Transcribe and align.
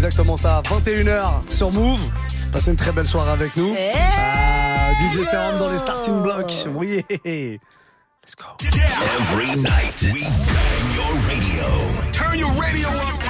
exactement 0.00 0.36
ça. 0.38 0.62
21h 0.64 1.42
sur 1.50 1.70
Move. 1.70 2.08
Passez 2.52 2.70
une 2.70 2.76
très 2.76 2.90
belle 2.92 3.06
soirée 3.06 3.32
avec 3.32 3.54
nous. 3.56 3.68
Ah, 3.94 4.92
DJ 5.12 5.22
Serum 5.24 5.58
dans 5.58 5.70
les 5.70 5.78
starting 5.78 6.22
blocks. 6.22 6.66
Oui. 6.74 7.04
Let's 7.26 8.34
go. 8.36 8.46
Every 8.62 9.56
night 9.60 10.02
we 10.14 10.22
bang 10.22 10.94
your 10.94 11.12
radio. 11.28 11.66
Turn 12.12 12.38
your 12.38 12.50
radio 12.60 12.88
up. 12.88 13.20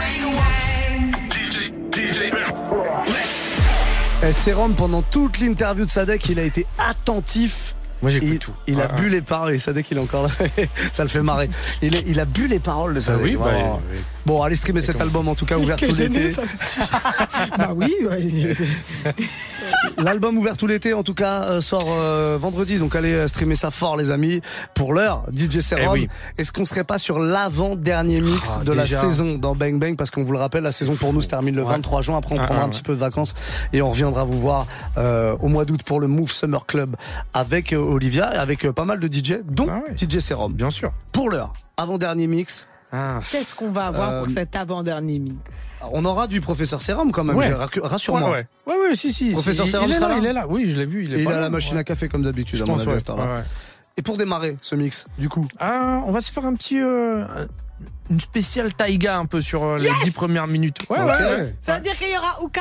DJ, 1.30 1.72
DJ. 1.92 2.32
Eh, 4.22 4.32
Serum, 4.32 4.74
pendant 4.74 5.02
toute 5.02 5.40
l'interview 5.40 5.84
de 5.86 5.90
Sadek, 5.90 6.28
il 6.28 6.38
a 6.38 6.42
été 6.44 6.66
attentif. 6.78 7.74
Moi 8.02 8.10
j'écoute 8.10 8.38
tout. 8.38 8.54
il 8.66 8.80
a 8.80 8.86
Ouais, 8.86 8.92
bu 8.96 9.04
ouais. 9.04 9.10
les 9.10 9.20
paroles 9.20 9.54
et 9.54 9.58
Sadek 9.58 9.90
il 9.90 9.98
est 9.98 10.00
encore 10.00 10.22
là. 10.22 10.30
ça 10.92 11.02
le 11.02 11.10
fait 11.10 11.20
marrer. 11.20 11.50
Il, 11.82 11.94
est- 11.94 12.04
il 12.06 12.18
a 12.18 12.24
bu 12.24 12.46
les 12.46 12.58
paroles 12.58 12.94
de 12.94 12.98
Ah 13.00 13.02
Sadek. 13.02 13.22
oui, 13.22 13.36
bah, 13.36 13.50
oui. 13.92 13.98
Bon, 14.30 14.44
allez 14.44 14.54
streamer 14.54 14.80
cet 14.80 15.00
album 15.00 15.26
en 15.26 15.34
tout 15.34 15.44
cas 15.44 15.58
ouvert 15.58 15.74
tout 15.74 15.86
l'été. 15.92 16.32
bah 17.58 17.70
oui, 17.74 17.92
ouais. 18.08 18.54
L'album 19.98 20.38
ouvert 20.38 20.56
tout 20.56 20.68
l'été 20.68 20.94
en 20.94 21.02
tout 21.02 21.14
cas 21.14 21.42
euh, 21.42 21.60
sort 21.60 21.88
euh, 21.88 22.38
vendredi 22.40 22.78
donc 22.78 22.94
allez 22.94 23.12
euh, 23.12 23.26
streamer 23.26 23.56
ça 23.56 23.72
fort 23.72 23.96
les 23.96 24.12
amis. 24.12 24.40
Pour 24.72 24.94
l'heure, 24.94 25.24
DJ 25.36 25.58
Serum, 25.58 25.82
Eh 25.84 25.88
oui. 25.88 26.08
est-ce 26.38 26.52
qu'on 26.52 26.64
serait 26.64 26.84
pas 26.84 26.98
sur 26.98 27.18
l'avant-dernier 27.18 28.20
mix 28.20 28.58
Ah, 28.60 28.64
de 28.64 28.72
la 28.72 28.86
saison 28.86 29.36
dans 29.36 29.56
Bang 29.56 29.80
Bang? 29.80 29.96
Parce 29.96 30.12
qu'on 30.12 30.22
vous 30.22 30.32
le 30.32 30.38
rappelle 30.38 30.62
la 30.62 30.70
saison 30.70 30.94
pour 30.94 31.12
nous 31.12 31.22
se 31.22 31.28
termine 31.28 31.56
le 31.56 31.64
Ouais. 31.64 31.70
23 31.72 32.02
juin 32.02 32.18
après 32.18 32.36
on 32.36 32.38
Ah, 32.40 32.44
prendra 32.46 32.62
ah, 32.62 32.66
un 32.66 32.68
petit 32.68 32.84
peu 32.84 32.92
de 32.94 33.00
vacances 33.00 33.34
et 33.72 33.82
on 33.82 33.90
reviendra 33.90 34.22
vous 34.22 34.38
voir 34.38 34.68
euh, 34.96 35.36
au 35.40 35.48
mois 35.48 35.64
d'août 35.64 35.82
pour 35.84 35.98
le 35.98 36.06
Move 36.06 36.30
Summer 36.30 36.66
Club 36.66 36.94
avec 37.34 37.72
euh, 37.72 37.78
Olivia 37.78 38.32
et 38.32 38.38
avec 38.38 38.70
pas 38.70 38.84
mal 38.84 39.00
de 39.00 39.12
DJ 39.12 39.40
dont 39.44 39.66
Ah 39.68 39.80
ouais. 39.88 39.96
DJ 39.96 40.20
Serum. 40.20 40.52
Bien 40.52 40.70
sûr. 40.70 40.92
Pour 41.12 41.30
l'heure, 41.30 41.52
avant-dernier 41.76 42.28
mix, 42.28 42.68
Ah, 42.92 43.20
Qu'est-ce 43.30 43.54
qu'on 43.54 43.70
va 43.70 43.86
avoir 43.86 44.10
Euh, 44.10 44.22
pour 44.24 44.32
cet 44.32 44.56
avant-dernier 44.56 45.18
mix 45.20 45.36
on 45.92 46.04
aura 46.04 46.26
du 46.26 46.40
professeur 46.42 46.82
Serum 46.82 47.10
quand 47.12 47.24
même, 47.24 47.36
Ouais. 47.36 47.52
rassure-moi. 47.82 48.28
Ouais, 48.30 48.46
ouais. 48.66 48.74
Ouais, 48.74 48.88
ouais, 48.90 48.94
si, 48.96 49.12
si. 49.12 49.32
Professeur 49.32 49.64
si, 49.66 49.72
Serum 49.72 49.86
il 49.88 49.92
est 49.92 49.94
sera 49.94 50.08
là, 50.08 50.14
là 50.16 50.20
il 50.20 50.26
est 50.26 50.32
là. 50.34 50.46
Oui, 50.48 50.68
je 50.68 50.76
l'ai 50.76 50.84
vu. 50.84 51.04
Il 51.04 51.14
est 51.14 51.16
Et 51.16 51.20
il 51.20 51.24
pas 51.24 51.30
a 51.30 51.34
la 51.34 51.40
loin, 51.42 51.50
machine 51.50 51.74
ouais. 51.76 51.80
à 51.80 51.84
café 51.84 52.08
comme 52.08 52.22
d'habitude 52.22 52.58
Je 52.58 52.64
à 52.64 52.66
mon 52.66 52.72
pense, 52.74 52.82
avis, 52.82 52.90
à 52.90 52.92
ouais. 52.94 52.98
cette 52.98 53.08
heure-là. 53.10 53.24
Ouais, 53.24 53.30
ouais. 53.38 53.44
Et 53.96 54.02
pour 54.02 54.18
démarrer 54.18 54.56
ce 54.60 54.74
mix, 54.74 55.06
du 55.18 55.28
coup, 55.30 55.46
Ah, 55.58 56.02
on 56.06 56.12
va 56.12 56.20
se 56.20 56.30
faire 56.32 56.44
un 56.44 56.54
petit. 56.54 56.78
euh, 56.80 57.24
une 58.10 58.20
spéciale 58.20 58.74
taïga 58.74 59.16
un 59.18 59.24
peu 59.24 59.40
sur 59.40 59.62
euh, 59.64 59.78
les 59.78 59.90
dix 60.04 60.10
premières 60.10 60.46
minutes. 60.48 60.78
Ouais, 60.90 61.00
Ok. 61.00 61.06
ouais, 61.06 61.12
ouais. 61.24 61.54
Ça 61.62 61.76
veut 61.76 61.80
dire 61.82 61.96
qu'il 61.98 62.10
y 62.10 62.16
aura 62.18 62.42
Ouka 62.42 62.60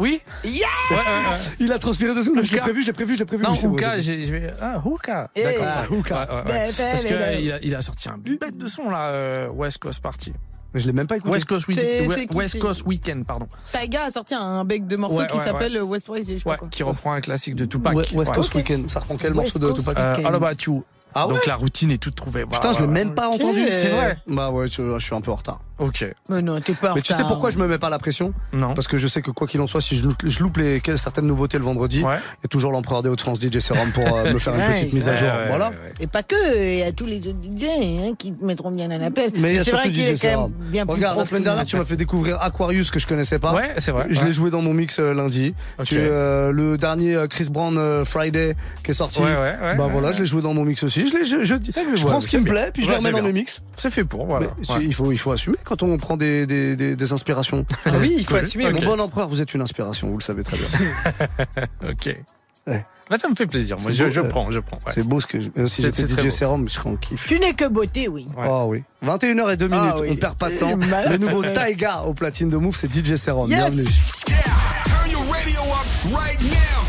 Oui 0.00 0.20
Yeah 0.44 0.66
Ouais, 0.90 0.96
ouais, 0.96 1.02
ouais. 1.02 1.36
il 1.60 1.72
a 1.72 1.78
transpiré 1.78 2.14
deux 2.14 2.22
secondes. 2.22 2.44
Je 2.44 2.52
l'ai 2.54 2.60
prévu, 2.60 2.82
je 2.82 2.86
l'ai 2.88 2.92
prévu, 2.92 3.14
je 3.14 3.18
l'ai 3.20 3.24
prévu. 3.24 3.44
Non, 3.44 3.50
Oui, 3.52 3.58
bon, 3.62 3.76
j'ai. 3.98 4.24
j'ai- 4.26 4.46
Ah, 4.60 4.80
Hookah 4.84 5.30
Eh, 5.36 5.42
D'accord. 5.42 5.64
ah, 5.68 5.82
ouais. 5.90 5.96
Hookah. 5.96 6.14
Ouais, 6.20 6.30
ouais, 6.30 6.36
ouais. 6.36 6.70
Ben, 6.76 6.90
Parce 6.90 7.04
qu'il 7.04 7.16
a, 7.52 7.58
il 7.62 7.74
a 7.74 7.82
sorti 7.82 8.08
un 8.08 8.16
bête 8.18 8.56
de 8.56 8.66
son 8.66 8.88
là, 8.90 9.08
euh, 9.10 9.48
West 9.50 9.78
Coast 9.78 10.00
Party. 10.00 10.32
Mais 10.72 10.78
je 10.80 10.86
l'ai 10.86 10.92
même 10.92 11.06
pas 11.08 11.16
écouté. 11.16 11.32
West 11.34 11.46
Coast, 11.46 11.66
Week- 11.68 11.78
C'est- 11.80 12.06
Ouais, 12.06 12.14
c'est 12.16 12.26
qui, 12.26 12.36
West 12.36 12.58
Coast 12.60 12.86
Weekend, 12.86 13.26
pardon. 13.26 13.46
Taiga 13.72 14.04
a 14.04 14.10
sorti 14.10 14.34
un 14.34 14.64
bec 14.64 14.86
de 14.86 14.96
morceaux 14.96 15.18
Ouais, 15.18 15.26
qui 15.26 15.36
ouais, 15.36 15.44
s'appelle 15.44 15.82
West 15.82 16.08
West, 16.08 16.30
je 16.30 16.38
sais 16.38 16.44
pas 16.44 16.50
Ouais, 16.50 16.56
quoi. 16.58 16.68
qui 16.68 16.82
reprend 16.84 17.12
un 17.12 17.20
classique 17.20 17.56
de 17.56 17.64
Tupac. 17.64 17.94
West. 17.94 18.14
Coast. 18.32 18.54
Weekend. 18.54 18.88
Ça 18.88 19.00
reprend 19.00 19.16
quel 19.16 19.32
West 19.34 19.54
morceau 19.54 19.58
de 19.58 19.66
Coast 19.66 19.80
Tupac? 19.80 19.98
Euh, 19.98 20.16
Weekend. 20.16 20.26
All 20.26 20.34
About 20.36 20.62
You. 20.66 20.84
Ah 21.12 21.26
ouais 21.26 21.34
Donc 21.34 21.46
la 21.46 21.56
routine 21.56 21.90
est 21.90 21.98
toute 21.98 22.14
trouvée. 22.14 22.46
Putain, 22.46 22.72
je 22.72 22.80
l'ai 22.82 22.86
même 22.86 23.14
pas 23.16 23.28
entendu. 23.28 23.66
C'est 23.68 23.88
vrai. 23.88 24.18
Bah 24.28 24.52
ouais, 24.52 24.68
je, 24.68 24.96
je 24.96 25.04
suis 25.04 25.14
un 25.14 25.20
peu 25.20 25.32
en 25.32 25.36
retard. 25.36 25.60
Ok. 25.80 26.04
Mais 26.28 26.42
non, 26.42 26.60
t'es 26.60 26.74
pas 26.74 26.92
en 26.92 26.94
Mais 26.94 27.02
tu 27.02 27.12
sais 27.12 27.22
pourquoi 27.22 27.50
je 27.50 27.58
me 27.58 27.66
mets 27.66 27.78
pas 27.78 27.90
la 27.90 27.98
pression 27.98 28.32
Non. 28.52 28.74
Parce 28.74 28.86
que 28.86 28.98
je 28.98 29.06
sais 29.06 29.22
que 29.22 29.30
quoi 29.30 29.46
qu'il 29.46 29.60
en 29.60 29.66
soit, 29.66 29.80
si 29.80 29.96
je 29.96 30.06
loupe, 30.06 30.22
je 30.24 30.42
loupe 30.42 30.58
les, 30.58 30.80
certaines 30.96 31.26
nouveautés 31.26 31.58
le 31.58 31.64
vendredi, 31.64 32.04
Ouais. 32.04 32.16
il 32.16 32.44
y 32.44 32.46
a 32.46 32.48
toujours 32.48 32.70
l'empereur 32.70 33.02
des 33.02 33.08
Hauts-de-France 33.08 33.40
DJ 33.40 33.58
Serum 33.58 33.90
pour 33.92 34.16
euh, 34.16 34.32
me 34.32 34.38
faire 34.38 34.54
une 34.54 34.60
Ouais, 34.60 34.74
petite 34.74 34.92
mise 34.92 35.08
à 35.08 35.16
jour. 35.16 35.28
ouais, 35.28 35.48
voilà. 35.48 35.70
ouais, 35.70 35.76
ouais. 35.76 35.92
Et 36.00 36.06
pas 36.06 36.22
que, 36.22 36.72
il 36.72 36.78
y 36.78 36.82
a 36.82 36.92
tous 36.92 37.06
les 37.06 37.18
autres 37.18 37.38
DJ 37.42 37.64
hein, 37.64 38.14
qui 38.18 38.32
te 38.32 38.44
mettront 38.44 38.70
bien 38.70 38.90
un 38.90 39.00
appel. 39.00 39.30
Mais 39.36 39.52
il 39.52 39.56
y 39.56 39.58
a 39.58 39.64
c'est 39.64 39.72
vrai 39.72 39.90
qu'il 39.90 40.00
est 40.04 40.20
quand 40.20 40.48
même 40.48 40.52
bien 40.70 40.84
plus 40.86 40.94
Regarde, 40.94 41.18
la 41.18 41.24
semaine 41.24 41.42
dernière, 41.42 41.64
tu 41.64 41.76
m'as 41.76 41.84
fait 41.84 41.96
découvrir 41.96 42.40
Aquarius 42.42 42.90
que 42.90 42.98
je 42.98 43.06
connaissais 43.06 43.38
pas. 43.38 43.54
Ouais, 43.54 43.72
c'est 43.78 43.90
vrai. 43.92 44.06
Je 44.10 44.20
ouais. 44.20 44.26
l'ai 44.26 44.32
joué 44.32 44.50
dans 44.50 44.62
mon 44.62 44.74
mix 44.74 44.98
euh, 44.98 45.14
lundi. 45.14 45.54
Tu, 45.84 45.96
euh, 45.96 46.52
le 46.52 46.76
dernier 46.76 47.14
euh, 47.16 47.26
Chris 47.26 47.48
Brown 47.50 47.76
euh, 47.78 48.04
Friday 48.04 48.54
qui 48.82 48.90
est 48.90 48.94
sorti. 48.94 49.20
Ouais, 49.20 49.26
ouais, 49.26 49.34
ouais, 49.34 49.76
bah 49.76 49.86
ouais, 49.86 49.92
voilà, 49.92 50.08
ouais. 50.08 50.14
je 50.14 50.18
l'ai 50.20 50.26
joué 50.26 50.42
dans 50.42 50.54
mon 50.54 50.64
mix 50.64 50.82
aussi. 50.82 51.06
Je, 51.06 51.44
je, 51.44 52.06
prends 52.06 52.20
ce 52.20 52.28
qui 52.28 52.38
me 52.38 52.44
plaît, 52.44 52.70
puis 52.72 52.84
je 52.84 52.90
le 52.90 52.96
remets 52.96 53.12
dans 53.12 53.22
mes 53.22 53.32
mix. 53.32 53.62
C'est 53.76 53.90
fait 53.90 54.04
pour, 54.04 54.26
voilà. 54.26 54.48
Il 54.80 54.92
faut 54.94 55.32
assumer 55.32 55.56
quand 55.70 55.82
on 55.82 55.96
prend 55.96 56.16
des, 56.16 56.46
des, 56.46 56.76
des, 56.76 56.96
des 56.96 57.12
inspirations. 57.12 57.64
Ah 57.86 57.90
oui, 57.98 58.14
il 58.18 58.24
faut 58.24 58.30
Cool. 58.32 58.40
assumer. 58.40 58.66
Ok. 58.66 58.80
Mon 58.82 58.96
bon 58.96 59.00
empereur, 59.00 59.28
vous 59.28 59.40
êtes 59.40 59.54
une 59.54 59.62
inspiration, 59.62 60.08
vous 60.10 60.18
le 60.18 60.22
savez 60.22 60.42
très 60.44 60.56
bien. 60.58 60.66
Ok. 61.88 62.16
Ouais. 62.66 62.84
Bah, 63.08 63.16
ça 63.18 63.28
me 63.28 63.34
fait 63.34 63.46
plaisir. 63.46 63.76
Moi, 63.80 63.90
je, 63.90 64.04
beau, 64.04 64.10
je 64.10 64.20
euh, 64.20 64.28
prends, 64.28 64.50
je 64.50 64.60
prends. 64.60 64.76
ouais. 64.76 64.92
C'est 64.92 65.02
beau 65.02 65.20
ce 65.20 65.26
que 65.26 65.40
je... 65.40 65.48
euh, 65.58 65.66
Si 65.66 65.82
C'est- 65.82 65.96
j'étais 65.96 66.06
DJ 66.06 66.24
beau. 66.24 66.30
Serum, 66.30 66.68
je 66.68 66.74
serais 66.74 66.90
en 66.90 66.96
kiff. 66.96 67.26
Tu 67.26 67.40
n'es 67.40 67.54
que 67.54 67.66
beauté, 67.66 68.06
oui. 68.08 68.28
Ouais. 68.36 68.44
Ah 68.46 68.66
oui. 68.66 68.82
21h02 69.04 69.62
minutes, 69.64 69.72
Ah 69.72 69.96
oui. 70.00 70.08
on 70.12 70.16
perd 70.16 70.36
pas 70.36 70.50
de 70.50 70.56
temps. 70.58 70.76
Le 70.76 71.16
nouveau 71.16 71.42
Taiga 71.42 72.02
au 72.02 72.12
platine 72.14 72.48
de 72.50 72.56
Move, 72.58 72.76
c'est 72.76 72.92
DJ 72.92 73.14
Serum. 73.16 73.48
Yes. 73.50 73.58
Bienvenue. 73.60 73.84
Turn 73.84 75.10
your 75.10 75.22
radio 75.32 75.60
up 75.60 75.86
right 76.14 76.40
now. 76.42 76.79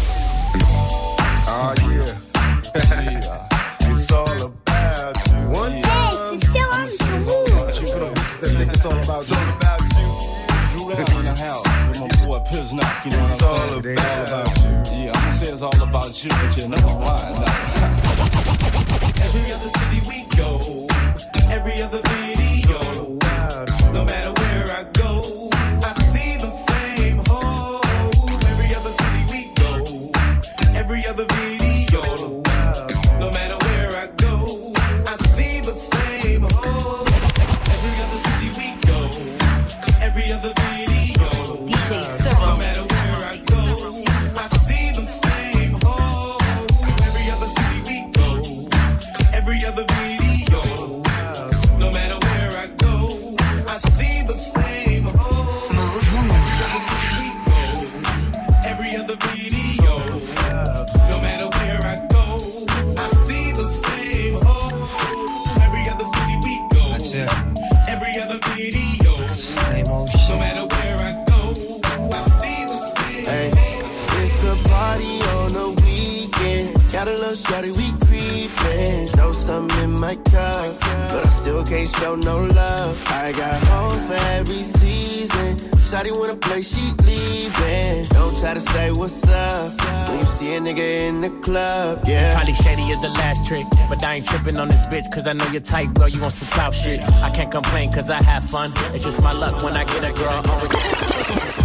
It's 8.84 8.88
all 8.88 9.00
about 9.00 9.30
you. 9.30 9.38
Drew 10.72 10.90
down 10.96 11.20
in 11.20 11.26
the 11.26 11.36
house 11.40 11.68
with 11.88 12.00
my 12.02 12.08
boy 12.26 12.40
Piznock, 12.40 13.06
you 13.06 13.12
know 13.12 13.28
It's 13.30 13.42
what 13.44 13.44
all 13.44 13.78
I'm 13.78 13.84
saying? 13.84 14.00
about 14.00 14.58
you. 14.58 15.06
Yeah, 15.06 15.12
I'm 15.14 15.22
gonna 15.22 15.34
say 15.36 15.54
it's 15.54 15.62
all 15.62 15.84
about 15.84 16.24
you, 16.24 16.30
but 16.32 16.58
you 16.58 16.68
know 16.68 16.78
why 16.98 17.22
now. 17.38 17.46
Every 19.22 19.54
other 19.54 19.70
city 19.70 20.02
we 20.10 20.24
go, 20.36 20.58
every 21.54 21.80
other 21.84 22.02
video, 22.10 22.31
Got 77.32 77.38
shawty, 77.38 77.78
we 77.78 77.94
creepin'. 78.06 79.08
Throw 79.14 79.32
some 79.32 79.70
in 79.82 79.92
my 80.02 80.16
cup, 80.16 80.66
but 81.12 81.26
I 81.26 81.30
still 81.30 81.64
can't 81.64 81.88
show 81.96 82.16
no 82.16 82.44
love. 82.44 83.02
I 83.08 83.32
got 83.32 83.64
hoes 83.64 84.04
for 84.04 84.22
every 84.36 84.64
season. 84.64 85.56
Shawty 85.80 86.12
wanna 86.20 86.36
play, 86.36 86.62
she 86.62 86.92
leaving. 87.06 88.08
Don't 88.08 88.38
try 88.38 88.54
to 88.54 88.60
say 88.60 88.92
what's 88.92 89.26
up 89.30 90.10
when 90.10 90.20
you 90.20 90.26
see 90.26 90.56
a 90.56 90.60
nigga 90.60 91.08
in 91.08 91.22
the 91.22 91.30
club. 91.42 92.04
Yeah. 92.06 92.34
Probably 92.34 92.54
shady 92.54 92.84
is 92.84 93.00
the 93.00 93.08
last 93.08 93.48
trick, 93.48 93.66
but 93.88 94.04
I 94.04 94.16
ain't 94.16 94.26
tripping 94.28 94.60
on 94.60 94.68
this 94.68 94.86
bitch 94.90 95.10
cause 95.14 95.26
I 95.26 95.32
know 95.32 95.48
you're 95.54 95.62
tight, 95.62 95.94
girl. 95.94 96.10
You 96.10 96.20
want 96.20 96.34
some 96.34 96.50
clout 96.50 96.76
shit. 96.76 97.00
I 97.14 97.30
can't 97.30 97.50
complain 97.50 97.94
cause 97.94 98.10
I 98.10 98.22
have 98.24 98.44
fun. 98.44 98.72
It's 98.94 99.06
just 99.06 99.22
my 99.22 99.32
luck 99.32 99.64
when 99.64 99.78
I 99.78 99.86
get 99.86 100.04
a 100.04 100.12
girl. 100.12 101.61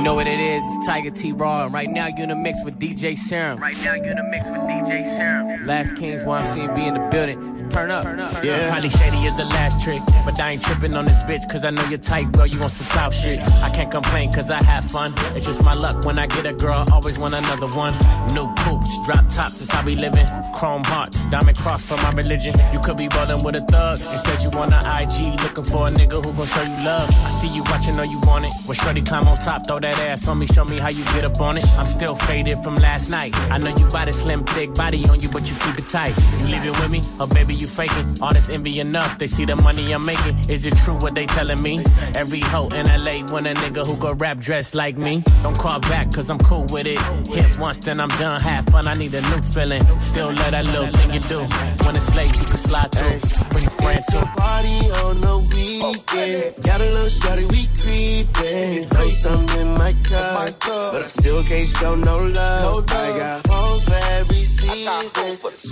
You 0.00 0.04
know 0.04 0.14
what 0.14 0.26
it 0.26 0.40
is, 0.40 0.62
it's 0.64 0.86
Tiger 0.86 1.10
T 1.10 1.32
Raw, 1.32 1.66
and 1.66 1.74
right 1.74 1.90
now 1.90 2.06
you're 2.06 2.24
in 2.24 2.30
a 2.30 2.34
mix 2.34 2.56
with 2.64 2.78
DJ 2.78 3.18
Serum. 3.18 3.58
Right 3.58 3.76
now 3.84 3.92
you're 3.92 4.12
in 4.12 4.16
a 4.16 4.22
mix 4.22 4.46
with 4.46 4.62
DJ 4.62 5.04
Serum. 5.14 5.66
Last 5.66 5.94
Kings 5.94 6.22
YMCB 6.22 6.86
in 6.88 6.94
the 6.94 7.08
building. 7.10 7.68
Turn 7.68 7.90
up. 7.90 8.02
Turn 8.02 8.18
up. 8.18 8.42
Yeah. 8.42 8.70
Probably 8.70 8.88
shady 8.88 9.18
is 9.18 9.36
the 9.36 9.44
last 9.44 9.84
trick, 9.84 10.02
but 10.24 10.40
I 10.40 10.52
ain't 10.52 10.62
tripping 10.62 10.96
on 10.96 11.04
this 11.04 11.22
bitch 11.26 11.46
cause 11.52 11.66
I 11.66 11.70
know 11.70 11.84
you're 11.90 11.98
tight, 11.98 12.32
bro. 12.32 12.44
You 12.44 12.58
want 12.58 12.72
some 12.72 12.86
clout 12.86 13.12
shit. 13.12 13.42
I 13.62 13.68
can't 13.68 13.90
complain 13.90 14.32
cause 14.32 14.50
I 14.50 14.62
have 14.64 14.86
fun. 14.86 15.12
It's 15.36 15.46
just 15.46 15.62
my 15.62 15.72
luck 15.72 16.06
when 16.06 16.18
I 16.18 16.26
get 16.26 16.46
a 16.46 16.54
girl, 16.54 16.86
always 16.92 17.20
want 17.20 17.34
another 17.34 17.68
one. 17.68 17.92
New 18.32 18.46
coupe, 18.64 18.79
Porsche, 18.79 18.79
drop 19.04 19.24
top, 19.30 19.50
that's 19.50 19.70
how 19.70 19.84
we 19.84 19.94
living. 19.96 20.26
Chrome 20.54 20.82
hearts, 20.84 21.24
diamond 21.26 21.56
cross 21.58 21.84
for 21.84 21.96
my 21.98 22.10
religion. 22.12 22.54
You 22.72 22.80
could 22.80 22.96
be 22.96 23.08
rolling 23.16 23.44
with 23.44 23.56
a 23.56 23.60
thug. 23.62 23.98
Instead, 23.98 24.42
you 24.42 24.50
on 24.60 24.70
the 24.70 24.78
IG 24.78 25.40
looking 25.42 25.64
for 25.64 25.88
a 25.88 25.90
nigga 25.90 26.24
who 26.24 26.32
gon' 26.32 26.46
show 26.46 26.62
you 26.62 26.84
love. 26.84 27.10
I 27.24 27.30
see 27.30 27.48
you 27.48 27.62
watching, 27.70 27.96
know 27.96 28.02
you 28.02 28.20
want 28.24 28.46
it. 28.46 28.52
When 28.66 28.76
Shorty 28.76 29.02
climb 29.02 29.28
on 29.28 29.36
top, 29.36 29.66
throw 29.66 29.80
that 29.80 29.98
ass 29.98 30.28
on 30.28 30.38
me, 30.38 30.46
show 30.46 30.64
me 30.64 30.78
how 30.78 30.88
you 30.88 31.04
get 31.06 31.24
up 31.24 31.40
on 31.40 31.58
it. 31.58 31.66
I'm 31.74 31.86
still 31.86 32.14
faded 32.14 32.62
from 32.62 32.74
last 32.76 33.10
night. 33.10 33.36
I 33.50 33.58
know 33.58 33.70
you 33.76 33.88
got 33.88 34.08
a 34.08 34.12
slim, 34.12 34.44
thick 34.44 34.74
body 34.74 35.04
on 35.08 35.20
you, 35.20 35.28
but 35.28 35.50
you 35.50 35.56
keep 35.58 35.78
it 35.78 35.88
tight. 35.88 36.18
You 36.40 36.46
leave 36.46 36.64
it 36.64 36.78
with 36.80 36.90
me, 36.90 37.00
or 37.18 37.26
baby, 37.26 37.54
you 37.54 37.66
faking. 37.66 38.16
All 38.22 38.32
this 38.32 38.50
envy 38.50 38.80
enough, 38.80 39.18
they 39.18 39.26
see 39.26 39.44
the 39.44 39.56
money 39.56 39.92
I'm 39.92 40.04
making. 40.04 40.38
Is 40.48 40.66
it 40.66 40.76
true 40.76 40.94
what 40.96 41.14
they 41.14 41.26
telling 41.26 41.62
me? 41.62 41.82
Every 42.14 42.40
hoe 42.40 42.68
in 42.68 42.86
LA 42.86 43.24
want 43.32 43.46
a 43.46 43.54
nigga 43.54 43.86
who 43.86 43.96
could 43.96 44.20
rap 44.20 44.38
dressed 44.38 44.74
like 44.74 44.96
me. 44.96 45.22
Don't 45.42 45.58
call 45.58 45.80
back, 45.80 46.12
cause 46.12 46.30
I'm 46.30 46.38
cool 46.38 46.66
with 46.70 46.86
it. 46.86 46.98
Hit 47.28 47.58
once, 47.58 47.78
then 47.80 48.00
I'm 48.00 48.08
done. 48.08 48.40
Have 48.40 48.66
fun, 48.66 48.79
I 48.88 48.94
need 48.94 49.14
a 49.14 49.20
new 49.20 49.42
feeling. 49.42 49.82
Still 50.00 50.28
love 50.28 50.50
that 50.50 50.66
little 50.66 50.88
thing 50.88 51.12
you 51.12 51.20
do. 51.20 51.40
When 51.84 51.96
it's 51.96 52.14
late, 52.16 52.34
you 52.38 52.44
can 52.44 52.56
slide 52.56 52.90
through. 52.92 53.20
Bring 53.50 53.66
a 53.66 53.70
friend 53.70 54.02
too. 54.10 54.24
Party 54.36 54.78
on 55.04 55.20
the 55.20 55.38
weekend. 55.52 56.54
Got 56.64 56.80
a 56.80 56.90
little 56.90 57.08
shorty, 57.08 57.44
we 57.46 57.66
creepin'. 57.78 58.88
Know 58.94 59.08
something 59.22 59.60
in 59.60 59.74
my 59.74 59.92
cup, 60.04 60.58
but 60.92 61.02
I 61.02 61.08
still 61.08 61.42
can't 61.44 61.68
show 61.68 61.94
no 61.94 62.18
love. 62.26 62.90
I 62.90 63.18
got 63.18 63.46
phones 63.46 63.82
for 63.84 64.00
every 64.18 64.44
season. 64.44 65.08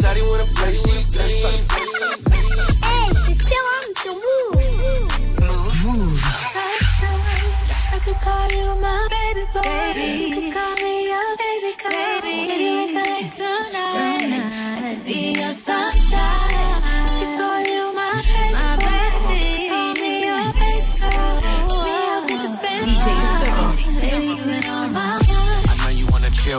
Shorty 0.00 0.22
wanna 0.22 0.44
play, 0.56 0.75
she 0.75 0.90
leave. 0.90 1.58
Hey, 2.84 3.08
c'est 3.25 3.38
Serum 3.49 3.87
sur 4.02 4.14
Move. 4.14 4.58
Move. 5.84 6.20
I 7.90 7.99
could 8.04 8.20
call 8.20 8.49
you 8.52 8.69
my 8.81 9.08
baby 9.11 9.44
boy. 9.54 9.93
You 10.02 10.28
could 10.34 10.52
call 10.52 10.75
me 10.84 10.94
your 11.08 11.38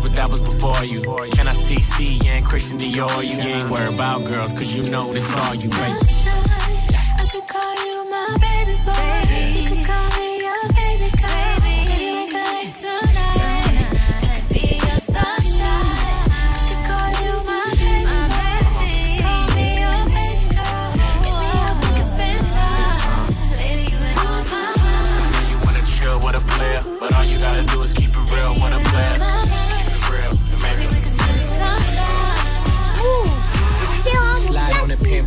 but 0.00 0.14
that 0.16 0.30
was 0.30 0.42
before 0.42 0.84
you. 0.84 1.00
Can 1.32 1.48
I 1.48 1.52
see 1.52 1.80
C 1.80 2.20
and 2.26 2.44
Christian 2.44 2.78
Dior? 2.78 3.24
You 3.24 3.38
ain't 3.38 3.70
worried 3.70 3.94
about 3.94 4.24
girls, 4.24 4.52
cause 4.52 4.74
you 4.74 4.82
know 4.82 5.12
this 5.12 5.36
all 5.36 5.54
you, 5.54 5.68
baby. 5.70 5.98
I 7.18 7.26
could 7.30 7.46
call 7.46 7.74
you 7.86 8.10
my 8.10 8.36
baby 8.40 8.76
boy. 8.84 9.23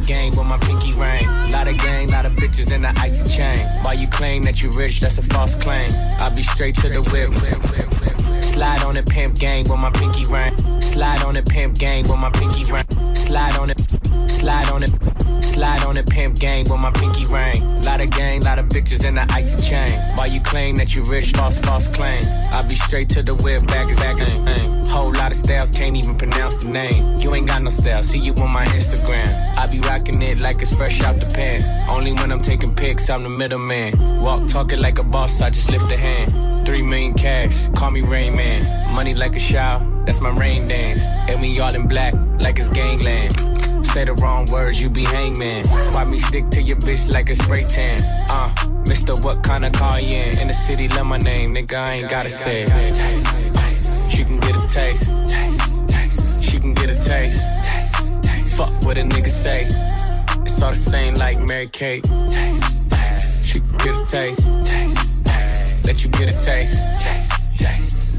Gang 0.07 0.30
with 0.36 0.48
my 0.48 0.57
pinky 0.57 0.94
ring. 0.94 1.27
Lot 1.51 1.68
of 1.68 1.77
gang, 1.77 2.09
lot 2.09 2.25
of 2.25 2.33
bitches 2.33 2.71
in 2.71 2.81
the 2.81 2.94
icy 2.98 3.30
chain. 3.30 3.68
Why 3.83 3.94
you 3.94 4.07
claim 4.07 4.42
that 4.44 4.63
you 4.63 4.69
rich, 4.69 5.01
that's 5.01 5.18
a 5.18 5.21
false 5.21 5.54
claim. 5.54 5.92
I'll 6.19 6.33
be 6.33 6.44
straight 6.44 6.75
to 6.75 6.89
the 6.89 7.01
whip. 7.12 7.96
Slide 8.57 8.83
on 8.86 8.95
the 8.95 9.04
pimp 9.04 9.38
gang 9.38 9.69
with 9.69 9.77
my 9.77 9.92
pinky 9.92 10.25
ring. 10.25 10.81
Slide 10.81 11.24
on 11.24 11.36
the 11.36 11.44
pimp 11.44 11.77
gang 11.77 12.01
with 12.09 12.18
my 12.18 12.31
pinky 12.31 12.63
ring. 12.71 12.88
Slide 13.15 13.56
on 13.56 13.69
it. 13.69 13.80
Slide 14.27 14.71
on 14.71 14.81
it. 14.81 14.89
Slide 15.44 15.83
on 15.86 15.94
the 15.94 16.04
pimp 16.04 16.39
gang 16.39 16.65
with 16.68 16.80
my 16.80 16.89
pinky 16.89 17.25
ring. 17.25 17.81
Lot 17.83 18.01
of 18.01 18.09
gang, 18.09 18.42
lot 18.42 18.57
of 18.57 18.65
bitches 18.69 19.06
in 19.06 19.13
the 19.13 19.25
icy 19.31 19.63
chain. 19.63 19.92
Why 20.15 20.25
you 20.25 20.42
claim 20.42 20.74
that 20.75 20.95
you 20.95 21.04
rich, 21.04 21.33
false, 21.33 21.59
false 21.59 21.88
claim. 21.88 22.24
I'll 22.51 22.68
be 22.68 22.74
straight 22.74 23.09
to 23.09 23.21
the 23.21 23.36
whip, 23.36 23.68
bag 23.68 23.92
is 23.92 24.00
is 24.00 24.89
Whole 24.89 25.13
lot 25.13 25.31
of 25.31 25.38
styles, 25.38 25.71
can't 25.71 25.95
even 25.95 26.18
pronounce 26.18 26.63
the 26.63 26.71
name. 26.71 27.19
You 27.19 27.36
ain't 27.36 27.48
got 27.48 27.62
no 27.62 27.69
style, 27.69 28.01
see 28.01 28.18
you 28.18 28.33
on 28.33 28.50
my 28.50 28.65
Instagram. 28.65 29.57
I 29.57 29.68
be 29.68 29.80
rocking 29.81 30.19
it 30.21 30.39
like 30.39 30.63
it's 30.63 30.75
fresh 30.75 31.01
out 31.04 31.19
the 31.19 31.27
pan. 31.27 31.62
Only 31.89 32.13
when 32.13 32.31
I'm 32.31 32.42
taking 32.42 32.74
pics, 32.74 33.09
I'm 33.09 33.21
the 33.21 33.30
middleman. 33.30 34.21
Walk 34.21 34.48
talking 34.48 34.80
like 34.80 34.98
a 34.98 35.04
boss, 35.04 35.42
I 35.42 35.51
just 35.51 35.69
lift 35.69 35.92
a 35.92 35.98
hand. 35.98 36.65
Three 36.68 36.81
million 36.81 37.13
cash, 37.13 37.69
call 37.69 37.92
me 37.92 38.01
Rain 38.01 38.36
Man. 38.36 38.46
Money 38.94 39.13
like 39.13 39.35
a 39.35 39.39
shower, 39.39 39.81
that's 40.05 40.21
my 40.21 40.29
rain 40.29 40.67
dance. 40.67 41.01
And 41.29 41.41
we 41.41 41.59
all 41.59 41.75
in 41.75 41.88
black, 41.88 42.13
like 42.39 42.57
it's 42.57 42.69
gangland. 42.69 43.33
Say 43.85 44.05
the 44.05 44.13
wrong 44.13 44.45
words, 44.51 44.81
you 44.81 44.89
be 44.89 45.05
hangman. 45.05 45.67
Why 45.94 46.03
me 46.03 46.19
stick 46.19 46.49
to 46.51 46.61
your 46.61 46.77
bitch 46.77 47.11
like 47.11 47.29
a 47.29 47.35
spray 47.35 47.63
tan? 47.65 48.01
Uh, 48.29 48.49
Mister, 48.88 49.15
what 49.15 49.44
kind 49.44 49.65
of 49.65 49.73
car 49.73 49.99
you 49.99 50.15
in? 50.15 50.39
In 50.39 50.47
the 50.47 50.53
city, 50.53 50.88
love 50.89 51.05
my 51.05 51.17
name, 51.17 51.53
nigga, 51.53 51.75
I 51.75 51.94
ain't 51.94 52.09
gotta 52.09 52.29
say. 52.29 52.65
She 54.09 54.23
can 54.23 54.39
get 54.39 54.55
a 54.55 54.67
taste. 54.67 55.05
She 56.44 56.59
can 56.59 56.73
get 56.73 56.89
a 56.89 56.95
taste. 57.03 57.41
Fuck 58.55 58.71
what 58.83 58.97
a 58.97 59.01
nigga 59.01 59.29
say. 59.29 59.67
It's 60.41 60.61
all 60.61 60.71
the 60.71 60.75
same 60.75 61.13
like 61.15 61.39
Mary 61.39 61.67
Kate. 61.67 62.05
She 63.44 63.59
can 63.59 63.77
get 63.77 63.95
a 63.95 64.05
taste. 64.05 64.47
Let 65.85 66.03
you 66.03 66.09
get 66.09 66.29
a 66.29 66.41
taste. 66.41 66.77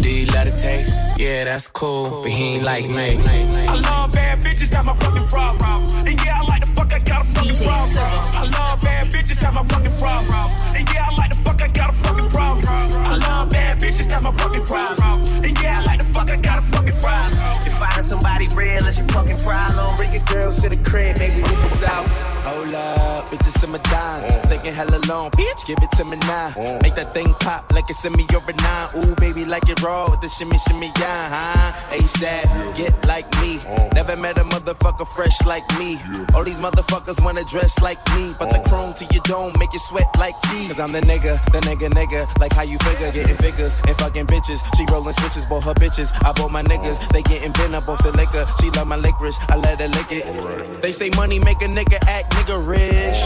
Do 0.08 0.24
love 0.24 0.46
the 0.46 0.56
taste? 0.56 0.94
Yeah, 1.18 1.44
that's 1.44 1.66
cool, 1.66 2.22
but 2.22 2.30
he 2.30 2.54
ain't 2.54 2.64
like 2.64 2.88
me. 2.88 3.20
I 3.68 3.74
love 3.74 4.10
bad 4.12 4.40
bitches, 4.42 4.70
that's 4.70 4.86
my 4.86 4.96
fucking 4.96 5.28
problem. 5.28 5.84
And 6.08 6.18
yeah, 6.24 6.40
I 6.40 6.44
like 6.48 6.62
the 6.62 6.66
fuck, 6.68 6.90
I 6.94 6.98
got 6.98 7.26
a 7.26 7.28
fucking 7.34 7.56
problem. 7.56 8.08
I 8.32 8.48
love 8.56 8.80
bad 8.80 9.06
bitches, 9.12 9.38
that's 9.38 9.54
my 9.54 9.64
fucking 9.64 9.98
problem. 9.98 10.48
And 10.74 10.88
yeah, 10.94 11.08
I 11.10 11.14
like 11.14 11.28
the 11.28 11.36
fuck, 11.44 11.60
I 11.60 11.68
got 11.68 11.90
a 11.90 11.92
fucking 11.92 12.30
problem. 12.30 12.64
I 13.04 13.16
love 13.16 13.50
bad 13.50 13.80
bitches, 13.80 14.08
that's 14.08 14.22
my 14.22 14.32
fucking 14.32 14.64
problem. 14.64 15.24
And 15.44 15.60
yeah, 15.60 15.80
I 15.80 15.84
like 15.84 15.98
the 15.98 16.04
fuck, 16.06 16.17
I 16.18 16.36
got 16.36 16.58
a 16.58 16.62
fucking 16.62 16.98
problem. 17.00 17.38
If 17.66 17.74
finding 17.78 18.02
somebody 18.02 18.48
real 18.48 18.86
is 18.86 18.98
your 18.98 19.06
fucking 19.08 19.38
problem, 19.38 19.96
bring 19.96 20.12
your 20.12 20.24
girls 20.24 20.60
to 20.62 20.68
the 20.68 20.76
crib, 20.78 21.18
maybe 21.18 21.36
we 21.36 21.42
can 21.42 21.84
out. 21.84 22.06
Hold 22.48 22.74
up, 22.74 23.30
bitches 23.30 23.62
in 23.62 23.70
my 23.70 23.78
dime. 23.78 24.22
Mm. 24.22 24.48
Taking 24.48 24.72
hella 24.72 24.98
long, 25.06 25.30
bitch, 25.32 25.66
give 25.66 25.78
it 25.82 25.92
to 25.92 26.04
me 26.04 26.16
now. 26.18 26.50
Mm. 26.56 26.82
Make 26.82 26.94
that 26.94 27.12
thing 27.12 27.34
pop 27.40 27.70
like 27.72 27.84
it's 27.90 28.04
in 28.04 28.12
me 28.14 28.26
or 28.32 28.42
a 28.46 28.52
nine. 28.62 28.88
Ooh, 28.96 29.14
baby, 29.16 29.44
like 29.44 29.68
it 29.68 29.80
raw 29.82 30.08
with 30.10 30.20
the 30.22 30.28
shimmy, 30.28 30.56
shimmy, 30.66 30.90
yeah, 30.98 31.28
huh? 31.28 31.96
ASAP, 31.96 32.76
get 32.76 32.94
like 33.06 33.30
me. 33.40 33.58
Mm. 33.58 33.92
Never 33.94 34.16
met 34.16 34.38
a 34.38 34.44
motherfucker 34.44 35.06
fresh 35.06 35.38
like 35.44 35.66
me. 35.78 36.00
All 36.34 36.42
these 36.42 36.58
motherfuckers 36.58 37.22
wanna 37.22 37.44
dress 37.44 37.78
like 37.80 38.00
me, 38.14 38.34
but 38.38 38.50
the 38.52 38.60
chrome 38.68 38.94
to 38.94 39.04
your 39.12 39.22
dome 39.24 39.52
make 39.58 39.72
you 39.72 39.78
sweat 39.78 40.08
like 40.18 40.36
me. 40.50 40.68
Cause 40.68 40.80
I'm 40.80 40.92
the 40.92 41.00
nigga, 41.00 41.44
the 41.52 41.60
nigga, 41.60 41.90
nigga. 41.90 42.26
Like 42.38 42.52
how 42.52 42.62
you 42.62 42.78
figure, 42.78 43.12
getting 43.12 43.36
figures 43.36 43.76
and 43.86 43.96
fucking 43.98 44.26
bitches. 44.26 44.64
She 44.76 44.86
rolling 44.90 45.12
switches, 45.12 45.44
bought 45.44 45.64
her 45.64 45.74
bitches. 45.74 46.07
I 46.22 46.32
bought 46.32 46.50
my 46.50 46.62
niggas, 46.62 46.98
they 47.12 47.22
getting 47.22 47.52
bent 47.52 47.74
up 47.74 47.88
off 47.88 48.02
the 48.02 48.12
liquor. 48.12 48.46
She 48.60 48.70
love 48.70 48.86
my 48.86 48.96
licorice, 48.96 49.38
I 49.48 49.56
let 49.56 49.80
her 49.80 49.88
lick 49.88 50.12
it. 50.12 50.82
They 50.82 50.92
say 50.92 51.10
money 51.16 51.38
make 51.38 51.62
a 51.62 51.66
nigga 51.66 51.98
act 52.08 52.32
nigga 52.32 52.56
rich. 52.66 53.18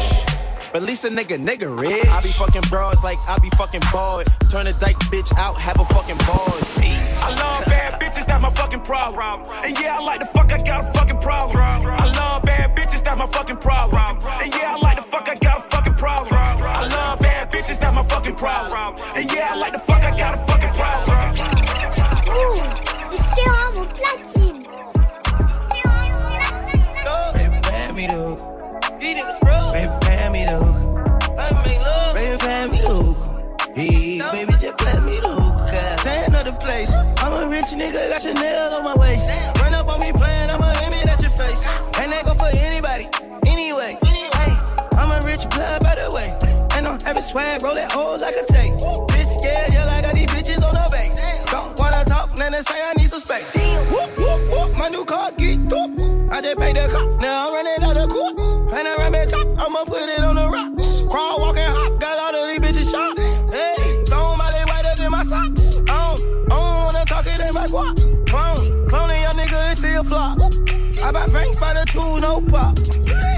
But 0.72 0.82
at 0.82 0.88
least 0.88 1.04
a 1.04 1.08
nigga, 1.08 1.36
nigga 1.36 1.68
rich. 1.78 2.06
I 2.08 2.22
be 2.22 2.28
fucking 2.28 2.62
broads 2.70 3.02
like 3.02 3.18
I 3.28 3.38
be 3.38 3.50
fucking 3.50 3.82
bored. 3.92 4.26
Turn 4.48 4.66
a 4.66 4.72
dyke 4.72 4.98
bitch 5.12 5.30
out, 5.36 5.56
have 5.56 5.78
a 5.78 5.84
fucking 5.84 6.16
bars. 6.18 6.64
Peace. 6.80 7.20
I 7.20 7.28
love 7.28 7.66
bad 7.66 8.00
bitches, 8.00 8.26
that's 8.26 8.40
my 8.40 8.50
fucking 8.50 8.80
problem. 8.80 9.44
And 9.62 9.78
yeah, 9.78 9.98
I 9.98 10.02
like 10.02 10.20
the 10.20 10.26
fuck, 10.26 10.50
I 10.50 10.62
got 10.62 10.84
a 10.84 10.92
fucking 10.98 11.20
problem. 11.20 11.58
I 11.58 12.06
love 12.12 12.42
bad 12.44 12.74
bitches, 12.74 13.04
that's 13.04 13.18
my 13.18 13.26
fucking 13.26 13.58
problem. 13.58 14.18
And 14.40 14.54
yeah, 14.54 14.74
I 14.74 14.80
like 14.80 14.96
the 14.96 15.02
fuck, 15.02 15.28
I 15.28 15.34
got 15.36 15.58
a 15.58 15.62
fucking 15.62 15.94
problem. 15.94 16.34
I 16.34 16.86
love 16.86 17.18
bad 17.18 17.52
bitches, 17.52 17.78
that's 17.78 17.94
my 17.94 18.04
fucking 18.04 18.36
problem. 18.36 18.96
And 19.14 19.30
yeah, 19.30 19.50
I 19.52 19.56
like 19.56 19.74
the 19.74 19.78
fuck, 19.78 20.02
I 20.02 20.16
got 20.16 20.34
a 20.34 20.38
fucking 20.46 20.72
problem. 20.72 21.21
Me 28.02 28.08
the 28.08 28.14
hook. 28.14 28.98
Baby, 28.98 29.22
pay 30.02 30.28
me 30.28 30.42
the 30.44 30.58
hook. 30.58 30.74
Baby, 32.14 32.36
pay 32.36 32.66
me 32.66 32.78
the 32.82 32.90
hook. 32.90 33.16
Hey, 33.76 34.18
baby, 34.18 34.52
just 34.58 34.76
pay 34.82 34.98
me 35.06 35.20
the 35.22 35.30
hook. 35.30 35.70
Ten 36.02 36.34
of 36.34 36.44
the 36.44 36.52
place. 36.58 36.90
I'm 37.22 37.32
a 37.32 37.48
rich 37.48 37.70
nigga, 37.78 38.10
got 38.10 38.22
Chanel 38.22 38.74
on 38.74 38.82
my 38.82 38.96
waist. 38.96 39.30
Run 39.60 39.74
up 39.74 39.86
on 39.86 40.00
me 40.00 40.10
playing, 40.10 40.50
I'ma 40.50 40.74
aim 40.82 40.92
it 40.94 41.06
at 41.06 41.22
your 41.22 41.30
face. 41.30 41.64
And 42.02 42.10
that 42.10 42.24
go 42.24 42.34
for 42.34 42.50
anybody, 42.50 43.06
anyway. 43.46 43.96
Hey, 44.02 44.50
I'm 44.98 45.12
a 45.12 45.22
rich 45.24 45.48
blood, 45.50 45.84
by 45.84 45.94
the 45.94 46.10
way. 46.10 46.34
And 46.74 46.88
I'm 46.88 46.98
having 46.98 47.22
swag, 47.22 47.62
roll 47.62 47.76
that 47.76 47.92
hole 47.92 48.18
like 48.18 48.34
a 48.34 48.44
tape. 48.50 48.74
Bitch 49.14 49.38
scared, 49.38 49.70
yeah, 49.70 49.86
I 49.86 50.02
got 50.02 50.16
these 50.16 50.26
bitches 50.26 50.66
on 50.66 50.74
the 50.74 50.88
base. 50.90 51.14
Don't 51.52 51.78
wanna 51.78 52.04
talk, 52.04 52.34
then 52.34 52.50
they 52.50 52.62
say 52.62 52.82
I 52.82 52.94
need 52.94 53.10
some 53.10 53.20
space. 53.20 53.54
Whoop, 53.92 54.10
whoop, 54.18 54.40
whoop, 54.50 54.76
my 54.76 54.88
new 54.88 55.04
car 55.04 55.30
get 55.38 55.72
up. 55.72 56.01
I 56.32 56.40
just 56.40 56.56
paid 56.56 56.74
the 56.76 56.88
cop, 56.90 57.20
now 57.20 57.48
I'm 57.48 57.52
running 57.52 57.84
out 57.84 57.96
of 57.98 58.08
court. 58.08 58.38
Panoramic 58.70 59.28
top, 59.28 59.46
I'ma 59.60 59.84
put 59.84 60.08
it 60.08 60.24
on 60.24 60.36
the 60.36 60.48
rocks. 60.48 61.02
Crawl, 61.10 61.38
walk, 61.40 61.58
and 61.58 61.76
hop, 61.76 62.00
got 62.00 62.16
all 62.16 62.34
of 62.34 62.48
these 62.48 62.58
bitches 62.58 62.90
shot. 62.90 63.18
Hey, 63.52 64.02
throw 64.06 64.34
my 64.36 64.48
leg 64.48 64.66
whiter 64.66 64.96
than 64.96 65.10
my 65.10 65.24
socks. 65.24 65.82
I 65.90 66.14
don't, 66.16 66.50
I 66.50 66.56
don't 66.56 66.84
wanna 66.84 67.04
talk 67.04 67.26
it 67.26 67.38
in 67.38 67.52
my 67.52 67.68
guap. 67.68 68.00
Clone, 68.26 68.88
cloning 68.88 69.20
young 69.20 69.36
nigga, 69.36 69.72
it's 69.72 69.80
still 69.80 70.04
flop. 70.04 70.40
I 71.04 71.12
buy 71.12 71.26
banks 71.26 71.60
by 71.60 71.74
the 71.74 71.84
two, 71.92 72.20
no 72.24 72.40
pop. 72.48 72.78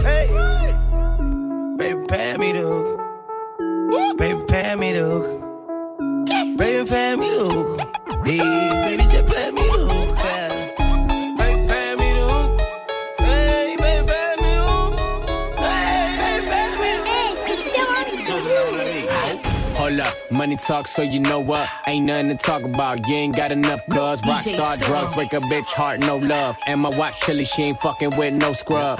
Hey, 0.06 0.30
baby, 1.76 2.06
pay 2.06 2.36
me 2.36 2.52
the 2.52 2.62
hook. 2.62 4.16
Baby, 4.18 4.40
pay 4.46 4.76
me 4.76 4.92
the 4.92 5.02
hook. 5.02 6.56
Baby, 6.56 6.88
pay 6.88 7.16
me 7.16 7.28
the 7.28 7.42
hook. 7.50 7.80
Hey, 8.24 8.38
baby, 8.84 9.02
just 9.10 9.26
play 9.26 9.50
me 9.50 9.62
the. 9.62 9.73
Money 20.44 20.56
talk, 20.56 20.86
so 20.86 21.00
you 21.00 21.20
know 21.20 21.40
what? 21.40 21.66
Ain't 21.86 22.04
nothing 22.04 22.28
to 22.28 22.34
talk 22.34 22.64
about. 22.64 23.08
You 23.08 23.14
ain't 23.14 23.34
got 23.34 23.50
enough 23.50 23.80
cuz. 23.86 24.20
Rockstar 24.20 24.84
drugs, 24.84 25.16
break 25.16 25.32
a 25.32 25.40
bitch 25.50 25.72
heart, 25.72 26.00
no 26.00 26.18
love. 26.18 26.58
And 26.66 26.80
my 26.82 26.90
watch 26.90 27.18
chilly, 27.22 27.46
she 27.46 27.62
ain't 27.62 27.80
fucking 27.80 28.14
with 28.18 28.34
no 28.34 28.52
scrub. 28.52 28.98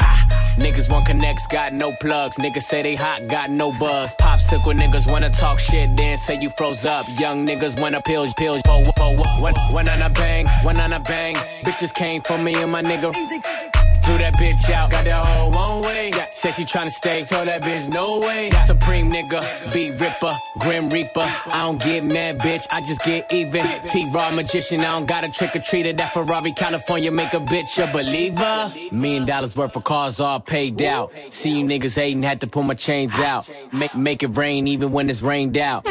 Niggas 0.56 0.90
want 0.90 1.04
connects, 1.04 1.46
got 1.46 1.74
no 1.74 1.92
plugs. 1.92 2.38
Niggas 2.38 2.62
say 2.62 2.80
they 2.80 2.94
hot, 2.94 3.26
got 3.26 3.50
no 3.50 3.72
buzz. 3.72 4.16
Popsicle 4.16 4.72
niggas 4.72 5.06
wanna 5.10 5.28
talk 5.28 5.58
shit, 5.58 5.94
then 5.98 6.16
say 6.16 6.40
you 6.40 6.48
froze 6.48 6.86
up. 6.86 7.04
Young 7.18 7.46
niggas 7.46 7.78
wanna 7.78 8.00
pills, 8.00 8.32
pills, 8.32 8.62
po, 8.64 8.82
po, 8.96 9.10
one, 9.42 9.54
one 9.70 9.88
on 9.88 10.00
a 10.00 10.08
bang, 10.14 10.46
one 10.62 10.80
on 10.80 10.94
a 10.94 11.00
bang. 11.00 11.34
Bitches 11.66 11.92
came 11.92 12.22
for 12.22 12.38
me 12.38 12.54
and 12.54 12.72
my 12.72 12.82
nigga. 12.82 13.73
Threw 14.04 14.18
that 14.18 14.34
bitch 14.34 14.70
out, 14.70 14.90
got 14.90 15.04
that 15.04 15.24
hoe 15.24 15.48
one 15.48 15.82
way. 15.82 16.10
Said 16.34 16.56
she 16.56 16.64
tryna 16.64 16.90
stay, 16.90 17.24
told 17.24 17.48
that 17.48 17.62
bitch 17.62 17.90
no 17.90 18.20
way. 18.20 18.50
Supreme 18.66 19.10
nigga, 19.10 19.72
beat 19.72 19.98
ripper, 19.98 20.32
grim 20.58 20.90
reaper. 20.90 21.20
I 21.20 21.62
don't 21.62 21.80
get 21.80 22.04
mad, 22.04 22.38
bitch, 22.38 22.66
I 22.70 22.82
just 22.82 23.02
get 23.02 23.32
even. 23.32 23.66
T 23.88 24.10
Raw 24.12 24.30
magician, 24.32 24.80
I 24.80 24.92
don't 24.92 25.06
got 25.06 25.24
a 25.24 25.30
trick 25.30 25.56
or 25.56 25.60
treater. 25.60 25.96
That 25.96 26.12
Ferrari, 26.12 26.52
California, 26.52 27.10
make 27.10 27.32
a 27.32 27.38
bitch 27.38 27.82
a 27.82 27.90
believer. 27.90 28.72
Million 28.92 29.24
dollars 29.24 29.56
worth 29.56 29.74
of 29.74 29.84
cars 29.84 30.20
all 30.20 30.38
paid 30.38 30.82
out. 30.82 31.10
See 31.30 31.58
you 31.58 31.64
niggas 31.64 31.96
hating, 31.96 32.22
had 32.22 32.42
to 32.42 32.46
pull 32.46 32.62
my 32.62 32.74
chains 32.74 33.18
out. 33.18 33.48
Make, 33.72 33.94
make 33.94 34.22
it 34.22 34.36
rain 34.36 34.68
even 34.68 34.92
when 34.92 35.08
it's 35.08 35.22
rained 35.22 35.56
out. 35.56 35.86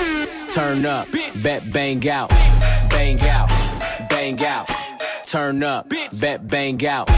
Turn 0.53 0.86
up, 0.86 1.08
bet 1.41 1.63
bang 1.74 2.08
out, 2.08 2.29
bang 2.29 3.20
out, 3.22 3.50
bang 4.10 4.46
out. 4.46 4.70
Turn 5.25 5.63
up, 5.63 5.89
bet 6.20 6.48
bang 6.48 6.86
out, 6.86 7.10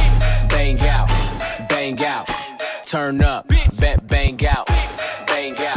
bang 0.56 0.80
out, 0.88 1.10
bang 1.68 2.02
out. 2.06 2.30
Turn 2.86 3.22
up, 3.22 3.46
bet 3.78 4.08
bang 4.08 4.40
out, 4.48 4.68
bang 5.28 5.58
out, 5.60 5.75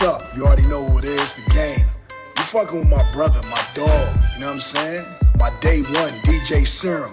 what's 0.00 0.24
up? 0.24 0.36
You 0.36 0.46
already 0.46 0.66
know 0.66 0.84
who 0.84 0.98
it 0.98 1.04
is, 1.04 1.34
the 1.34 1.50
game. 1.50 1.84
You 2.36 2.42
fucking 2.44 2.78
with 2.78 2.88
my 2.88 3.12
brother, 3.12 3.40
my 3.48 3.62
dog. 3.74 4.16
You 4.34 4.40
know 4.40 4.46
what 4.46 4.54
I'm 4.54 4.60
saying? 4.60 5.04
My 5.38 5.50
day 5.60 5.82
one, 5.82 6.12
DJ 6.22 6.66
Serum. 6.66 7.12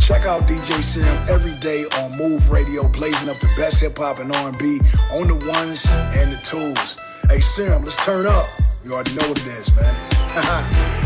Check 0.00 0.26
out 0.26 0.42
DJ 0.48 0.82
Serum 0.82 1.28
every 1.28 1.54
day 1.60 1.84
on 1.98 2.16
Move 2.18 2.50
Radio, 2.50 2.88
blazing 2.88 3.28
up 3.28 3.38
the 3.38 3.50
best 3.56 3.80
hip 3.80 3.96
hop 3.98 4.18
and 4.18 4.32
R&B 4.32 4.80
on 5.12 5.28
the 5.28 5.46
ones 5.46 5.86
and 5.88 6.32
the 6.32 6.40
twos. 6.42 6.98
Hey 7.28 7.40
Serum, 7.40 7.84
let's 7.84 8.02
turn 8.04 8.26
up. 8.26 8.48
You 8.84 8.94
already 8.94 9.14
know 9.14 9.28
what 9.28 9.38
it 9.38 9.46
is, 9.46 9.74
man. 9.76 11.00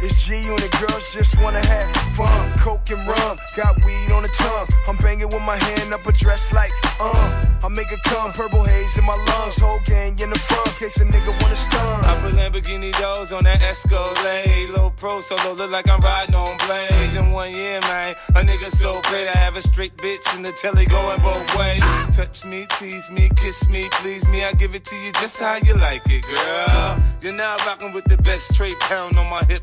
It's 0.00 0.26
G 0.26 0.40
unit 0.44 0.70
girls 0.80 1.12
just 1.12 1.40
wanna 1.42 1.64
have 1.66 1.96
fun. 2.12 2.58
Coke 2.58 2.90
and 2.90 3.06
rum, 3.06 3.36
got 3.56 3.76
weed 3.84 4.12
on 4.12 4.22
the 4.22 4.28
tongue. 4.28 4.68
I'm 4.86 4.96
banging 4.98 5.28
with 5.28 5.42
my 5.42 5.56
hand 5.56 5.92
up 5.92 6.06
a 6.06 6.12
dress 6.12 6.52
like, 6.52 6.70
uh. 7.00 7.44
I 7.60 7.68
make 7.68 7.90
it 7.90 7.98
come, 8.04 8.30
purple 8.32 8.62
haze 8.62 8.96
in 8.96 9.04
my 9.04 9.16
lungs. 9.16 9.58
Whole 9.58 9.80
gang 9.84 10.18
in 10.20 10.30
the 10.30 10.38
front, 10.38 10.68
case 10.78 11.00
a 11.00 11.04
nigga 11.04 11.42
wanna 11.42 11.56
stun. 11.56 12.04
I 12.04 12.16
put 12.20 12.34
Lamborghini 12.34 12.96
doors 13.00 13.32
on 13.32 13.44
that 13.44 13.60
Escalade. 13.60 14.70
Low 14.70 14.90
pro 14.90 15.20
solo, 15.20 15.54
look 15.54 15.70
like 15.70 15.88
I'm 15.88 16.00
riding 16.00 16.36
on 16.36 16.56
blades. 16.66 17.14
In 17.14 17.32
one 17.32 17.52
year, 17.52 17.80
man, 17.82 18.14
a 18.36 18.42
nigga 18.42 18.70
so 18.70 19.00
great. 19.02 19.26
I 19.26 19.36
have 19.36 19.56
a 19.56 19.62
straight 19.62 19.96
bitch 19.96 20.36
in 20.36 20.42
the 20.44 20.52
telly 20.52 20.86
going 20.86 21.20
both 21.20 21.58
ways. 21.58 21.82
Touch 22.14 22.44
me, 22.44 22.66
tease 22.78 23.10
me, 23.10 23.28
kiss 23.34 23.68
me, 23.68 23.88
please 23.94 24.28
me. 24.28 24.44
I 24.44 24.52
give 24.52 24.76
it 24.76 24.84
to 24.84 24.96
you 24.96 25.10
just 25.14 25.40
how 25.40 25.56
you 25.56 25.74
like 25.74 26.02
it, 26.06 26.22
girl. 26.22 27.02
You're 27.20 27.32
now 27.32 27.56
rocking 27.66 27.92
with 27.92 28.04
the 28.04 28.16
best 28.18 28.54
straight 28.54 28.78
pound 28.80 29.16
on 29.16 29.28
my 29.28 29.42
hip, 29.46 29.62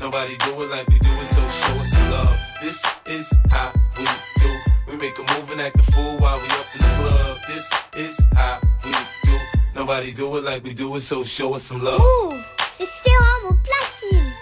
Nobody 0.00 0.34
do 0.38 0.62
it 0.62 0.70
like 0.70 0.88
we 0.88 0.98
do 0.98 1.10
it, 1.20 1.26
so 1.26 1.46
show 1.46 1.74
us 1.78 1.90
some 1.90 2.10
love. 2.10 2.38
This 2.62 2.82
is 3.06 3.34
how 3.50 3.70
we 3.98 4.04
do. 4.40 4.50
We 4.88 4.96
make 4.96 5.18
a 5.18 5.20
move 5.20 5.50
and 5.50 5.60
act 5.60 5.76
the 5.76 5.82
fool 5.92 6.16
while 6.16 6.38
we 6.40 6.46
up 6.48 6.66
in 6.74 6.80
the 6.80 6.88
club. 6.96 7.38
This 7.46 7.70
is 7.96 8.26
how 8.32 8.60
we 8.82 8.92
do. 9.24 9.38
Nobody 9.74 10.12
do 10.12 10.38
it 10.38 10.44
like 10.44 10.64
we 10.64 10.72
do 10.72 10.96
it, 10.96 11.02
so 11.02 11.22
show 11.22 11.52
us 11.52 11.64
some 11.64 11.84
love. 11.84 12.00
Move, 12.00 12.42
c'est 12.78 12.86
sérum 12.86 13.50
au 13.50 13.54
platine. 13.62 14.32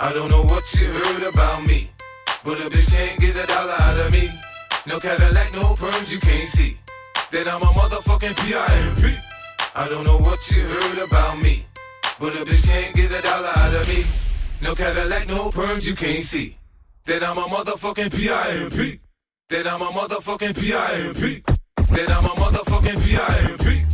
I 0.00 0.12
don't 0.12 0.30
know 0.30 0.42
what 0.42 0.74
you 0.74 0.88
heard 0.92 1.22
about 1.22 1.64
me, 1.64 1.90
but 2.44 2.60
a 2.60 2.68
bitch 2.68 2.90
can't 2.90 3.18
get 3.18 3.36
a 3.36 3.46
dollar 3.46 3.72
out 3.80 3.98
of 3.98 4.12
me. 4.12 4.30
No 4.86 5.00
Cadillac, 5.00 5.52
no 5.54 5.74
perms, 5.74 6.10
you 6.10 6.20
can't 6.20 6.46
see. 6.46 6.76
That 7.30 7.46
I'm 7.46 7.60
a 7.60 7.66
motherfucking 7.66 8.36
P.I.M.P. 8.38 9.14
I 9.74 9.86
don't 9.86 10.04
know 10.04 10.16
what 10.16 10.50
you 10.50 10.62
heard 10.62 10.98
about 10.98 11.38
me, 11.38 11.66
but 12.18 12.32
a 12.32 12.38
bitch 12.38 12.64
can't 12.64 12.96
get 12.96 13.12
a 13.12 13.20
dollar 13.20 13.52
out 13.54 13.74
of 13.74 13.86
me. 13.86 14.04
No 14.62 14.74
Cadillac, 14.74 15.28
no 15.28 15.50
perms, 15.50 15.84
you 15.84 15.94
can't 15.94 16.24
see. 16.24 16.56
That 17.04 17.22
I'm 17.22 17.36
a 17.36 17.42
motherfucking 17.42 18.14
P.I.M.P. 18.14 19.00
That 19.50 19.66
I'm 19.66 19.82
a 19.82 19.90
motherfucking 19.90 20.58
P.I.M.P. 20.58 21.42
That 21.90 22.10
I'm 22.10 22.24
a 22.24 22.28
motherfucking 22.30 23.04
P.I.M.P. 23.04 23.84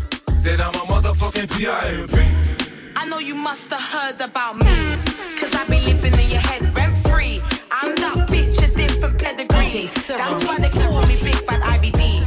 That 0.45 0.61
I'm 0.61 0.75
a 0.75 0.87
motherfucking 0.87 1.59
P.I.M.P. 1.59 2.95
I 2.95 3.07
know 3.09 3.19
you 3.19 3.35
must 3.35 3.69
have 3.71 3.83
heard 3.83 4.21
about 4.21 4.59
me. 4.59 4.64
Cause 5.41 5.53
I 5.57 5.64
be 5.69 5.81
living 5.81 6.12
in 6.12 6.31
your 6.31 6.41
head 6.41 6.76
rent 6.76 6.97
free. 7.09 7.41
I'm 7.73 7.97
that 7.97 8.29
bitch, 8.29 8.62
a 8.62 8.73
different 8.76 9.19
pedigree. 9.19 9.87
That's 9.87 10.45
why 10.45 10.57
they 10.59 10.71
call 10.71 11.03
me 11.03 11.17
Big 11.21 11.47
Bad 11.49 11.62
IBD. 11.62 12.24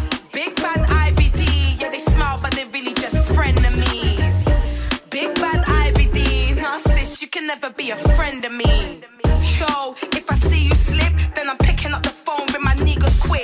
You 7.28 7.32
can 7.42 7.46
never 7.46 7.70
be 7.72 7.92
a 7.92 7.98
friend 8.16 8.46
of 8.46 8.54
me. 8.54 9.04
Yo, 9.60 9.96
if 10.20 10.32
I 10.32 10.36
see 10.36 10.64
you 10.70 10.76
slip, 10.76 11.14
then 11.36 11.50
I'm 11.50 11.58
picking 11.58 11.92
up 11.92 12.02
the 12.02 12.16
phone 12.26 12.46
with 12.54 12.62
my 12.62 12.74
niggas 12.76 13.20
quick. 13.20 13.44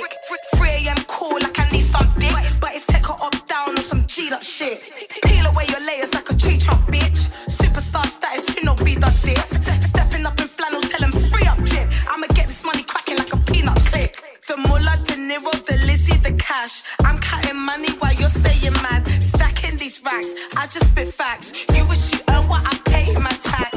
3 0.56 0.70
a.m. 0.70 0.96
call 1.06 1.34
like 1.34 1.58
I 1.60 1.68
need 1.68 1.82
some 1.82 2.08
dick. 2.18 2.32
But 2.62 2.72
it's 2.76 2.86
take 2.86 3.04
her 3.04 3.18
up 3.20 3.36
down 3.46 3.76
on 3.76 3.82
some 3.82 4.06
G'd 4.06 4.32
up 4.32 4.42
shit. 4.42 4.80
Peel 5.24 5.44
away 5.44 5.66
your 5.68 5.80
layers 5.80 6.14
like 6.14 6.30
a 6.30 6.34
tree 6.34 6.56
trunk, 6.56 6.80
bitch. 6.94 7.28
Superstar 7.60 8.06
status, 8.06 8.48
who 8.48 8.62
know 8.64 8.74
V 8.74 8.94
does 8.94 9.20
this? 9.20 9.50
Stepping 9.90 10.24
up 10.24 10.40
in 10.40 10.48
flannels, 10.48 10.88
tell 10.88 11.04
'em 11.04 11.12
free 11.30 11.46
up 11.46 11.58
drip. 11.68 11.86
I'ma 12.08 12.28
get 12.28 12.46
this 12.48 12.64
money 12.64 12.84
cracking 12.84 13.18
like 13.18 13.34
a 13.34 13.40
peanut 13.48 13.78
click. 13.90 14.12
The 14.48 14.56
Muller, 14.56 14.96
De 15.06 15.16
Niro, 15.28 15.52
the 15.66 15.76
Lizzie, 15.88 16.16
the 16.26 16.32
cash. 16.48 16.84
I'm 17.00 17.18
counting 17.18 17.60
money 17.70 17.92
while 18.00 18.14
you're 18.14 18.36
staying 18.42 18.76
mad. 18.84 19.02
Stacking 19.22 19.53
these 19.84 20.02
racks, 20.02 20.34
I 20.56 20.66
just 20.66 20.86
spit 20.86 21.08
facts. 21.12 21.52
You 21.76 21.84
wish 21.84 22.10
you 22.10 22.18
earned 22.30 22.48
what 22.48 22.62
I 22.64 22.74
pay 22.90 23.14
in 23.14 23.22
my 23.22 23.36
tax. 23.52 23.76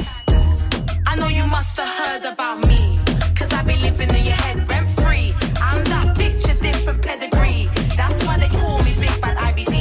I 1.06 1.16
know 1.16 1.28
you 1.28 1.44
must 1.44 1.76
have 1.76 1.92
heard 2.00 2.24
about 2.32 2.66
me. 2.66 2.98
Cause 3.36 3.52
I 3.52 3.62
be 3.62 3.76
living 3.76 4.08
in 4.08 4.24
your 4.24 4.40
head 4.44 4.66
rent 4.70 4.88
free. 5.00 5.34
I'm 5.60 5.84
that 5.92 6.16
bitch, 6.16 6.44
a 6.50 6.54
different 6.62 7.02
pedigree. 7.02 7.68
That's 8.00 8.24
why 8.24 8.38
they 8.38 8.48
call 8.48 8.78
me 8.86 8.92
Big 9.04 9.20
Bad 9.20 9.36
IBD. 9.48 9.74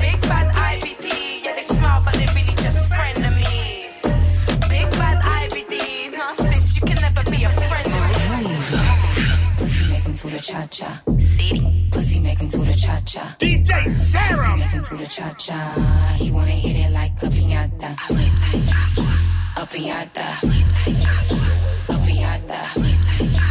Big 0.00 0.18
Bad 0.22 0.48
IBD, 0.70 1.44
yeah, 1.44 1.54
they 1.56 1.66
smile, 1.76 2.00
but 2.06 2.14
they 2.14 2.28
really 2.36 2.56
just 2.64 2.88
frenemies. 2.88 3.98
Big 4.70 4.88
Bad 5.00 5.18
IBD, 5.40 5.76
narcissist, 6.16 6.74
you 6.76 6.82
can 6.88 6.98
never 7.06 7.22
be 7.30 7.44
a 7.44 7.50
friend 7.68 7.86
of 7.86 8.30
me. 8.32 8.48
Pussy 9.58 9.84
make 9.90 10.04
him 10.04 10.14
to 10.14 10.30
the 10.30 10.40
cha 10.40 10.66
cha. 10.68 11.05
Pussy 12.26 12.34
make 12.34 12.52
him 12.52 12.60
to 12.60 12.72
the 12.72 12.74
cha 12.76 13.00
cha. 13.04 13.36
DJ 13.38 13.88
Sarah. 13.88 14.36
Pussy 14.36 14.60
make 14.60 14.70
him 14.70 14.84
to 14.84 14.96
the 14.96 15.06
cha 15.06 15.34
cha. 15.34 16.16
He 16.18 16.30
wanna 16.32 16.50
hit 16.50 16.76
it 16.76 16.90
like 16.90 17.22
a 17.22 17.26
piñata. 17.26 17.96
A 19.56 19.66
piñata. 19.66 20.42
A 21.88 21.96
piñata. 22.04 22.60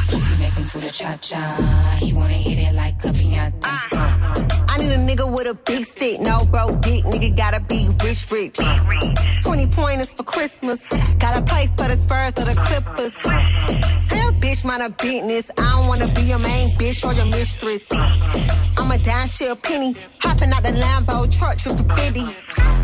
Pussy 0.10 0.38
make 0.38 0.54
him 0.54 0.66
to 0.66 0.80
the 0.80 0.90
cha 0.90 1.16
cha. 1.22 1.56
He 2.02 2.12
wanna 2.12 2.34
hit 2.34 2.60
it 2.60 2.74
like 2.74 3.06
a 3.06 3.12
piñata. 3.12 3.64
I 3.64 4.65
need 4.86 4.94
a 4.94 4.98
nigga 4.98 5.30
with 5.30 5.48
a 5.48 5.54
big 5.54 5.84
stick, 5.86 6.20
no 6.20 6.38
bro 6.52 6.76
dick. 6.78 7.04
Nigga 7.06 7.36
gotta 7.36 7.60
be 7.60 7.90
rich, 8.04 8.30
rich. 8.32 8.58
20 9.44 9.68
pointers 9.68 10.14
for 10.14 10.24
Christmas. 10.24 10.88
Gotta 11.16 11.42
play 11.42 11.68
for 11.78 11.88
the 11.88 11.98
Spurs 11.98 12.34
or 12.40 12.46
the 12.46 12.56
Clippers. 12.68 13.14
Tell 14.10 14.32
bitch 14.34 14.64
mind 14.64 14.84
her 14.84 14.90
business. 14.90 15.50
I 15.58 15.72
don't 15.72 15.88
wanna 15.88 16.08
be 16.14 16.24
your 16.24 16.40
main 16.40 16.78
bitch 16.78 17.04
or 17.06 17.14
your 17.14 17.26
mistress. 17.26 17.88
I'm 18.78 18.92
a 18.92 18.98
down 18.98 19.28
shit 19.28 19.62
penny. 19.64 19.96
Hopping 20.20 20.52
out 20.52 20.64
the 20.64 20.70
Lambo 20.70 21.26
truck, 21.38 21.58
trip 21.58 21.78
to 21.78 21.84
50. 21.96 22.22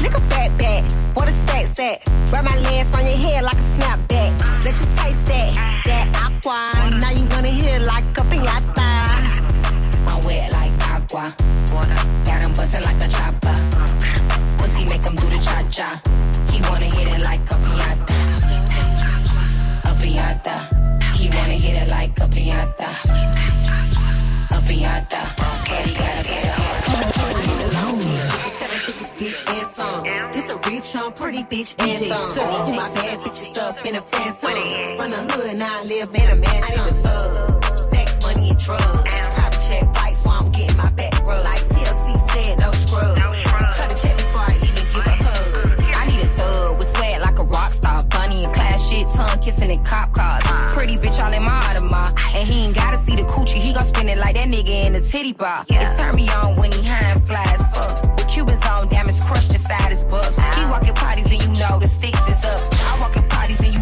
Nigga 0.02 0.30
back 0.30 0.58
back, 0.58 0.84
what 1.16 1.28
a 1.28 1.32
stacks 1.32 1.80
at? 1.80 2.02
Wrap 2.32 2.44
my 2.44 2.58
legs 2.58 2.90
from 2.90 3.06
your 3.06 3.18
head 3.18 3.44
like 3.44 3.54
a 3.54 3.68
snapback. 3.76 4.32
Let 4.66 4.74
you 4.80 4.88
taste 4.98 5.26
that, 5.26 5.82
that 5.86 6.06
aqua. 6.26 7.00
Now 7.00 7.12
you 7.12 7.26
wanna 7.30 7.50
it 7.50 7.82
like 7.82 8.06
a 8.18 8.24
like 8.38 8.81
agua. 11.14 11.36
Water. 11.74 11.96
Got 12.26 12.42
him 12.42 12.54
bustin' 12.54 12.84
like 12.84 13.02
a 13.02 13.08
chopper. 13.08 13.58
Pussy 14.58 14.86
make 14.86 15.02
him 15.02 15.16
do 15.16 15.30
the 15.30 15.38
cha 15.38 15.68
cha. 15.70 16.02
He 16.52 16.62
wanna 16.70 16.86
hit 16.86 17.08
it 17.08 17.24
like 17.24 17.42
a 17.42 17.56
piñata. 17.64 18.20
A 19.84 19.94
piñata. 19.96 21.16
He 21.16 21.30
wanna 21.30 21.54
hit 21.54 21.76
it 21.76 21.90
like 21.90 22.20
a 22.20 22.28
piñata. 22.28 22.90
A 24.52 24.62
piñata. 24.62 25.36
But 25.38 25.86
he 25.86 25.94
gotta 25.96 26.24
get 26.24 26.46
it 26.46 26.52
bitch 29.22 29.42
and 29.54 29.76
some. 29.76 30.32
This 30.32 30.52
a 30.52 30.58
rich, 30.70 30.96
I'm 30.96 31.12
pretty 31.14 31.44
bitch 31.44 31.76
and 31.78 31.92
DJ 31.92 32.08
some. 32.08 32.18
Sir. 32.18 32.42
All 32.42 32.68
oh, 32.68 32.76
my 32.76 32.90
bad 32.96 33.20
bitches 33.20 33.58
up 33.58 33.86
in 33.86 33.96
a 33.96 34.02
phantom. 34.02 34.98
From 34.98 35.12
the 35.12 35.34
hood, 35.34 35.58
now 35.58 35.80
I 35.80 35.84
live 35.84 36.10
in 36.16 36.30
a 36.30 36.36
mansion. 36.38 36.80
I 36.80 36.86
need 36.86 36.92
a 36.92 36.94
thug, 36.94 37.64
sex, 37.92 38.22
money, 38.24 38.50
and 38.50 38.60
drugs. 38.60 39.41
Private 40.76 40.78
check 40.78 40.78
flights, 40.78 40.78
so 40.78 40.78
I'm 40.78 40.78
getting 40.78 40.78
my 40.78 40.90
back 40.92 41.28
rubbed. 41.28 41.44
Like 41.44 41.62
TLC 41.62 42.32
said, 42.32 42.60
no 42.60 42.72
scrubs. 42.72 43.22
Cut 43.76 43.92
a 43.92 44.02
check 44.02 44.18
before 44.18 44.42
I 44.42 44.56
even 44.56 44.76
give 44.76 44.96
a 44.96 45.16
hug. 45.24 45.82
I 45.96 46.06
need 46.08 46.26
a 46.26 46.30
thug 46.36 46.78
with 46.78 46.96
swag 46.96 47.22
like 47.22 47.40
a 47.40 47.44
rock 47.44 47.72
star. 47.72 48.04
Bunny 48.06 48.44
and 48.44 48.54
class 48.54 48.88
shit, 48.90 49.08
tongue 49.14 49.40
kissing 49.40 49.72
in 49.72 49.84
cop 49.84 50.14
cars. 50.14 50.44
Pretty 50.74 50.98
bitch 50.98 51.24
all 51.24 51.34
in 51.34 51.44
my 51.44 51.60
Audemars. 51.62 52.14
And 52.36 52.48
he 52.48 52.66
ain't 52.66 52.76
gotta 52.76 52.98
see 53.06 53.16
the 53.16 53.24
coochie, 53.24 53.60
he 53.60 53.74
gon' 53.74 53.86
spin 53.86 54.10
it 54.10 54.18
like 54.18 54.36
that 54.36 54.48
nigga 54.48 54.86
in 54.86 54.94
the 54.94 55.02
titty 55.02 55.34
bar. 55.34 55.66
It 55.70 55.98
turn 55.98 56.16
me 56.16 56.30
on 56.30 56.56
when 56.56 56.72
he 56.72 56.84
high 56.84 57.12
and 57.12 57.24
fly 57.28 57.44
as 57.44 57.68
fuck. 57.70 58.18
The 58.18 58.26
Cubans 58.26 58.66
on 58.66 58.88
damage, 58.90 59.20
crushed, 59.22 59.52
the 59.52 59.58
side 59.58 59.92
his 59.92 60.04
bubs. 60.04 60.38
He 60.56 60.66
walking 60.66 60.94
parties 60.94 61.32
and 61.32 61.42
you 61.42 61.48
know 61.60 61.80
the 61.80 61.88
sticks 61.88 62.20
is 62.28 62.46
up. 62.46 62.62
I 62.74 63.00
walk 63.00 63.21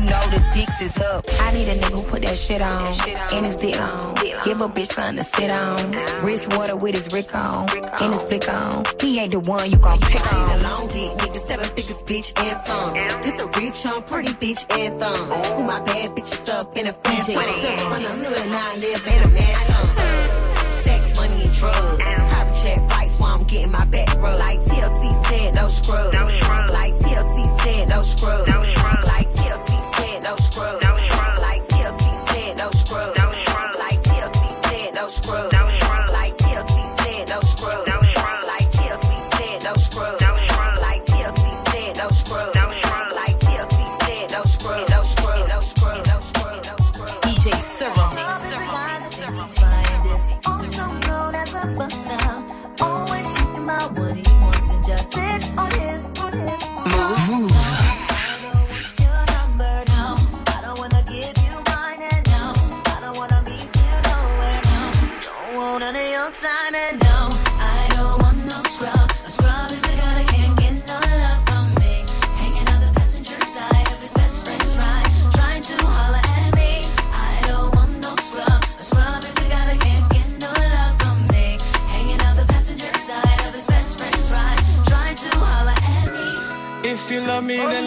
know 0.10 0.22
the 0.34 0.42
dicks 0.54 0.82
is 0.82 0.98
up. 0.98 1.26
I 1.40 1.52
need 1.54 1.68
a 1.68 1.76
nigga 1.76 1.94
who 1.94 2.04
put 2.04 2.22
that 2.24 2.38
shit 2.38 2.62
on. 2.62 2.88
And 3.32 3.46
his 3.46 3.56
dick 3.56 3.80
on. 3.80 4.16
Give 4.46 4.60
a 4.62 4.68
bitch 4.68 4.88
something 4.88 5.18
to 5.18 5.24
sit 5.24 5.50
on. 5.50 5.78
Wrist 6.26 6.54
water 6.56 6.76
with 6.76 6.96
his 6.96 7.14
Rick 7.14 7.34
on. 7.36 7.70
And 8.02 8.14
his 8.14 8.24
flick 8.24 8.50
on. 8.50 8.84
He 9.00 9.20
ain't 9.20 9.32
the 9.32 9.40
one 9.40 9.70
you 9.70 9.78
gon' 9.78 10.00
pick 10.00 10.22
I 10.22 10.34
need 10.34 10.60
a 10.60 10.64
long 10.68 10.88
dick, 10.88 11.12
nigga, 11.20 11.48
seven 11.48 11.66
figures, 11.66 12.02
bitch, 12.10 12.30
and 12.42 12.58
some. 12.66 12.94
This 13.22 13.40
a 13.40 13.48
rich, 13.60 13.86
I'm 13.86 14.02
pretty 14.04 14.34
bitch 14.42 14.62
and 14.78 15.00
thumb. 15.00 15.44
Who 15.58 15.64
my 15.64 15.80
bad 15.82 16.10
bitches 16.16 16.50
up 16.50 16.76
in 16.78 16.88
a 16.88 16.92
the 16.92 18.14
hood, 18.20 18.50
now 18.50 18.72
I 18.72 18.76
live 18.78 19.08
in 19.08 19.24
a 19.24 19.30
mansion. 19.30 19.86
Sex, 20.84 21.16
money, 21.18 21.44
and 21.44 21.54
drugs. 21.54 22.04
Private 22.30 22.56
check 22.62 22.90
flights, 22.90 23.18
so 23.18 23.26
I'm 23.26 23.44
getting 23.44 23.72
my 23.72 23.86
back 23.86 24.10
rubbed. 24.22 24.40
Like 24.40 24.60
TLC 24.60 25.26
said, 25.26 25.56
no 25.56 25.68
scrubs. 25.68 26.16
Like 26.16 26.94
TLC 26.94 27.62
said, 27.62 27.90
no 27.90 28.02
scrubs. 28.02 28.79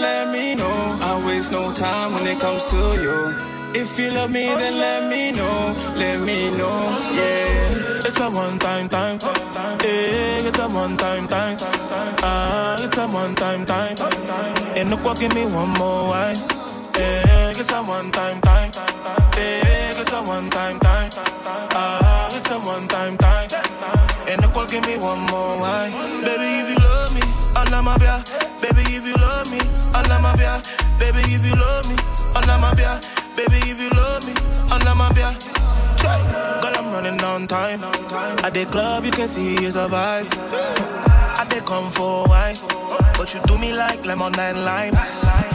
Let 0.03 0.31
me 0.33 0.55
know. 0.55 0.99
I 1.01 1.23
waste 1.27 1.53
no 1.53 1.73
time 1.73 2.13
when 2.15 2.27
it 2.27 2.39
comes 2.41 2.67
to 2.67 2.77
you. 3.05 3.19
If 3.75 3.99
you 3.99 4.11
love 4.11 4.31
me, 4.31 4.47
then 4.47 4.79
let 4.79 5.09
me 5.09 5.33
know. 5.33 5.75
Let 5.97 6.21
me 6.21 6.51
know, 6.59 6.79
yeah. 7.17 8.05
It's 8.05 8.21
a 8.21 8.29
one 8.31 8.59
time 8.59 8.89
time, 8.89 9.19
eh? 9.81 10.47
It's 10.49 10.59
a 10.59 10.69
one 10.69 10.97
time 10.97 11.27
time, 11.29 11.57
ah, 12.23 12.77
it's 12.85 12.99
a 12.99 13.07
one 13.09 13.35
time 13.35 13.65
time. 13.65 13.97
And 14.77 14.91
look 14.91 15.05
what 15.05 15.19
give 15.21 15.35
me 15.35 15.45
one 15.47 15.71
more 15.79 16.09
wine, 16.11 16.37
eh? 16.97 17.55
It's 17.57 17.73
a 17.73 17.81
one 17.83 18.11
time 18.11 18.41
time, 18.43 18.71
eh? 19.39 19.95
It's 20.01 20.13
a 20.13 20.21
one 20.21 20.51
time 20.51 20.79
time, 20.81 21.11
ah, 21.73 22.29
it's 22.37 22.51
a 22.51 22.59
one 22.59 22.87
time 22.89 23.17
time. 23.17 23.49
And 24.29 24.43
look 24.43 24.55
what 24.57 24.69
give 24.71 24.85
me 24.87 24.99
one 24.99 25.21
more 25.31 25.59
wine, 25.59 25.93
baby. 26.27 26.51
If 26.61 26.69
you 26.69 26.79
love 26.85 27.15
me, 27.15 27.23
Allah 27.57 27.83
my 27.83 27.97
bia. 27.99 28.23
Baby, 28.61 28.83
if 28.99 29.07
you 29.07 29.15
love 29.15 29.51
me, 29.51 29.59
Allah 29.95 30.19
my 30.21 30.35
bia. 30.37 30.61
Baby, 30.99 31.21
if 31.35 31.45
you 31.45 31.55
love 31.55 31.89
me, 31.89 31.97
Allah 32.37 32.59
my 32.59 32.75
bia. 32.75 33.01
Baby, 33.37 33.59
if 33.71 33.81
you 33.81 33.91
love 33.91 34.25
me, 34.27 34.35
Allah 34.73 34.95
my 34.95 35.13
bia. 35.13 35.31
Try, 35.97 36.19
girl, 36.63 36.73
I'm 36.77 36.93
running 36.93 37.23
on 37.23 37.47
time. 37.47 37.83
At 38.45 38.55
the 38.55 38.65
club, 38.67 39.05
you 39.05 39.11
can 39.11 39.29
see 39.29 39.55
it's 39.55 39.77
a 39.77 39.87
vibe. 39.89 40.27
I 41.39 41.45
they 41.49 41.61
come 41.61 41.91
for 41.91 42.25
wine, 42.29 42.57
but 43.17 43.33
you 43.35 43.41
do 43.47 43.59
me 43.59 43.73
like 43.75 44.05
lemon 44.07 44.39
and 44.39 44.65
lime. 44.65 45.52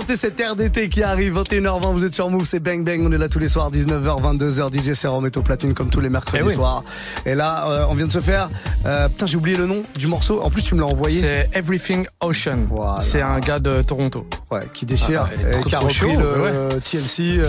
Sentez 0.00 0.16
cet 0.16 0.40
air 0.40 0.56
d'été 0.56 0.88
qui 0.88 1.04
arrive 1.04 1.38
21h20, 1.38 1.92
vous 1.92 2.04
êtes 2.04 2.14
sur 2.14 2.28
Move, 2.28 2.44
c'est 2.46 2.58
Bang 2.58 2.82
Bang, 2.82 3.00
on 3.04 3.12
est 3.12 3.16
là 3.18 3.28
tous 3.28 3.38
les 3.38 3.46
soirs, 3.46 3.70
19h, 3.70 4.20
22h, 4.38 4.72
DJ 4.76 4.92
Serum 4.94 5.24
est 5.24 5.36
au 5.36 5.42
platine 5.42 5.72
comme 5.72 5.88
tous 5.88 6.00
les 6.00 6.08
mercredis 6.08 6.42
Eh 6.42 6.48
oui. 6.48 6.52
soirs. 6.52 6.82
Et 7.24 7.36
là, 7.36 7.68
euh, 7.68 7.86
on 7.88 7.94
vient 7.94 8.06
de 8.06 8.10
se 8.10 8.18
faire, 8.18 8.50
euh, 8.86 9.08
putain 9.08 9.26
j'ai 9.26 9.36
oublié 9.36 9.56
le 9.56 9.66
nom 9.66 9.84
du 9.96 10.08
morceau, 10.08 10.42
en 10.42 10.50
plus 10.50 10.62
tu 10.62 10.74
me 10.74 10.80
l'as 10.80 10.88
envoyé. 10.88 11.20
C'est 11.20 11.48
Everything 11.52 12.06
Ocean. 12.20 12.58
C'est 13.02 13.22
un 13.22 13.38
gars 13.38 13.60
de 13.60 13.82
Toronto. 13.82 14.26
Ouais, 14.50 14.62
qui 14.72 14.84
déchire, 14.84 15.28
Ah, 15.30 15.58
et 15.60 15.62
qui 15.62 15.74
a 15.76 15.78
repris 15.78 16.16
le 16.16 16.42
ouais. 16.42 16.78
TLC. 16.82 17.42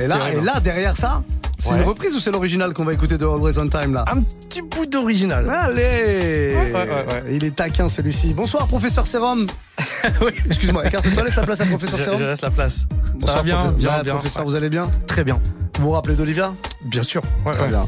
Et 0.00 0.06
là, 0.06 0.16
Terrible. 0.16 0.40
et 0.40 0.44
là, 0.44 0.60
derrière 0.60 0.96
ça, 0.96 1.22
c'est 1.58 1.72
Ouais. 1.72 1.76
une 1.78 1.82
reprise 1.84 2.14
ou 2.16 2.20
c'est 2.20 2.30
l'original 2.30 2.72
qu'on 2.72 2.84
va 2.84 2.92
écouter 2.94 3.18
de 3.18 3.26
Always 3.26 3.58
on 3.58 3.68
Time 3.68 3.92
là 3.94 4.04
Un 4.10 4.22
petit 4.22 4.62
bout 4.62 4.86
d'original. 4.86 5.48
Allez 5.50 6.52
Ouais, 6.54 6.72
ouais, 6.72 6.82
ouais. 6.82 7.34
Il 7.34 7.44
est 7.44 7.54
taquin 7.54 7.88
celui-ci. 7.88 8.32
Bonsoir 8.34 8.66
professeur 8.66 9.06
Serum. 9.06 9.46
Excuse-moi, 10.46 10.86
écarte-toi, 10.86 11.22
laisse 11.24 11.36
la 11.36 11.42
place 11.42 11.60
à 11.60 11.66
professeur 11.66 11.98
Je, 11.98 12.04
Serum. 12.04 12.18
je 12.20 12.24
laisse 12.24 12.40
la 12.42 12.50
place. 12.50 12.74
Ça 12.78 12.86
Bonsoir, 13.14 13.36
va 13.36 13.42
bien, 13.42 13.64
profe- 13.64 13.74
bien, 13.76 14.02
bien. 14.02 14.14
Professeur, 14.14 14.44
vous 14.44 14.54
allez 14.54 14.70
bien 14.70 14.84
Très 15.06 15.22
bien. 15.24 15.38
Vous 15.78 15.84
vous 15.84 15.90
rappelez 15.90 16.14
d'Olivia 16.14 16.52
Bien 16.86 17.02
sûr. 17.02 17.20
Très 17.52 17.68
bien. 17.68 17.82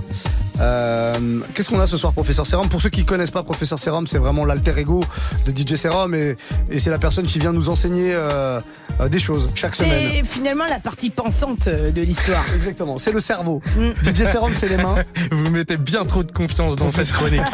Euh, 0.63 1.13
Qu'est-ce 1.55 1.69
qu'on 1.69 1.81
a 1.81 1.87
ce 1.87 1.97
soir, 1.97 2.13
Professeur 2.13 2.47
Serum 2.47 2.69
Pour 2.69 2.81
ceux 2.81 2.89
qui 2.89 3.05
connaissent 3.05 3.31
pas 3.31 3.43
Professeur 3.43 3.79
Serum, 3.79 4.07
c'est 4.07 4.19
vraiment 4.19 4.45
l'alter 4.45 4.79
ego 4.79 5.01
de 5.47 5.53
DJ 5.57 5.75
Serum 5.75 6.15
et, 6.15 6.37
et 6.71 6.79
c'est 6.79 6.91
la 6.91 6.99
personne 6.99 7.27
qui 7.27 7.39
vient 7.39 7.53
nous 7.53 7.69
enseigner 7.69 8.13
euh, 8.15 8.59
euh, 9.01 9.09
des 9.09 9.19
choses 9.19 9.51
chaque 9.55 9.75
semaine. 9.75 10.11
C'est 10.13 10.25
finalement 10.25 10.65
la 10.69 10.79
partie 10.79 11.11
pensante 11.11 11.69
de 11.69 12.01
l'histoire. 12.01 12.45
Exactement, 12.57 12.99
c'est 12.99 13.13
le 13.13 13.21
cerveau. 13.21 13.61
DJ 14.05 14.25
Serum, 14.25 14.53
c'est 14.55 14.69
les 14.69 14.77
mains. 14.77 14.95
Vous 15.31 15.51
mettez 15.51 15.77
bien 15.77 16.05
trop 16.05 16.23
de 16.23 16.31
confiance 16.33 16.77
dans 16.77 16.91
cette 16.91 17.11
chronique. 17.13 17.43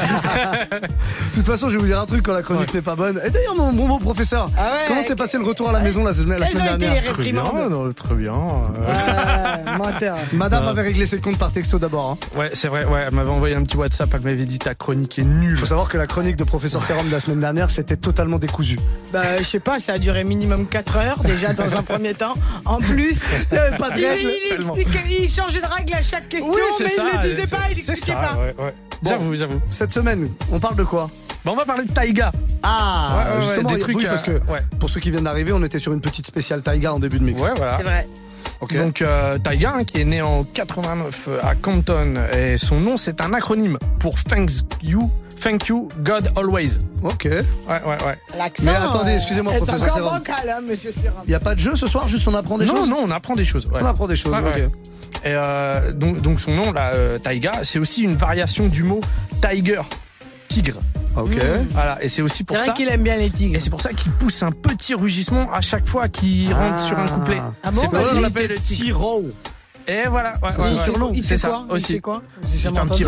De 0.71 1.35
toute 1.35 1.47
façon, 1.47 1.69
je 1.69 1.75
vais 1.77 1.81
vous 1.81 1.87
dire 1.87 2.01
un 2.01 2.07
truc 2.07 2.23
quand 2.25 2.33
la 2.35 2.43
chronique 2.43 2.73
n'est 2.75 2.83
pas 2.83 2.95
bonne. 2.97 3.21
Et 3.25 3.31
d'ailleurs, 3.31 3.55
mon 3.55 3.73
bon 3.73 3.87
beau 3.87 3.99
professeur, 3.99 4.49
Ah 4.59 4.73
ouais, 4.73 4.85
comment 4.89 5.03
s'est 5.03 5.17
passé 5.17 5.39
le 5.39 5.45
retour 5.45 5.69
à 5.69 5.73
la 5.73 5.81
maison 5.81 6.05
la 6.05 6.13
semaine, 6.13 6.39
la 6.41 6.47
semaine 6.47 6.65
dernière 6.79 6.95
les 6.95 7.01
réprimandes 7.09 7.71
non, 7.71 7.89
très 7.93 8.15
bien. 8.15 8.33
euh. 8.33 9.77
Menteur. 9.79 10.17
Madame 10.33 10.65
Non. 10.65 10.71
avait 10.71 10.83
réglé 10.83 11.07
ses 11.07 11.19
comptes 11.21 11.39
par 11.39 11.53
texto 11.53 11.79
d'abord. 11.79 12.11
Hein. 12.11 12.39
Ouais, 12.39 12.51
c'est 12.53 12.69
vrai, 12.69 12.85
ouais, 12.85 12.98
elle 13.07 13.15
m'avait 13.15 13.31
envoyé 13.31 13.55
un 13.55 13.63
petit 13.63 13.77
WhatsApp, 13.77 14.11
elle 14.15 14.21
m'avait 14.21 14.45
dit 14.47 14.59
ta 14.59 14.75
chronique 14.75 15.19
est 15.19 15.25
nulle. 15.25 15.57
Faut 15.57 15.67
savoir 15.67 15.89
que 15.89 15.97
la 15.97 16.07
chronique 16.07 16.37
de 16.37 16.45
Professeur 16.45 16.83
Serum 16.83 17.07
de 17.07 17.13
la 17.13 17.21
semaine 17.21 17.41
dernière, 17.41 17.71
c'était 17.71 17.97
totalement 17.97 18.39
décousu. 18.39 18.77
Bah, 19.13 19.23
je 19.39 19.45
sais 19.45 19.61
pas, 19.61 19.79
ça 19.79 19.95
a 19.95 19.99
duré 19.99 20.25
minimum 20.25 20.67
4 20.67 20.97
heures 20.97 21.23
déjà 21.23 21.53
dans 21.53 21.75
un 21.77 21.83
premier 21.83 22.15
temps. 22.15 22.35
En 22.65 22.79
plus, 22.79 23.25
Il 23.51 23.55
y 23.57 23.59
avait 23.59 23.77
pas 23.77 23.91
de 23.91 23.99
il, 23.99 24.31
il 24.51 24.55
expliquait- 24.55 25.23
il 25.23 25.29
changeait 25.29 25.61
de 25.61 25.67
règle 25.67 25.95
à 25.95 26.03
chaque 26.03 26.29
question, 26.29 26.51
Oui, 26.53 26.61
mais 26.81 26.89
ça. 26.89 27.03
il 27.15 27.29
le 27.29 27.35
disait 27.35 27.47
pas, 27.57 27.63
il 27.71 27.79
expliquait 27.79 28.13
ça, 28.13 28.15
pas. 28.17 28.35
ouais, 28.37 28.55
ouais. 28.65 28.75
Bon. 29.03 29.11
J'avoue, 29.11 29.35
j'avoue. 29.37 29.61
Cette 29.69 29.93
semaine, 29.93 30.29
on 30.51 30.59
parle 30.59 30.77
de 30.77 30.85
quoi? 30.85 31.09
Bon, 31.45 31.53
on 31.53 31.57
va 31.57 31.65
parler 31.65 31.85
de 31.85 31.93
Taiga. 31.93 32.33
Ah, 32.65 33.17
Ouais, 33.17 33.31
ouais, 33.33 33.37
ouais, 33.39 33.47
justement, 33.47 33.71
des 33.73 33.79
trucs, 33.79 33.97
oui, 33.97 34.07
parce 34.09 34.23
que 34.25 34.33
ouais. 34.33 34.61
pour 34.81 34.91
ceux 34.91 34.99
qui 35.01 35.11
viennent 35.11 35.25
d'arriver, 35.25 35.53
on 35.53 35.63
était 35.63 35.79
sur 35.79 35.93
une 35.93 36.01
petite 36.01 36.27
spéciale 36.27 36.63
Taiga 36.63 36.93
en 36.93 36.99
début 36.99 37.19
de 37.21 37.25
mix. 37.25 37.41
Ouais, 37.43 37.51
voilà. 37.57 37.77
C'est 37.79 37.85
vrai. 37.85 38.09
Donc 38.61 39.03
euh, 39.03 39.39
Taiga, 39.39 39.75
hein, 39.77 39.85
qui 39.85 40.01
est 40.01 40.05
né 40.05 40.21
en 40.21 40.45
89 40.45 41.29
à 41.43 41.55
Compton, 41.55 42.15
et 42.37 42.57
son 42.57 42.81
nom 42.81 42.97
c'est 42.97 43.21
un 43.21 43.33
acronyme 43.33 43.79
pour 44.01 44.23
Thank 44.23 44.51
You, 44.83 45.11
Thank 45.41 45.69
You, 45.69 45.89
God 46.01 46.33
Always. 46.37 46.79
Ok. 47.03 47.25
Ouais, 47.25 47.43
ouais, 47.69 48.05
ouais. 48.05 48.19
L'accent. 48.37 48.65
Mais 48.65 48.75
attendez, 48.75 49.13
excusez-moi, 49.13 49.55
est 49.55 49.59
professeur 49.59 50.11
bancal, 50.11 50.51
hein, 50.51 50.61
monsieur 50.69 50.93
Serum. 50.93 51.23
Il 51.27 51.31
y 51.31 51.35
a 51.35 51.41
pas 51.41 51.55
de 51.55 51.61
jeu 51.61 51.75
ce 51.77 51.87
soir, 51.87 52.09
juste 52.09 52.27
on 52.27 52.35
apprend 52.35 52.59
des 52.59 52.67
non, 52.67 52.77
choses. 52.77 52.91
non, 52.91 52.99
on 53.05 53.11
apprend 53.11 53.35
des 53.35 53.45
choses. 53.45 53.67
ouais. 53.67 53.79
On 53.81 53.87
apprend 53.87 54.07
des 54.09 54.17
choses. 54.17 54.33
Ouais, 54.33 54.39
ok. 54.41 54.55
ouais. 54.57 54.69
Et 55.25 55.35
euh, 55.35 55.93
donc, 55.93 56.21
donc 56.21 56.41
son 56.41 56.53
nom, 56.53 56.73
là, 56.73 56.93
euh, 56.95 57.19
Taiga, 57.19 57.53
c'est 57.63 57.79
aussi 57.79 58.03
une 58.03 58.15
variation 58.17 58.67
du 58.69 58.83
mot 58.83 59.01
tiger, 59.41 59.81
tigre. 60.49 60.79
Ok. 61.23 61.39
Voilà, 61.73 61.99
et 62.03 62.09
c'est 62.09 62.23
aussi 62.23 62.39
C'est 62.39 62.45
pour 62.45 62.57
vrai 62.57 62.67
ça. 62.67 62.73
qu'il 62.73 62.89
aime 62.89 63.03
bien 63.03 63.17
les 63.17 63.31
tigres. 63.31 63.57
Et 63.57 63.61
c'est 63.61 63.71
pour 63.71 63.81
ça 63.81 63.93
qu'il 63.93 64.11
pousse 64.13 64.43
un 64.43 64.53
petit 64.53 64.95
rugissement 64.95 65.51
à 65.53 65.61
chaque 65.61 65.87
fois 65.87 66.09
qu'il 66.09 66.53
rentre 66.53 66.79
sur 66.79 66.99
un 66.99 67.07
couplet. 67.09 67.39
Ah 67.63 67.71
bon 67.71 67.81
c'est 67.81 67.89
pour 67.89 67.97
ça 67.99 68.03
Vas-y. 68.05 68.15
qu'on 68.15 68.21
l'appelle 68.21 68.49
le. 68.51 68.59
Tiro. 68.59 69.25
Et 69.87 70.03
voilà, 70.09 70.35
ouais, 70.43 70.49
C'est 70.51 70.61
ouais, 70.61 70.99
ouais. 70.99 71.21
C'est 71.23 71.39
ça 71.39 71.49
quoi? 71.49 71.65
Il 71.71 71.73
aussi. 71.77 71.93
fait 71.95 72.01
quoi? 72.01 72.23
J'ai 72.55 72.69
Il 72.69 72.75
fait 72.75 72.79
un 72.79 72.87
petit 72.87 73.05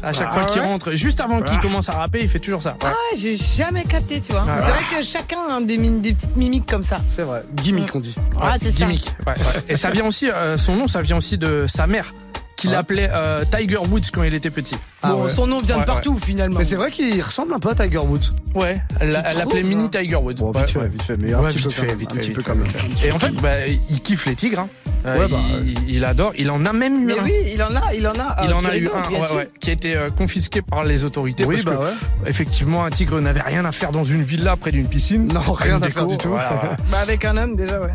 à 0.00 0.12
chaque 0.12 0.28
Ah 0.30 0.32
fois 0.32 0.44
qu'il 0.44 0.60
ouais? 0.62 0.66
rentre, 0.68 0.92
juste 0.92 1.20
avant 1.20 1.42
qu'il 1.42 1.58
commence 1.58 1.88
à 1.88 1.92
rapper, 1.92 2.20
il 2.22 2.28
fait 2.28 2.38
toujours 2.38 2.62
ça. 2.62 2.76
Ah 2.82 2.86
ouais, 2.86 3.16
j'ai 3.18 3.36
jamais 3.36 3.82
capté, 3.84 4.20
tu 4.20 4.30
vois. 4.32 4.44
Ah, 4.48 4.58
c'est 4.60 4.70
vrai 4.70 4.82
que 5.00 5.04
chacun 5.04 5.38
a 5.50 5.60
des, 5.60 5.76
petites 5.76 6.36
mimiques 6.36 6.66
comme 6.70 6.84
ça. 6.84 6.98
C'est 7.10 7.22
vrai. 7.22 7.42
Gimmick, 7.56 7.94
on 7.96 8.00
dit. 8.00 8.14
Ah, 8.40 8.54
c'est 8.62 8.70
ça. 8.70 8.78
gimmick. 8.78 9.04
Ouais, 9.26 9.32
ouais. 9.34 9.62
Et 9.68 9.76
ça 9.76 9.90
vient 9.90 10.06
aussi, 10.06 10.30
euh, 10.30 10.56
son 10.56 10.76
nom, 10.76 10.86
ça 10.86 11.02
vient 11.02 11.16
aussi 11.16 11.36
de 11.36 11.66
sa 11.68 11.86
mère, 11.88 12.14
qui 12.56 12.68
Ouais. 12.68 12.74
l'appelait 12.74 13.10
euh, 13.12 13.44
Tiger 13.52 13.78
Woods 13.78 14.02
quand 14.12 14.22
il 14.22 14.34
était 14.34 14.50
petit. 14.50 14.76
Ah 15.02 15.12
bon, 15.12 15.24
ouais. 15.24 15.30
son 15.30 15.46
nom 15.46 15.58
vient 15.58 15.76
Ouais, 15.76 15.82
de 15.82 15.86
partout 15.86 16.18
finalement. 16.20 16.58
Mais 16.58 16.64
c'est 16.64 16.74
vrai 16.76 16.90
qu'il 16.90 17.22
ressemble 17.22 17.54
un 17.54 17.58
peu 17.60 17.68
à 17.70 17.74
Tiger 17.74 17.98
Woods. 17.98 18.30
Ouais, 18.54 18.80
elle 19.00 19.10
l'appelait 19.12 19.62
Mini 19.62 19.88
Tiger 19.90 20.16
Woods. 20.16 20.34
Bon, 20.34 20.50
vite 20.50 20.70
fait, 20.70 20.88
vite 20.88 21.02
fait, 21.02 21.16
mais 21.20 21.32
un 21.34 21.42
petit 21.44 21.58
vite 21.58 21.64
peu 21.64 21.70
fait, 21.70 21.94
vite 21.94 22.10
un 22.10 22.14
fait, 22.14 22.20
petit 22.20 22.28
vite 22.30 22.42
peu 22.44 22.52
fait. 23.00 23.06
Et 23.06 23.12
en 23.12 23.18
fait, 23.18 23.30
bah, 23.40 23.66
il 23.90 24.00
kiffe 24.02 24.26
les 24.26 24.34
tigres. 24.34 24.60
hein. 24.60 24.68
Euh, 25.06 25.16
Ouais, 25.16 25.28
bah, 25.28 25.38
il, 25.64 25.88
il 25.94 26.04
adore. 26.04 26.32
Il 26.36 26.50
en 26.50 26.66
a 26.66 26.72
même 26.72 26.94
eu 27.02 27.06
Mais 27.06 27.18
un. 27.18 27.22
oui, 27.22 27.32
il 27.54 27.62
en 27.62 27.74
a, 27.76 27.94
il 27.94 28.06
en 28.08 28.12
a. 28.18 28.36
Il 28.42 28.50
euh, 28.50 28.54
en 28.56 28.64
a 28.64 28.76
eu 28.76 28.88
un 28.88 29.44
qui 29.60 29.70
a 29.70 29.72
été 29.72 29.96
euh, 29.96 30.10
confisqué 30.10 30.60
par 30.60 30.82
les 30.82 31.04
autorités 31.04 31.44
Oui, 31.44 31.62
parce 31.62 31.76
bah 31.76 31.82
que 31.82 32.24
ouais. 32.24 32.28
effectivement 32.30 32.84
un 32.84 32.90
tigre 32.90 33.20
n'avait 33.20 33.40
rien 33.40 33.64
à 33.64 33.70
faire 33.70 33.92
dans 33.92 34.02
une 34.02 34.24
villa 34.24 34.56
près 34.56 34.72
d'une 34.72 34.88
piscine. 34.88 35.28
Non, 35.32 35.40
rien 35.52 35.80
à 35.80 35.88
faire 35.88 36.06
du 36.08 36.18
tout. 36.18 36.30
voilà, 36.30 36.48
voilà. 36.48 36.76
Bah 36.90 36.98
avec 37.00 37.24
un 37.24 37.36
homme 37.36 37.54
déjà, 37.54 37.80
ouais. 37.80 37.90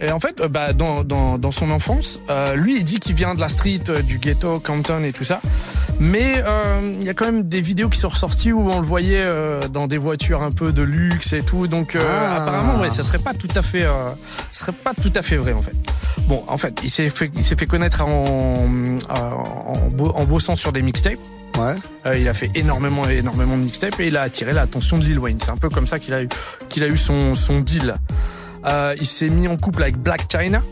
Et 0.00 0.10
en 0.10 0.18
fait, 0.20 0.40
euh, 0.40 0.48
bah, 0.48 0.72
dans, 0.72 1.04
dans, 1.04 1.36
dans 1.36 1.50
son 1.50 1.70
enfance, 1.70 2.20
euh, 2.30 2.54
lui, 2.54 2.78
il 2.78 2.84
dit 2.84 2.98
qu'il 2.98 3.14
vient 3.14 3.34
de 3.34 3.40
la 3.40 3.48
street, 3.50 3.80
euh, 3.90 4.00
du 4.00 4.16
ghetto, 4.18 4.58
Compton 4.58 5.02
et 5.04 5.12
tout 5.12 5.24
ça. 5.24 5.42
Mais 6.00 6.37
euh, 6.44 6.92
il 6.94 7.04
y 7.04 7.08
a 7.08 7.14
quand 7.14 7.26
même 7.26 7.42
des 7.48 7.60
vidéos 7.60 7.88
qui 7.88 7.98
sont 7.98 8.08
ressorties 8.08 8.52
où 8.52 8.70
on 8.70 8.80
le 8.80 8.86
voyait 8.86 9.20
euh, 9.20 9.60
dans 9.68 9.86
des 9.86 9.98
voitures 9.98 10.42
un 10.42 10.50
peu 10.50 10.72
de 10.72 10.82
luxe 10.82 11.32
et 11.32 11.42
tout. 11.42 11.66
Donc 11.66 11.94
euh, 11.96 12.00
Ah. 12.06 12.36
apparemment, 12.42 12.80
ouais, 12.80 12.90
ça 12.90 13.02
serait 13.02 13.18
pas 13.18 13.34
tout 13.34 13.48
à 13.54 13.62
fait, 13.62 13.84
euh, 13.84 14.08
ça 14.50 14.64
serait 14.66 14.72
pas 14.72 14.94
tout 14.94 15.12
à 15.14 15.22
fait 15.22 15.36
vrai 15.36 15.52
en 15.52 15.62
fait. 15.62 15.74
Bon, 16.26 16.42
en 16.48 16.58
fait, 16.58 16.80
il 16.82 16.90
s'est 16.90 17.08
fait, 17.10 17.30
il 17.34 17.44
s'est 17.44 17.56
fait 17.56 17.66
connaître 17.66 18.02
en, 18.02 18.24
euh, 18.26 18.98
en, 19.08 19.88
bo- 19.90 20.12
en 20.14 20.24
bossant 20.24 20.56
sur 20.56 20.72
des 20.72 20.82
mixtapes. 20.82 21.18
Ouais. 21.58 21.72
Euh, 22.06 22.18
il 22.18 22.28
a 22.28 22.34
fait 22.34 22.50
énormément, 22.54 23.04
énormément 23.08 23.56
de 23.56 23.64
mixtapes 23.64 23.98
et 24.00 24.08
il 24.08 24.16
a 24.16 24.22
attiré 24.22 24.52
l'attention 24.52 24.98
de 24.98 25.04
Lil 25.04 25.18
Wayne. 25.18 25.38
C'est 25.42 25.50
un 25.50 25.56
peu 25.56 25.68
comme 25.68 25.86
ça 25.86 25.98
qu'il 25.98 26.14
a 26.14 26.22
eu, 26.22 26.28
qu'il 26.68 26.82
a 26.84 26.86
eu 26.86 26.96
son, 26.96 27.34
son 27.34 27.60
deal. 27.60 27.94
Euh, 28.66 28.94
il 29.00 29.06
s'est 29.06 29.28
mis 29.28 29.48
en 29.48 29.56
couple 29.56 29.82
avec 29.82 29.96
Black 29.96 30.26
China. 30.30 30.62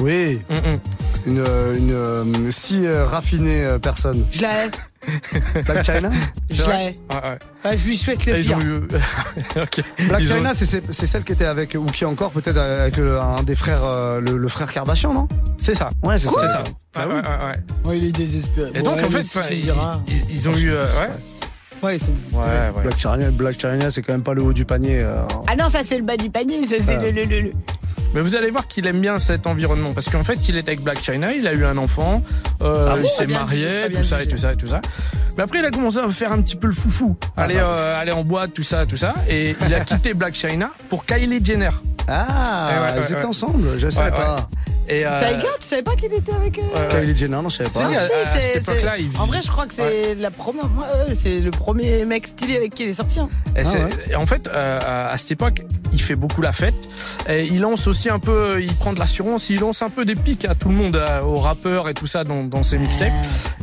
Oui. 0.00 0.40
Mm, 0.50 0.54
mm. 0.54 0.78
Une, 1.26 1.44
une 1.76 2.52
si 2.52 2.86
euh, 2.86 3.04
raffinée 3.06 3.64
euh, 3.64 3.78
personne. 3.80 4.24
Je 4.30 4.42
la 4.42 4.66
hais. 4.66 4.70
Black 5.66 5.84
China? 5.84 6.10
Je 6.50 6.62
la 6.62 6.82
hais. 6.82 6.96
Ouais, 7.10 7.16
ouais. 7.16 7.38
Ouais, 7.64 7.78
je 7.78 7.84
lui 7.86 7.96
souhaite 7.96 8.24
le 8.26 8.34
pire. 8.42 8.58
eu. 8.60 8.80
Black 9.54 9.80
Ils 10.20 10.28
China, 10.28 10.54
c'est- 10.54 10.92
celle 10.92 11.24
qui 11.24 11.32
était 11.32 11.44
avec, 11.44 11.74
ou 11.74 11.84
qui 11.86 12.04
est 12.04 12.06
encore 12.06 12.30
peut-être 12.30 12.56
avec 12.58 12.96
le- 12.96 13.18
un 13.20 13.42
des 13.42 13.56
frères, 13.56 13.84
euh, 13.84 14.20
le, 14.20 14.36
le 14.36 14.48
frère 14.48 14.72
Kardashian, 14.72 15.12
non? 15.12 15.26
C'est 15.58 15.74
ça. 15.74 15.90
Ouais, 16.04 16.18
c'est 16.18 16.28
C'est 16.28 16.34
ça. 16.40 16.48
ça. 16.48 16.62
Ah 16.94 17.06
Ouais, 17.08 17.14
ouais, 17.14 17.20
ouais, 17.20 17.26
ouais. 17.28 17.88
Ouais, 17.90 17.98
il 17.98 18.04
est 18.06 18.12
désespéré. 18.12 18.70
Et 18.74 18.82
donc, 18.82 18.96
Ouais, 18.96 19.04
en 19.04 19.10
fait, 19.10 19.22
si 19.24 19.38
ils, 19.50 19.62
diras. 19.62 20.00
ils- 20.06 20.30
ils 20.30 20.48
ont 20.48 20.56
eu. 20.56 20.70
euh, 20.70 20.84
ouais. 20.84 21.08
Ouais, 21.82 21.96
ils 21.96 22.00
sont 22.00 22.12
désespérés. 22.12 22.44
Ouais, 22.46 22.70
ouais. 22.76 22.82
Black 22.82 22.98
China, 23.00 23.30
Black 23.32 23.90
c'est 23.90 24.02
quand 24.02 24.12
même 24.12 24.22
pas 24.22 24.34
le 24.34 24.42
haut 24.42 24.52
du 24.52 24.64
panier. 24.64 25.00
euh. 25.02 25.22
Ah 25.48 25.56
non, 25.56 25.68
ça 25.68 25.80
c'est 25.82 25.98
le 25.98 26.04
bas 26.04 26.16
du 26.16 26.30
panier, 26.30 26.64
ça 26.66 26.76
c'est 26.84 26.94
Ah. 26.94 27.02
le, 27.02 27.10
le, 27.10 27.24
le, 27.24 27.40
le- 27.42 27.52
Mais 28.14 28.20
vous 28.22 28.34
allez 28.36 28.50
voir 28.50 28.66
qu'il 28.66 28.86
aime 28.86 29.00
bien 29.00 29.18
cet 29.18 29.46
environnement 29.46 29.92
parce 29.92 30.08
qu'en 30.08 30.24
fait, 30.24 30.48
il 30.48 30.56
est 30.56 30.66
avec 30.68 30.80
Black 30.80 31.02
China, 31.02 31.32
il 31.34 31.46
a 31.46 31.52
eu 31.52 31.64
un 31.64 31.76
enfant, 31.76 32.22
euh, 32.62 32.88
Ah 32.90 32.96
bon 32.96 33.02
il 33.04 33.10
s'est 33.10 33.26
marié, 33.26 33.90
tout 33.92 34.02
ça 34.02 34.22
et 34.22 34.26
tout 34.26 34.36
ça 34.38 34.52
et 34.52 34.56
tout 34.56 34.66
ça. 34.68 34.80
Mais 35.36 35.42
après, 35.44 35.58
il 35.58 35.64
a 35.66 35.70
commencé 35.70 35.98
à 35.98 36.08
faire 36.08 36.32
un 36.32 36.40
petit 36.40 36.56
peu 36.56 36.66
le 36.66 36.72
foufou, 36.72 37.14
Ah, 37.36 37.42
aller, 37.42 37.56
euh, 37.58 38.00
aller 38.00 38.12
en 38.12 38.24
boîte, 38.24 38.54
tout 38.54 38.62
ça, 38.62 38.86
tout 38.86 38.96
ça, 38.96 39.14
et 39.28 39.54
il 39.66 39.74
a 39.74 39.80
quitté 39.84 40.14
Black 40.14 40.34
China 40.34 40.70
pour 40.88 41.04
Kylie 41.04 41.44
Jenner. 41.44 41.70
Ah, 42.08 42.86
ouais, 42.88 42.94
ouais, 42.94 43.00
ils 43.06 43.12
étaient 43.12 43.20
ouais. 43.20 43.24
ensemble, 43.26 43.78
je 43.78 43.88
savais 43.90 44.10
Ouais, 44.12 44.16
pas. 44.16 44.36
Et 44.88 45.04
euh, 45.04 45.18
Tiger, 45.18 45.48
tu 45.60 45.66
savais 45.66 45.82
pas 45.82 45.96
qu'il 45.96 46.12
était 46.12 46.32
avec. 46.32 46.56
euh, 46.60 46.62
ouais, 46.62 46.94
ouais. 46.94 47.00
Kylie 47.02 47.16
Jenner, 47.16 47.42
non, 47.42 47.48
je 47.48 47.56
savais 47.56 47.70
pas. 47.70 47.80
Si, 47.82 47.88
si, 47.88 47.96
à- 47.96 48.06
Si, 48.06 48.12
à 48.12 48.26
c'est- 48.26 48.40
cette 48.40 48.52
c'est- 48.64 48.72
époque-là, 48.72 48.98
il 48.98 49.10
En 49.18 49.26
vrai, 49.26 49.40
je 49.42 49.50
crois 49.50 49.66
que 49.66 49.74
c'est 49.74 50.14
la 50.14 50.30
première. 50.30 50.66
euh, 50.94 51.12
c'est 51.20 51.40
le 51.40 51.50
premier 51.50 52.04
mec 52.04 52.28
stylé 52.28 52.56
avec 52.56 52.72
qui 52.72 52.84
il 52.84 52.90
est 52.90 52.92
sorti. 52.92 53.18
hein. 53.18 53.28
Et, 53.56 53.60
Ah 53.60 53.64
c'est- 53.64 53.78
ouais. 53.78 53.88
et 54.12 54.14
en 54.14 54.24
fait, 54.26 54.46
euh, 54.48 54.78
à 54.80 55.08
à 55.12 55.18
cette 55.18 55.32
époque, 55.32 55.62
il 55.92 56.00
fait 56.00 56.14
beaucoup 56.14 56.40
la 56.40 56.52
fête. 56.52 56.74
Et 57.28 57.42
il 57.46 57.60
lance 57.62 57.88
aussi 57.88 57.95
un 58.10 58.18
peu, 58.18 58.62
il 58.62 58.72
prend 58.74 58.92
de 58.92 58.98
l'assurance, 58.98 59.50
il 59.50 59.60
lance 59.60 59.82
un 59.82 59.88
peu 59.88 60.04
des 60.04 60.14
pics 60.14 60.44
à 60.44 60.54
tout 60.54 60.68
le 60.68 60.74
monde, 60.74 60.96
à- 60.96 61.24
aux 61.24 61.36
rappeurs 61.40 61.88
et 61.88 61.94
tout 61.94 62.06
ça 62.06 62.22
dans, 62.24 62.44
dans 62.44 62.62
ses 62.62 62.78
mixtapes. 62.78 63.12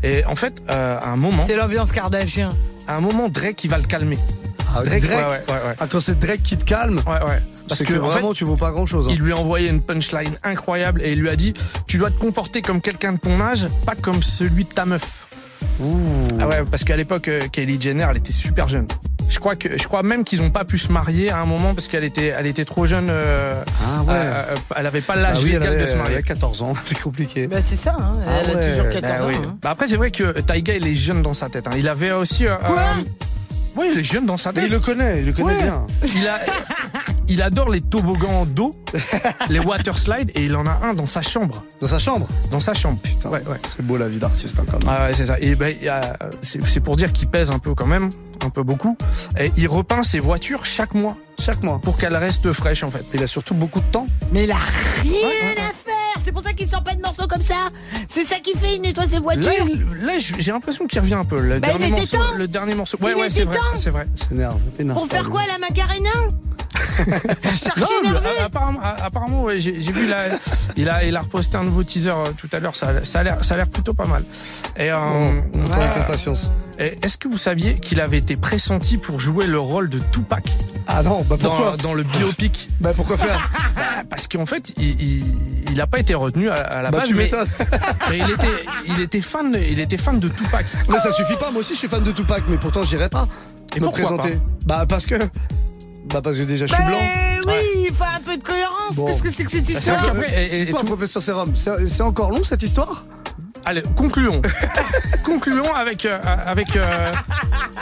Et 0.03 0.25
en 0.25 0.35
fait, 0.35 0.61
euh, 0.69 0.99
à 0.99 1.07
un 1.09 1.15
moment, 1.15 1.43
C'est 1.45 1.55
l'ambiance 1.55 1.91
Kardashian. 1.91 2.49
à 2.87 2.95
un 2.95 2.99
moment, 3.01 3.29
Drake, 3.29 3.63
il 3.63 3.69
va 3.69 3.77
le 3.77 3.83
calmer. 3.83 4.17
Ah, 4.75 4.81
Drake, 4.83 5.03
Drake. 5.03 5.17
ouais, 5.19 5.23
ouais, 5.23 5.29
ouais, 5.47 5.67
ouais. 5.69 5.75
Ah, 5.79 5.85
quand 5.89 5.99
c'est 5.99 6.17
Drake 6.19 6.41
qui 6.43 6.57
te 6.57 6.63
calme, 6.65 6.97
Ouais, 7.07 7.23
ouais. 7.27 7.39
Parce 7.69 7.81
que 7.83 7.93
en 7.93 8.07
vraiment, 8.07 8.29
fait, 8.31 8.35
tu 8.35 8.43
vaux 8.43 8.57
pas 8.57 8.71
grand-chose, 8.71 9.07
hein. 9.07 9.11
Il 9.13 9.19
lui 9.21 9.31
a 9.31 9.37
envoyé 9.37 9.69
une 9.69 9.81
punchline 9.81 10.35
incroyable 10.43 11.01
et 11.01 11.13
il 11.13 11.19
lui 11.19 11.29
a 11.29 11.35
dit 11.37 11.53
Tu 11.87 11.97
dois 11.97 12.09
te 12.09 12.19
comporter 12.19 12.61
comme 12.61 12.81
quelqu'un 12.81 13.13
de 13.13 13.19
ton 13.19 13.39
âge, 13.39 13.67
pas 13.85 13.95
comme 13.95 14.21
celui 14.21 14.65
de 14.65 14.69
ta 14.69 14.85
meuf. 14.85 15.27
Ah 16.39 16.47
ouais, 16.47 16.63
parce 16.69 16.83
qu'à 16.83 16.97
l'époque, 16.97 17.29
euh, 17.29 17.47
Kylie 17.51 17.79
Jenner, 17.81 18.05
elle 18.09 18.17
était 18.17 18.33
super 18.33 18.67
jeune. 18.67 18.87
Je 19.33 19.39
crois 19.39 19.55
que, 19.55 19.77
je 19.79 19.83
crois 19.87 20.03
même 20.03 20.23
qu'ils 20.23 20.43
ont 20.43 20.51
pas 20.51 20.63
pu 20.63 20.77
se 20.77 20.91
marier 20.91 21.31
à 21.31 21.39
un 21.39 21.45
moment 21.45 21.73
parce 21.73 21.87
qu'elle 21.87 22.03
était, 22.03 22.27
elle 22.37 22.45
était 22.45 22.65
trop 22.65 22.85
jeune. 22.85 23.07
euh, 23.09 23.63
Ah 23.83 24.03
ouais. 24.03 24.13
euh, 24.13 24.43
euh, 24.51 24.55
elle 24.75 24.85
avait 24.85 25.01
pas 25.01 25.15
l'âge 25.15 25.37
Bah 25.37 25.41
oui, 25.43 25.51
légal 25.53 25.79
de 25.81 25.85
se 25.87 25.95
marier. 25.95 26.11
elle 26.11 26.13
avait 26.17 26.23
14 26.23 26.61
ans, 26.61 26.73
c'est 26.85 27.01
compliqué. 27.01 27.47
Bah, 27.47 27.57
c'est 27.61 27.75
ça, 27.75 27.95
hein. 27.99 28.11
elle 28.27 28.57
a 28.57 28.69
toujours 28.69 28.89
14 28.91 29.01
Bah 29.01 29.23
ans. 29.23 29.27
oui. 29.27 29.35
hein. 29.43 29.57
Bah 29.61 29.71
après, 29.71 29.87
c'est 29.87 29.97
vrai 29.97 30.11
que 30.11 30.39
Taiga, 30.41 30.75
il 30.75 30.87
est 30.87 30.93
jeune 30.95 31.21
dans 31.23 31.33
sa 31.33 31.49
tête. 31.49 31.65
hein. 31.67 31.71
Il 31.77 31.89
avait 31.89 32.11
aussi. 32.11 32.45
euh, 32.45 32.55
Quoi 32.57 32.77
euh, 32.79 33.03
Oui, 33.75 33.89
il 33.93 33.99
est 33.99 34.03
jeune 34.03 34.27
dans 34.27 34.37
sa 34.37 34.53
tête. 34.53 34.63
Mais 34.63 34.69
il 34.69 34.71
le 34.71 34.79
connaît, 34.79 35.19
il 35.21 35.25
le 35.25 35.33
connaît 35.33 35.47
Ouais. 35.57 35.63
bien. 35.63 35.85
Il, 36.15 36.27
a, 36.27 36.39
il 37.27 37.41
adore 37.41 37.69
les 37.69 37.81
toboggans 37.81 38.45
d'eau, 38.45 38.75
les 39.49 39.59
water 39.59 39.97
slides, 39.97 40.31
et 40.35 40.45
il 40.45 40.55
en 40.55 40.65
a 40.65 40.79
un 40.83 40.93
dans 40.93 41.07
sa 41.07 41.21
chambre. 41.21 41.63
Dans 41.79 41.87
sa 41.87 41.99
chambre 41.99 42.27
Dans 42.51 42.59
sa 42.59 42.73
chambre. 42.73 42.99
Putain, 43.01 43.29
ouais, 43.29 43.43
ouais. 43.47 43.59
C'est 43.65 43.85
beau 43.85 43.97
la 43.97 44.07
vie 44.07 44.19
d'artiste, 44.19 44.59
hein, 44.59 44.65
quand 44.69 44.79
même. 44.85 44.95
Ah 44.95 45.05
ouais, 45.07 45.13
c'est 45.13 45.25
ça. 45.25 45.39
Et 45.39 45.55
ben, 45.55 45.73
c'est 46.41 46.79
pour 46.79 46.95
dire 46.95 47.11
qu'il 47.11 47.29
pèse 47.29 47.51
un 47.51 47.59
peu 47.59 47.73
quand 47.75 47.87
même, 47.87 48.09
un 48.45 48.49
peu 48.49 48.63
beaucoup. 48.63 48.97
Et 49.39 49.51
il 49.57 49.67
repeint 49.67 50.03
ses 50.03 50.19
voitures 50.19 50.65
chaque 50.65 50.93
mois. 50.93 51.17
Chaque 51.39 51.63
mois. 51.63 51.79
Pour 51.79 51.97
qu'elles 51.97 52.15
restent 52.15 52.51
fraîches 52.51 52.83
en 52.83 52.89
fait. 52.89 53.03
Il 53.13 53.23
a 53.23 53.27
surtout 53.27 53.55
beaucoup 53.55 53.79
de 53.79 53.85
temps. 53.85 54.05
Mais 54.31 54.43
il 54.43 54.51
a 54.51 54.57
rien. 55.01 55.42
C'est 56.25 56.31
pour 56.31 56.43
ça 56.43 56.53
qu'il 56.53 56.67
sort 56.69 56.83
pas 56.83 56.93
de 56.95 57.01
morceaux 57.01 57.27
comme 57.27 57.41
ça. 57.41 57.69
C'est 58.07 58.23
ça 58.25 58.35
qui 58.43 58.53
fait, 58.57 58.75
il 58.75 58.81
nettoie 58.81 59.07
ses 59.07 59.19
voitures. 59.19 59.43
Là, 59.49 59.53
il- 59.67 60.05
là, 60.05 60.13
j'ai 60.17 60.51
l'impression 60.51 60.87
qu'il 60.87 60.99
revient 60.99 61.13
un 61.15 61.23
peu. 61.23 61.39
Le 61.39 61.59
Bah, 61.59 61.67
il 61.73 61.79
dernier 61.79 61.87
était 61.87 61.95
morceau, 61.99 62.17
temps. 62.17 62.37
le 62.37 62.47
dernier 62.47 62.75
morceau. 62.75 62.97
Il 63.01 63.05
Ouais, 63.05 63.13
ouais, 63.13 63.25
était 63.27 63.35
c'est 63.39 63.43
vrai, 63.45 63.57
temps. 63.57 63.63
c'est 63.77 63.89
vrai. 63.89 64.07
S'énerve, 64.15 64.57
t'énerve 64.77 64.97
Pour 64.99 65.07
pas, 65.07 65.15
faire 65.15 65.23
lui. 65.23 65.31
quoi, 65.31 65.41
la 65.47 65.57
Macarena? 65.59 66.09
Chercher 67.03 67.79
Non, 67.81 67.87
mais, 68.03 68.09
énervé. 68.09 68.27
a- 68.39 68.45
apparemment, 68.45 68.79
a- 68.81 69.05
apparemment 69.05 69.43
ouais, 69.43 69.59
j'ai 69.59 69.79
j'ai 69.81 69.91
vu 69.91 70.07
là, 70.07 70.39
il 70.75 70.89
a, 70.89 71.03
il 71.03 71.15
a 71.15 71.21
reposté 71.21 71.55
un 71.57 71.63
nouveau 71.63 71.83
teaser 71.83 72.09
euh, 72.09 72.23
tout 72.35 72.49
à 72.51 72.59
l'heure. 72.59 72.75
Ça, 72.75 72.89
a- 72.89 73.03
ça 73.03 73.19
a 73.19 73.23
l'air, 73.23 73.43
ça 73.43 73.53
a 73.53 73.57
l'air 73.57 73.67
plutôt 73.69 73.93
pas 73.93 74.05
mal. 74.05 74.23
Et 74.77 74.89
euh, 74.91 74.95
Bon, 74.97 75.43
on 75.55 75.65
attend 75.65 75.81
avec 75.81 75.97
euh, 75.97 76.01
impatience. 76.01 76.49
et 76.79 76.97
Est-ce 77.03 77.17
que 77.17 77.27
vous 77.27 77.37
saviez 77.37 77.75
qu'il 77.79 78.01
avait 78.01 78.17
été 78.17 78.35
pressenti 78.37 78.97
pour 78.97 79.19
jouer 79.19 79.45
le 79.45 79.59
rôle 79.59 79.89
de 79.89 79.99
Tupac 79.99 80.45
Ah 80.87 81.03
non, 81.03 81.21
bah 81.23 81.35
pourquoi? 81.39 81.71
dans, 81.77 81.83
dans 81.89 81.93
le 81.93 82.03
biopic? 82.03 82.69
Bah 82.79 82.91
pourquoi 82.95 83.17
faire? 83.17 83.49
Bah, 83.75 83.81
Parce 84.09 84.27
qu'en 84.27 84.45
fait, 84.47 84.71
il, 84.77 84.99
il, 85.01 85.71
il 85.71 85.81
a 85.81 85.87
pas 85.87 85.99
été 85.99 86.12
retenu 86.15 86.49
à, 86.49 86.53
à 86.55 86.81
la 86.81 86.91
Bah 86.91 86.99
base. 86.99 87.07
tu 87.09 87.15
mais, 87.15 87.29
mais 88.09 88.17
il 88.19 88.29
était, 88.29 88.63
il 88.87 88.99
était 89.01 89.21
fan, 89.21 89.51
de- 89.51 89.59
il 89.59 89.79
était 89.79 89.97
fan 89.97 90.19
de 90.19 90.27
Tupac. 90.27 90.65
Mais 90.89 90.97
ça 90.97 91.11
suffit 91.11 91.35
pas, 91.35 91.51
moi 91.51 91.59
aussi 91.61 91.73
je 91.73 91.79
suis 91.79 91.87
fan 91.87 92.03
de 92.03 92.11
Tupac, 92.11 92.43
mais 92.47 92.57
pourtant 92.57 92.81
j'irai 92.83 93.09
pas 93.09 93.27
Et 93.75 93.79
me 93.79 93.85
pourquoi 93.85 94.03
présenter. 94.03 94.39
Bah 94.65 94.85
parce 94.87 95.05
que. 95.05 95.15
Bah 96.13 96.21
parce 96.21 96.37
que 96.37 96.43
déjà 96.43 96.65
je 96.67 96.73
suis 96.73 96.83
Bah, 96.83 96.89
blanc. 96.89 96.97
oui, 97.47 97.85
il 97.89 97.93
faut 97.95 98.03
un 98.03 98.19
peu 98.23 98.37
de 98.37 98.43
cohérence. 98.43 98.95
Bon. 98.95 99.05
Qu'est-ce 99.05 99.23
que 99.23 99.31
c'est 99.31 99.45
que 99.45 99.51
cette 99.51 99.65
Bah, 99.71 99.79
histoire 99.79 100.15
et- 100.37 100.45
et- 100.45 100.61
et 100.63 100.65
tout- 100.73 100.85
professeur 100.85 101.23
Serum, 101.23 101.53
c'est 101.55 102.01
encore 102.01 102.29
long 102.31 102.43
cette 102.43 102.61
histoire? 102.63 103.05
Allez, 103.65 103.81
concluons. 103.95 104.41
concluons 105.23 105.73
avec, 105.73 106.05
euh, 106.05 106.19
avec, 106.45 106.75
euh, 106.75 107.11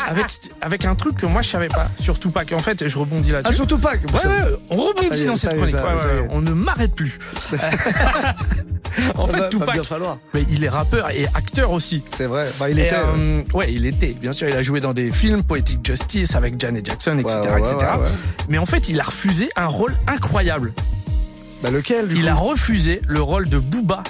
avec, 0.08 0.26
avec 0.62 0.86
un 0.86 0.94
truc 0.96 1.16
que 1.18 1.26
moi 1.26 1.42
je 1.42 1.50
savais 1.50 1.70
pas 1.70 1.90
sur 2.00 2.20
Tupac. 2.20 2.52
En 2.54 2.60
fait, 2.60 2.88
je 2.88 2.98
rebondis 3.00 3.30
Ah 3.30 3.34
là-dessus. 3.34 3.56
sur 3.56 3.68
Tupac 3.68 4.00
Ouais, 4.14 4.20
Ça- 4.20 4.30
ouais, 4.30 4.44
on 4.70 4.76
rebondit 4.76 5.24
est, 5.24 5.26
dans 5.26 5.36
cette 5.36 5.54
est, 5.54 5.58
chronique. 5.58 5.76
Ouais, 5.76 6.28
on 6.30 6.42
ne 6.42 6.52
m'arrête 6.54 6.94
plus. 6.94 7.18
en 9.16 9.28
fait, 9.28 9.40
va 9.40 9.48
Tupac, 9.50 9.74
bien 9.74 9.84
falloir. 9.84 10.18
mais 10.34 10.44
il 10.52 10.64
est 10.64 10.70
rappeur 10.70 11.10
et 11.12 11.26
acteur 11.34 11.72
aussi. 11.72 12.04
C'est 12.10 12.26
vrai, 12.26 12.46
bah 12.60 12.70
il 12.70 12.80
était. 12.80 12.94
euh, 12.96 13.42
ouais, 13.54 13.74
il 13.74 13.86
était. 13.86 14.10
Bien 14.20 14.34
sûr, 14.34 14.48
il 14.50 14.56
a 14.56 14.62
joué 14.64 14.80
dans 14.82 14.94
des 14.94 15.10
films, 15.12 15.44
Poetic 15.44 15.86
Justice 15.86 16.36
avec 16.36 16.60
Janet 16.60 16.86
Jackson, 16.86 17.18
etc., 17.18 17.40
etc. 17.58 17.78
Mais 18.50 18.58
en 18.58 18.66
fait, 18.66 18.90
il 18.90 19.00
a 19.00 19.04
refusé 19.04 19.50
un 19.56 19.68
rôle 19.68 19.96
incroyable. 20.08 20.74
Bah 21.64 21.70
lequel 21.72 22.08
du 22.08 22.16
Il 22.18 22.24
coup? 22.24 22.28
a 22.30 22.34
refusé 22.34 23.02
le 23.08 23.22
rôle 23.22 23.48
de 23.50 23.58
Booba 23.60 24.04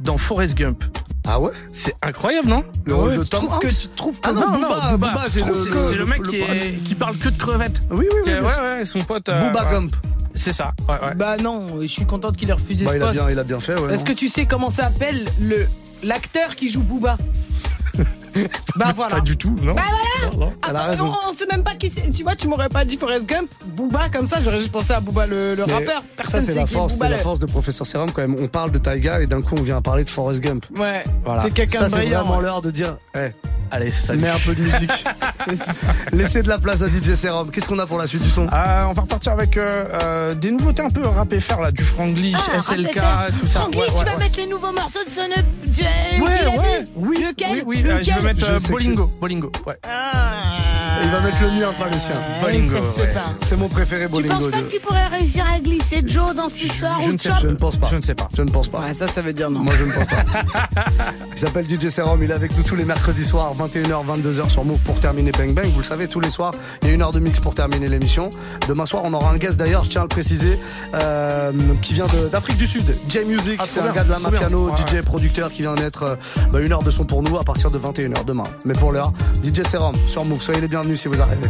dans 0.00 0.16
Forrest 0.16 0.56
Gump. 0.56 0.82
Ah 1.26 1.38
ouais 1.40 1.50
C'est 1.72 1.94
incroyable, 2.02 2.48
non 2.48 2.64
Le 2.84 2.94
rôle 2.94 3.16
de 3.18 3.24
Tom 3.24 3.46
trouve 3.46 3.58
que- 3.60 3.66
Hanks 3.68 3.90
trouve 3.96 4.20
que 4.20 4.28
Ah 4.28 4.32
non, 4.32 4.40
non, 4.58 4.68
Booba, 4.68 4.90
Booba, 4.96 5.24
c'est 5.28 5.40
le, 5.40 5.96
le 5.98 6.06
mec 6.06 6.18
le- 6.20 6.28
qui, 6.30 6.36
est- 6.40 6.82
qui 6.84 6.94
parle 6.94 7.16
que 7.16 7.28
de 7.28 7.38
crevettes. 7.38 7.80
Oui, 7.90 8.06
oui, 8.10 8.18
oui. 8.26 8.30
est- 8.32 8.40
ouais, 8.40 8.76
ouais, 8.78 8.84
son 8.84 9.00
pote. 9.02 9.28
euh, 9.28 9.48
Booba 9.48 9.64
ouais. 9.66 9.70
Gump. 9.72 9.92
C'est 10.34 10.52
ça, 10.52 10.72
ouais, 10.88 10.94
ouais. 11.08 11.14
Bah 11.14 11.36
non, 11.36 11.66
je 11.80 11.86
suis 11.86 12.06
contente 12.06 12.36
qu'il 12.36 12.48
ait 12.50 12.54
refusé 12.54 12.84
Bah 12.86 12.92
ce 12.92 12.96
il 12.96 13.02
a 13.02 13.12
bien, 13.12 13.30
il 13.30 13.38
a 13.38 13.44
bien 13.44 13.60
fait. 13.60 13.78
Ouais, 13.78 13.94
Est-ce 13.94 14.04
que 14.04 14.12
tu 14.12 14.28
sais 14.28 14.46
comment 14.46 14.70
s'appelle 14.70 15.24
le 15.40 15.66
l'acteur 16.02 16.56
qui 16.56 16.68
joue 16.70 16.82
Booba? 16.82 17.16
Bah 18.76 18.92
voilà. 18.96 19.16
Pas 19.16 19.20
du 19.20 19.36
tout, 19.36 19.54
non 19.60 19.74
Bah 19.74 19.82
voilà. 19.90 20.32
Non, 20.32 20.38
non. 20.46 20.52
Ah 20.62 20.66
Elle 20.70 20.76
a 20.76 20.78
bah, 20.78 20.84
raison. 20.86 21.06
On, 21.26 21.30
on 21.30 21.34
sait 21.34 21.44
même 21.50 21.62
pas 21.62 21.74
qui 21.74 21.90
c'est. 21.90 22.08
Tu 22.08 22.22
vois, 22.22 22.34
tu 22.34 22.48
m'aurais 22.48 22.70
pas 22.70 22.84
dit 22.86 22.96
Forrest 22.96 23.26
Gump, 23.26 23.50
Booba 23.66 24.08
comme 24.08 24.26
ça, 24.26 24.38
j'aurais 24.42 24.58
juste 24.58 24.72
pensé 24.72 24.92
à 24.94 25.00
Booba 25.00 25.26
le, 25.26 25.54
le 25.54 25.64
rappeur. 25.64 26.02
Personne 26.16 26.40
ça 26.40 26.46
c'est 26.46 26.54
la 26.54 26.66
force, 26.66 26.94
est 26.94 26.98
c'est 26.98 27.08
la 27.10 27.18
force 27.18 27.38
de 27.40 27.46
professeur 27.46 27.86
Serum 27.86 28.10
quand 28.10 28.22
même. 28.22 28.36
On 28.40 28.48
parle 28.48 28.70
de 28.70 28.78
Taiga 28.78 29.20
et 29.20 29.26
d'un 29.26 29.42
coup 29.42 29.54
on 29.58 29.62
vient 29.62 29.76
à 29.76 29.82
parler 29.82 30.04
de 30.04 30.08
Forrest 30.10 30.40
Gump. 30.40 30.64
Ouais. 30.78 31.04
Voilà. 31.24 31.42
T'es 31.42 31.50
quelqu'un 31.50 31.80
Ça 31.80 31.84
de 31.86 31.90
c'est 31.90 32.06
vraiment 32.08 32.36
ouais. 32.38 32.42
l'heure 32.42 32.62
de 32.62 32.70
dire. 32.70 32.96
Eh, 33.16 33.28
Allez, 33.70 33.90
salut. 33.90 34.20
mets 34.20 34.28
un 34.28 34.38
peu 34.38 34.54
de 34.54 34.62
musique. 34.62 35.04
Laissez 36.12 36.42
de 36.42 36.48
la 36.48 36.58
place 36.58 36.82
à 36.82 36.88
DJ 36.88 37.14
Serum. 37.14 37.50
Qu'est-ce 37.50 37.68
qu'on 37.68 37.78
a 37.78 37.86
pour 37.86 37.98
la 37.98 38.06
suite 38.06 38.22
du 38.22 38.30
son 38.30 38.44
Euh, 38.44 38.80
on 38.88 38.92
va 38.92 39.02
repartir 39.02 39.32
avec 39.32 39.56
euh, 39.56 39.84
euh, 40.02 40.34
des 40.34 40.50
nouveautés 40.50 40.82
un 40.82 40.90
peu 40.90 41.06
rap 41.06 41.32
FR 41.38 41.60
là, 41.60 41.70
du 41.72 41.82
Franglish, 41.82 42.36
Ah, 42.54 42.60
SLK, 42.60 42.98
rappelle-toi. 42.98 43.38
tout 43.40 43.46
ça. 43.46 43.60
Franglish, 43.60 43.80
Ouais, 43.80 43.86
tu 43.88 43.94
ouais, 43.96 44.04
vas 44.04 44.12
ouais. 44.12 44.18
mettre 44.18 44.36
les 44.38 44.46
nouveaux 44.46 44.72
morceaux 44.72 45.04
de 45.04 45.10
Son 45.10 45.22
Up. 45.22 45.46
Ouais, 46.20 46.58
ouais, 46.58 46.84
oui, 46.96 47.24
Lequel 47.26 47.48
oui, 47.50 47.62
oui, 47.66 47.81
euh, 47.90 48.00
je 48.02 48.12
vais 48.14 48.22
mettre 48.22 48.50
euh, 48.50 48.58
Je 48.62 48.68
Bolingo, 48.70 49.10
Bolingo, 49.20 49.52
ouais. 49.66 49.76
Il 51.04 51.10
va 51.10 51.20
mettre 51.20 51.38
le 51.42 51.48
mien, 51.48 51.72
pas 51.78 51.88
le 51.90 51.98
sien. 51.98 52.14
Bolingo, 52.40 52.74
ouais. 52.76 53.06
pas. 53.12 53.34
C'est 53.42 53.56
mon 53.56 53.68
préféré 53.68 54.04
Tu 54.04 54.10
Bolingo. 54.12 54.34
penses 54.34 54.50
pas 54.50 54.58
je- 54.60 54.64
que 54.64 54.70
tu 54.70 54.80
pourrais 54.80 55.06
réussir 55.08 55.44
à 55.52 55.58
glisser 55.58 56.02
Joe 56.06 56.34
dans 56.34 56.48
cette 56.48 56.62
histoire 56.62 57.00
je 57.00 57.08
ou 57.08 57.12
ne 57.12 57.18
sais- 57.18 57.30
Je 57.42 57.46
ne 57.48 57.54
pense 57.54 57.76
pas. 57.76 57.88
Je 57.90 57.96
ne 57.96 58.02
sais 58.02 58.14
pas. 58.14 58.28
Je 58.36 58.42
ne 58.42 58.50
pense 58.50 58.68
pas. 58.68 58.80
Ouais, 58.82 58.94
ça, 58.94 59.06
ça 59.08 59.20
veut 59.20 59.32
dire 59.32 59.50
non. 59.50 59.60
Moi 59.60 59.74
je 59.76 59.84
ne 59.84 59.92
pense 59.92 60.06
pas. 60.06 60.24
Il 61.32 61.38
s'appelle 61.38 61.66
DJ 61.68 61.88
Serum, 61.88 62.22
il 62.22 62.30
est 62.30 62.34
avec 62.34 62.56
nous 62.56 62.62
tous 62.62 62.76
les 62.76 62.84
mercredis 62.84 63.24
soirs, 63.24 63.52
21h, 63.54 64.04
22h 64.04 64.48
sur 64.50 64.64
Move 64.64 64.78
pour 64.80 65.00
terminer 65.00 65.32
Bang 65.32 65.52
Bang. 65.52 65.66
Vous 65.72 65.78
le 65.80 65.84
savez, 65.84 66.06
tous 66.06 66.20
les 66.20 66.30
soirs, 66.30 66.52
il 66.82 66.88
y 66.88 66.90
a 66.92 66.94
une 66.94 67.02
heure 67.02 67.10
de 67.10 67.18
mix 67.18 67.40
pour 67.40 67.54
terminer 67.54 67.88
l'émission. 67.88 68.30
Demain 68.68 68.86
soir, 68.86 69.02
on 69.04 69.12
aura 69.12 69.30
un 69.32 69.36
guest 69.38 69.56
d'ailleurs, 69.58 69.84
je 69.84 69.90
tiens 69.90 70.02
à 70.02 70.04
le 70.04 70.08
préciser, 70.08 70.56
euh, 70.94 71.52
qui 71.80 71.94
vient 71.94 72.06
de- 72.06 72.28
d'Afrique 72.28 72.58
du 72.58 72.66
Sud. 72.66 72.94
J 73.08 73.20
Music, 73.26 73.56
Ah, 73.58 73.64
c'est 73.66 73.80
un 73.80 73.84
bien, 73.84 73.92
gars 73.92 74.04
de 74.04 74.10
la 74.10 74.18
Ouais, 74.20 74.76
DJ 74.76 75.02
producteur 75.02 75.50
qui 75.50 75.62
vient 75.62 75.74
d'être 75.74 76.02
euh, 76.04 76.14
bah, 76.52 76.60
une 76.60 76.72
heure 76.72 76.82
de 76.84 76.90
son 76.90 77.04
pour 77.04 77.22
nous 77.22 77.38
à 77.38 77.44
partir 77.44 77.70
de 77.72 77.78
21h 77.78 78.24
demain. 78.24 78.44
Mais 78.64 78.74
pour 78.74 78.92
l'heure, 78.92 79.12
DJ 79.42 79.62
Serum 79.66 79.94
sur 80.06 80.24
Move, 80.24 80.42
soyez 80.42 80.60
les 80.60 80.68
bienvenus 80.68 81.00
si 81.00 81.08
vous 81.08 81.20
arrivez. 81.20 81.48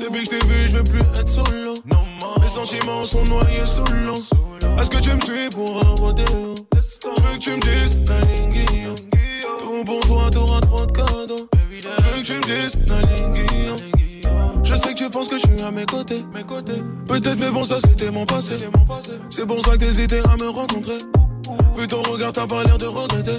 Depuis 0.00 0.26
que 0.26 0.34
je 0.34 0.38
t'ai 0.38 0.46
vu, 0.46 0.68
je 0.68 0.76
veux 0.78 0.84
plus 0.84 1.00
être 1.18 1.28
solo. 1.28 1.74
Mes 2.40 2.48
sentiments 2.48 3.04
sont 3.04 3.24
noyés 3.24 3.66
sous 3.66 3.84
l'eau. 3.84 4.22
Est-ce 4.80 4.90
que 4.90 4.98
tu 4.98 5.10
me 5.14 5.20
suis 5.20 5.48
pour 5.50 5.80
un 5.84 5.94
rodéo? 6.00 6.54
Je 6.74 7.22
veux 7.22 7.34
que 7.34 7.38
tu 7.38 7.50
me 7.50 7.60
dises. 7.60 8.04
Tout 9.58 9.84
pour 9.84 10.00
toi, 10.00 10.28
t'auras 10.30 10.60
trop 10.60 10.86
de 10.86 10.92
cadeaux. 10.92 11.48
Je 11.82 11.88
veux 11.88 12.22
que 12.22 12.26
tu 12.26 12.34
me 12.34 12.42
dises. 12.42 12.86
Je 14.62 14.74
sais 14.74 14.94
que 14.94 14.98
tu 14.98 15.10
penses 15.10 15.28
que 15.28 15.38
je 15.38 15.46
suis 15.46 15.62
à 15.62 15.70
mes 15.70 15.86
côtés. 15.86 16.24
Mes 16.34 16.44
côtés. 16.44 16.82
Peut-être, 17.06 17.38
mais 17.38 17.50
bon, 17.50 17.64
ça 17.64 17.78
c'était 17.80 18.10
mon 18.10 18.24
passé. 18.24 18.56
C'est 19.28 19.46
pour 19.46 19.62
ça 19.62 19.72
que 19.72 19.76
t'hésitais 19.76 20.22
à 20.28 20.36
me 20.36 20.48
rencontrer. 20.48 20.98
Vu 21.76 21.88
ton 21.88 22.02
regard, 22.02 22.32
t'as 22.32 22.46
pas 22.46 22.62
l'air 22.64 22.78
de 22.78 22.86
regretter. 22.86 23.38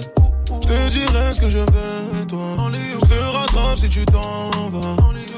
Je 0.62 0.66
te 0.68 0.90
dirai 0.90 1.34
ce 1.34 1.40
que 1.40 1.50
je 1.50 1.58
veux, 1.58 2.26
toi. 2.28 2.70
Je 3.02 3.08
te 3.08 3.36
rattrape 3.36 3.78
si 3.78 3.88
tu 3.88 4.04
t'en 4.04 4.50
vas. 4.70 4.96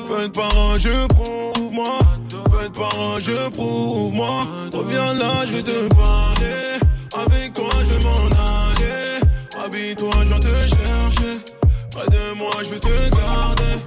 Peu 0.08 0.28
de 0.28 0.32
parents, 0.32 0.78
je 0.78 1.06
prouve 1.08 1.72
moi. 1.72 1.98
Peu 2.28 2.68
de 2.68 2.74
parents, 2.74 3.18
je 3.18 3.48
prouve 3.50 4.12
moi. 4.12 4.46
Reviens 4.72 5.14
là, 5.14 5.46
je 5.46 5.54
vais 5.54 5.62
te 5.62 5.94
parler. 5.94 6.78
Avec 7.14 7.52
toi, 7.54 7.70
je 7.80 7.94
vais 7.94 8.04
m'en 8.04 8.14
aller. 8.14 9.20
Habille-toi, 9.64 10.12
je 10.20 10.26
viens 10.26 10.38
te 10.38 10.48
chercher. 10.48 11.40
Près 11.90 12.06
de 12.08 12.34
moi, 12.36 12.50
je 12.62 12.70
vais 12.70 12.80
te 12.80 13.16
garder. 13.16 13.80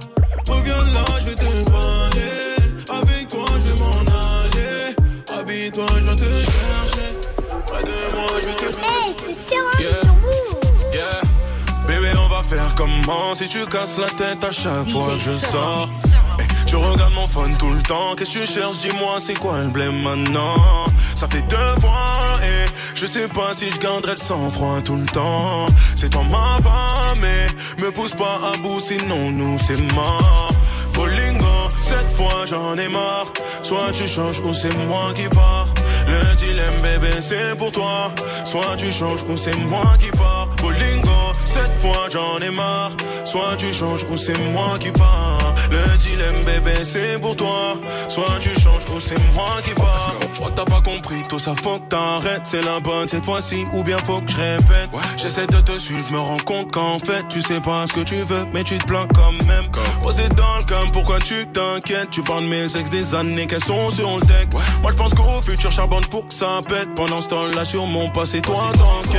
Reviens 0.48 0.84
là, 0.92 1.04
je 1.20 1.26
vais 1.26 1.34
te 1.34 1.70
parler. 1.70 2.56
Avec 2.90 3.28
toi, 3.28 3.44
je 3.54 3.70
vais 3.70 3.80
m'en 3.80 3.90
aller. 3.90 4.96
Habille-toi, 5.30 5.86
je 5.96 6.02
viens 6.02 6.14
te 6.16 6.32
chercher. 6.32 7.10
Près 7.66 7.82
de 7.82 8.16
moi, 8.16 8.40
je 8.42 8.48
vais 8.48 8.54
te 8.54 8.78
Hey, 8.78 9.14
c'est 9.16 10.17
comment 12.78 13.34
si 13.34 13.48
tu 13.48 13.66
casses 13.66 13.98
la 13.98 14.06
tête 14.06 14.44
à 14.44 14.52
chaque 14.52 14.88
fois 14.88 15.08
que 15.08 15.18
je 15.18 15.36
sors? 15.36 15.88
Eh, 16.38 16.44
Tu 16.66 16.76
regardes 16.76 17.12
mon 17.14 17.26
phone 17.26 17.56
tout 17.56 17.70
le 17.70 17.82
temps, 17.82 18.14
qu'est-ce 18.16 18.38
que 18.38 18.44
tu 18.44 18.52
cherches? 18.52 18.78
Dis-moi, 18.78 19.16
c'est 19.18 19.38
quoi 19.38 19.58
le 19.62 19.68
blême 19.68 20.00
maintenant? 20.02 20.84
Ça 21.16 21.26
fait 21.26 21.42
deux 21.48 21.80
fois 21.80 22.38
et 22.44 22.66
je 22.94 23.06
sais 23.06 23.26
pas 23.26 23.52
si 23.52 23.70
je 23.70 23.78
garderai 23.78 24.12
le 24.12 24.18
sang-froid 24.18 24.80
tout 24.84 24.94
le 24.94 25.06
temps. 25.06 25.66
C'est 25.96 26.10
toi 26.10 26.22
ma 26.22 26.56
femme, 26.62 27.18
mais 27.20 27.82
me 27.82 27.90
pousse 27.90 28.14
pas 28.14 28.38
à 28.52 28.56
bout, 28.58 28.80
sinon 28.80 29.30
nous 29.32 29.58
c'est 29.58 29.80
mort. 29.94 30.52
Bolingo, 30.94 31.56
cette 31.80 32.12
fois 32.12 32.46
j'en 32.46 32.76
ai 32.78 32.88
marre. 32.88 33.32
Soit 33.62 33.90
tu 33.92 34.06
changes 34.06 34.40
ou 34.40 34.54
c'est 34.54 34.76
moi 34.86 35.12
qui 35.14 35.28
pars. 35.28 35.68
Le 36.06 36.34
dilemme, 36.36 36.80
bébé, 36.80 37.20
c'est 37.20 37.56
pour 37.56 37.72
toi. 37.72 38.12
Soit 38.44 38.76
tu 38.76 38.92
changes 38.92 39.24
ou 39.28 39.36
c'est 39.36 39.56
moi 39.56 39.94
qui 39.98 40.10
pars. 40.10 40.37
J'en 42.10 42.38
ai 42.38 42.50
marre. 42.50 42.92
Soit 43.24 43.56
tu 43.56 43.72
changes 43.72 44.04
ou 44.10 44.16
c'est 44.16 44.38
moi 44.50 44.78
qui 44.78 44.90
pars. 44.90 45.47
Le 45.70 45.96
dilemme, 45.98 46.44
bébé, 46.44 46.84
c'est 46.84 47.20
pour 47.20 47.36
toi. 47.36 47.74
Soit 48.08 48.38
tu 48.40 48.50
changes 48.60 48.84
ou 48.94 49.00
c'est 49.00 49.18
moi 49.34 49.56
qui 49.64 49.70
pars. 49.72 50.14
Je 50.32 50.38
crois 50.38 50.50
que 50.50 50.56
t'as 50.56 50.64
pas 50.64 50.80
compris, 50.80 51.22
tout 51.28 51.38
ça 51.38 51.54
faut 51.62 51.78
que 51.78 51.88
t'arrêtes. 51.88 52.42
C'est 52.44 52.64
la 52.64 52.80
bonne 52.80 53.06
cette 53.08 53.24
fois-ci, 53.24 53.64
ou 53.72 53.82
bien 53.82 53.98
faut 54.06 54.20
que 54.20 54.30
je 54.30 54.36
répète. 54.36 54.90
J'essaie 55.16 55.46
de 55.46 55.60
te 55.60 55.78
suivre, 55.78 56.10
me 56.10 56.18
rends 56.18 56.36
compte 56.44 56.72
qu'en 56.72 56.98
fait, 56.98 57.26
tu 57.28 57.42
sais 57.42 57.60
pas 57.60 57.86
ce 57.86 57.92
que 57.92 58.00
tu 58.00 58.16
veux, 58.16 58.46
mais 58.54 58.64
tu 58.64 58.78
te 58.78 58.86
plains 58.86 59.06
quand 59.14 59.32
même. 59.46 59.68
Posé 60.02 60.28
dans 60.30 60.56
le 60.58 60.64
cam, 60.64 60.90
pourquoi 60.92 61.18
tu 61.18 61.46
t'inquiètes? 61.48 62.10
Tu 62.10 62.22
parles 62.22 62.44
de 62.44 62.48
mes 62.48 62.76
ex 62.76 62.88
des 62.90 63.14
années 63.14 63.46
qu'elles 63.46 63.64
sont 63.64 63.90
sur 63.90 64.16
le 64.16 64.20
deck. 64.20 64.48
Moi 64.82 64.92
je 64.92 64.96
pense 64.96 65.14
qu'au 65.14 65.42
futur 65.42 65.70
charbonne 65.70 66.06
pour 66.06 66.26
que 66.26 66.34
ça 66.34 66.60
pète. 66.66 66.94
Pendant 66.94 67.20
ce 67.20 67.28
temps-là, 67.28 67.64
sur 67.64 67.84
mon 67.86 68.08
passé, 68.08 68.40
toi 68.40 68.72
t'enquêtes. 68.72 69.18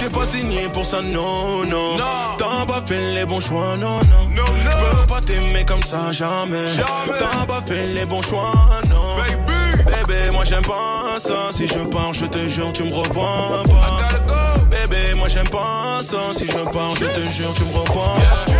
J'ai 0.00 0.08
pas 0.08 0.24
signé 0.24 0.68
pour 0.72 0.86
ça, 0.86 1.02
non, 1.02 1.64
non. 1.66 1.96
T'as 2.38 2.64
pas 2.64 2.82
fait 2.86 3.14
les 3.14 3.26
bons 3.26 3.40
choix, 3.40 3.76
non, 3.76 3.98
non. 4.34 4.44
Je 4.64 4.70
peux 4.70 5.06
pas 5.06 5.20
t'aimer 5.20 5.64
comme 5.74 5.82
ça, 5.82 6.12
jamais. 6.12 6.68
T'as 7.18 7.46
pas 7.46 7.60
fait 7.66 7.86
les 7.88 8.06
bons 8.06 8.22
choix, 8.22 8.52
non. 8.88 9.16
Bébé, 9.84 10.30
moi 10.30 10.44
j'aime 10.44 10.62
pas 10.62 11.18
ça. 11.18 11.50
Si 11.50 11.66
je 11.66 11.78
pars, 11.78 12.12
je 12.12 12.26
te 12.26 12.46
jure, 12.46 12.72
tu 12.72 12.84
me 12.84 12.94
revois 12.94 13.62
pas. 13.64 14.62
Bébé, 14.70 15.14
moi 15.16 15.28
j'aime 15.28 15.48
pas 15.48 16.00
ça. 16.02 16.32
Si 16.32 16.46
je 16.46 16.70
pars, 16.70 16.94
je 16.94 17.06
te 17.06 17.28
jure, 17.28 17.52
tu 17.54 17.64
me 17.64 17.76
revois 17.76 18.14
pas. 18.14 18.52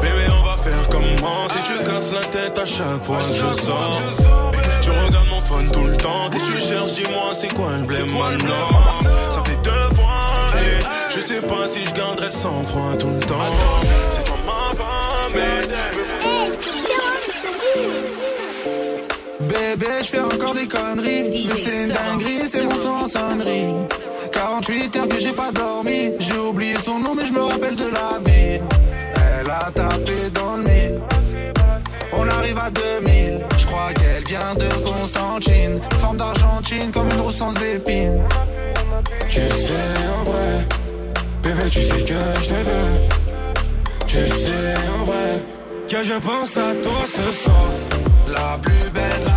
Bébé, 0.00 0.24
on 0.30 0.42
va 0.42 0.56
faire 0.56 0.88
comment 0.88 1.48
Si 1.50 1.62
tu 1.70 1.84
casses 1.84 2.12
la 2.12 2.24
tête 2.24 2.58
à 2.58 2.66
chaque 2.66 3.04
fois 3.04 3.18
je 3.20 3.62
sors. 3.62 4.00
Tu 4.80 4.90
regardes 4.90 5.28
mon 5.28 5.40
phone 5.40 5.70
tout 5.70 5.84
le 5.84 5.96
temps. 5.96 6.30
Qu'est-ce 6.30 6.50
que 6.50 6.56
tu 6.56 6.60
cherches? 6.60 6.94
Dis-moi, 6.94 7.34
c'est 7.34 7.52
quoi 7.52 7.72
le 7.78 7.82
blême 7.82 8.10
maintenant 8.10 9.00
Ça 9.28 9.42
fait 9.44 9.60
deux 9.62 9.96
fois 9.96 10.04
je 11.14 11.20
sais 11.20 11.46
pas 11.46 11.68
si 11.68 11.84
je 11.84 11.92
garderai 11.92 12.26
le 12.26 12.32
sang-froid 12.32 12.96
tout 12.98 13.08
le 13.08 13.20
temps. 13.20 13.50
C'est 14.10 14.24
toi 14.24 14.36
ma 14.44 14.76
femme, 14.76 15.40
Bébé, 19.76 19.90
je 20.02 20.06
fais 20.06 20.20
encore 20.20 20.54
des 20.54 20.68
conneries. 20.68 21.46
Mais 21.46 21.50
c'est 21.50 21.84
une 21.84 21.92
dinguerie, 21.92 22.48
c'est 22.48 22.62
mon 22.62 22.76
son 22.76 23.04
en 23.04 23.08
sonnerie. 23.08 23.74
48 24.32 24.96
heures 24.96 25.08
que 25.08 25.18
j'ai 25.18 25.32
pas 25.32 25.50
dormi. 25.50 26.12
J'ai 26.20 26.38
oublié 26.38 26.76
son 26.84 27.00
nom, 27.00 27.16
mais 27.16 27.26
je 27.26 27.32
me 27.32 27.40
rappelle 27.40 27.74
de 27.74 27.86
la 27.86 28.20
ville. 28.24 28.62
Elle 29.16 29.50
a 29.50 29.70
tapé 29.72 30.30
dans 30.32 30.56
le 30.58 30.62
mille. 30.62 31.00
On 32.12 32.28
arrive 32.28 32.58
à 32.58 32.70
2000. 32.70 33.46
Je 33.58 33.66
crois 33.66 33.92
qu'elle 33.94 34.24
vient 34.24 34.54
de 34.54 34.68
Constantine. 34.84 35.80
Forme 35.98 36.18
d'Argentine 36.18 36.92
comme 36.92 37.08
une 37.10 37.20
rose 37.20 37.34
sans 37.34 37.54
épines. 37.60 38.22
Tu 39.28 39.40
sais, 39.40 39.72
en 40.20 40.22
vrai, 40.22 40.68
bébé, 41.42 41.68
tu 41.68 41.82
sais 41.82 42.04
que 42.04 42.14
je 42.42 42.48
te 42.48 42.70
veux. 42.70 43.00
Tu 44.06 44.28
sais, 44.28 44.74
en 45.00 45.04
vrai, 45.04 45.42
que 45.88 46.04
je 46.04 46.14
pense 46.20 46.56
à 46.58 46.74
toi 46.80 47.04
ce 47.06 47.42
soir. 47.42 47.66
La 48.28 48.58
plus 48.62 48.90
belle 48.90 49.33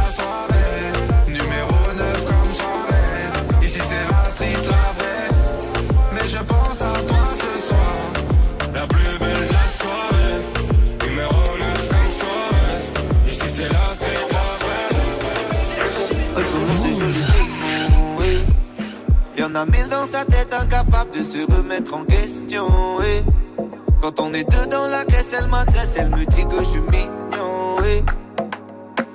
Y'en 19.48 19.56
a 19.56 19.66
mille 19.66 19.88
dans 19.88 20.06
sa 20.06 20.26
tête, 20.26 20.54
incapable 20.54 21.12
de 21.12 21.24
se 21.24 21.38
remettre 21.50 21.94
en 21.94 22.04
question, 22.04 22.68
oui. 23.00 23.24
Quand 24.02 24.20
on 24.20 24.34
est 24.34 24.44
deux 24.44 24.66
dans 24.66 24.88
la 24.88 25.06
caisse, 25.06 25.28
elle 25.32 25.48
m'agresse, 25.48 25.96
elle 25.98 26.10
me 26.10 26.26
dit 26.26 26.46
que 26.46 26.60
je 26.60 26.64
suis 26.64 26.82
mignon, 26.82 27.78
oui. 27.80 28.04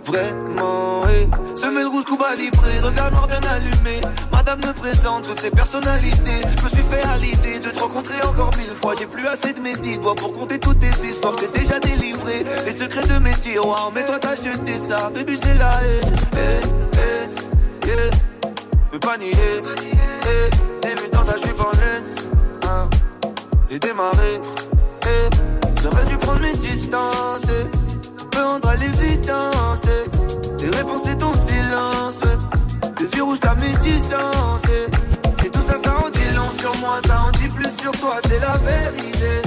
Vraiment, 0.05 1.03
oui. 1.03 1.29
Semelle 1.55 1.87
rouge, 1.87 2.05
Cuba 2.07 2.35
libre, 2.35 2.65
regard 2.83 3.11
noir 3.11 3.29
bien 3.29 3.41
allumé. 3.41 4.01
Madame 4.33 4.61
me 4.61 4.73
présente 4.73 5.29
toutes 5.29 5.41
ses 5.41 5.51
personnalités. 5.51 6.41
Je 6.57 6.65
me 6.65 6.69
suis 6.71 6.83
fait 6.83 7.03
à 7.03 7.19
l'idée 7.19 7.59
de 7.59 7.69
te 7.69 7.79
rencontrer 7.79 8.23
encore 8.23 8.57
mille 8.57 8.73
fois. 8.73 8.95
J'ai 8.99 9.07
plus 9.07 9.27
assez 9.27 9.53
de 9.53 9.61
mes 9.61 9.75
dix 9.77 9.99
doigts 9.99 10.15
pour 10.15 10.33
compter 10.33 10.59
toutes 10.59 10.79
tes 10.79 11.09
histoires. 11.09 11.37
T'es 11.37 11.59
déjà 11.59 11.79
délivré. 11.79 12.43
Les 12.65 12.73
secrets 12.73 13.07
de 13.07 13.19
mes 13.19 13.35
tiroirs, 13.35 13.93
mais 13.95 14.07
toi 14.07 14.19
t'as 14.19 14.37
jeté 14.37 14.79
ça. 14.89 15.11
Baby, 15.11 15.39
c'est 15.43 15.59
la 15.59 15.73
haine. 15.85 16.17
Eh, 16.37 16.97
eh. 16.97 18.32
Peux 18.93 18.99
pas 18.99 19.17
nier. 19.17 19.33
Eh, 19.33 20.87
débutant, 20.87 21.25
je 21.35 21.41
suis 21.41 21.55
pas 21.55 21.71
laine. 21.81 22.05
Hein. 22.65 22.91
J'ai 23.71 23.79
démarré. 23.79 24.39
Eh, 25.07 25.83
j'aurais 25.83 26.05
dû 26.05 26.19
prendre 26.19 26.41
mes 26.43 26.53
distances. 26.53 27.49
Me 28.37 28.43
rendre 28.45 28.69
à 28.69 28.77
l'évidence. 28.77 29.81
Les 30.59 30.69
réponses, 30.69 31.01
c'est 31.07 31.17
ton 31.17 31.33
silence. 31.33 32.21
Les 33.01 33.11
yeux 33.17 33.23
rouges, 33.23 33.41
ta 33.41 33.55
médisance. 33.55 34.61
Si 35.41 35.51
tout 35.51 35.63
ça, 35.67 35.79
ça 35.83 35.97
en 35.97 36.11
dit 36.11 36.35
long 36.37 36.51
sur 36.61 36.77
moi, 36.77 37.01
ça 37.07 37.23
en 37.27 37.31
dit 37.31 37.49
plus 37.49 37.71
sur 37.81 37.93
toi, 37.93 38.17
c'est 38.29 38.41
la 38.41 38.59
vérité. 38.59 39.43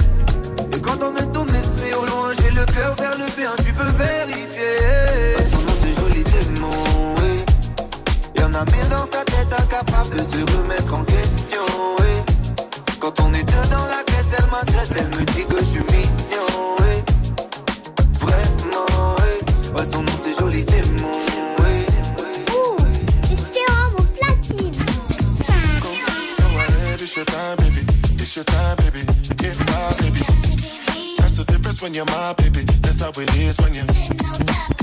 Et 0.76 0.80
quand 0.80 1.00
on 1.04 1.12
met 1.12 1.26
ton 1.32 1.46
esprit 1.46 1.94
au 1.94 2.04
loin, 2.04 2.32
j'ai 2.42 2.50
le 2.50 2.64
cœur 2.64 2.96
vers 2.96 3.16
le 3.16 3.26
bien, 3.36 3.52
tu 3.64 3.72
peux 3.72 3.92
vérifier. 3.92 4.55
A 8.56 8.64
mille 8.64 8.88
dans 8.88 9.06
sa 9.06 9.22
tête, 9.24 9.52
incapable 9.52 10.16
de 10.16 10.22
se 10.22 10.56
remettre 10.56 10.94
en 10.94 11.04
question, 11.04 11.62
oui. 11.98 12.34
Quand 12.98 13.20
on 13.20 13.34
est 13.34 13.44
deux 13.44 13.68
dans 13.70 13.84
la 13.86 14.02
caisse, 14.04 14.32
elle 14.38 14.50
m'adresse, 14.50 14.90
elle 14.98 15.08
me 15.08 15.24
dit 15.24 15.44
que 15.44 15.58
je 15.58 15.64
suis 15.64 15.80
mignon, 15.80 16.76
oui. 16.80 16.94
Vraiment, 18.18 19.16
oui. 19.18 19.74
Ouais, 19.74 19.86
son 19.92 20.02
nom, 20.02 20.12
c'est 20.24 20.38
joli 20.38 20.62
démon. 20.62 21.12
It's 26.98 27.14
your 27.14 27.24
time, 27.24 27.56
baby. 27.56 27.80
It's 28.20 28.36
your 28.36 28.44
time, 28.44 28.76
baby. 28.76 29.06
Get 29.36 29.58
my 29.58 29.94
baby. 29.98 30.20
That's 31.18 31.36
the 31.36 31.44
difference 31.46 31.80
when 31.80 31.94
you're 31.94 32.04
my 32.04 32.34
baby. 32.34 32.64
That's 32.82 33.00
how 33.00 33.10
it 33.10 33.36
is 33.36 33.56
when 33.58 33.74
you. 33.74 34.75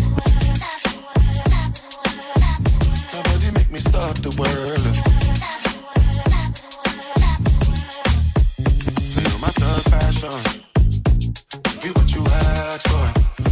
Stop 3.93 4.17
the 4.25 4.34
world. 4.41 4.86
Feel 9.13 9.36
my 9.43 9.51
thug 9.62 9.84
passion. 9.93 10.39
Be 11.81 11.89
what 11.98 12.10
you 12.15 12.23
asked 12.25 12.87
for. 12.91 13.08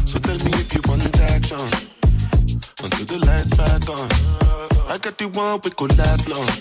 So 0.10 0.18
tell 0.26 0.39
me 0.46 0.52
if 0.64 0.74
you 0.74 0.82
want 0.89 1.06
action. 1.34 1.68
Until 2.84 3.06
the 3.12 3.20
lights 3.28 3.54
back 3.54 3.86
on. 3.98 4.10
I 4.94 4.98
got 4.98 5.16
the 5.20 5.28
one 5.28 5.62
we 5.64 5.70
could 5.80 5.96
last 5.98 6.28
long. 6.28 6.52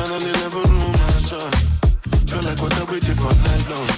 And 0.00 0.08
I 0.16 0.18
never 0.40 0.62
room 0.72 0.92
mansion. 1.00 1.50
Feel 2.28 2.42
like 2.48 2.60
what 2.62 2.74
I 2.80 2.84
waited 2.90 3.16
for 3.22 3.32
night 3.48 3.64
long. 3.72 3.90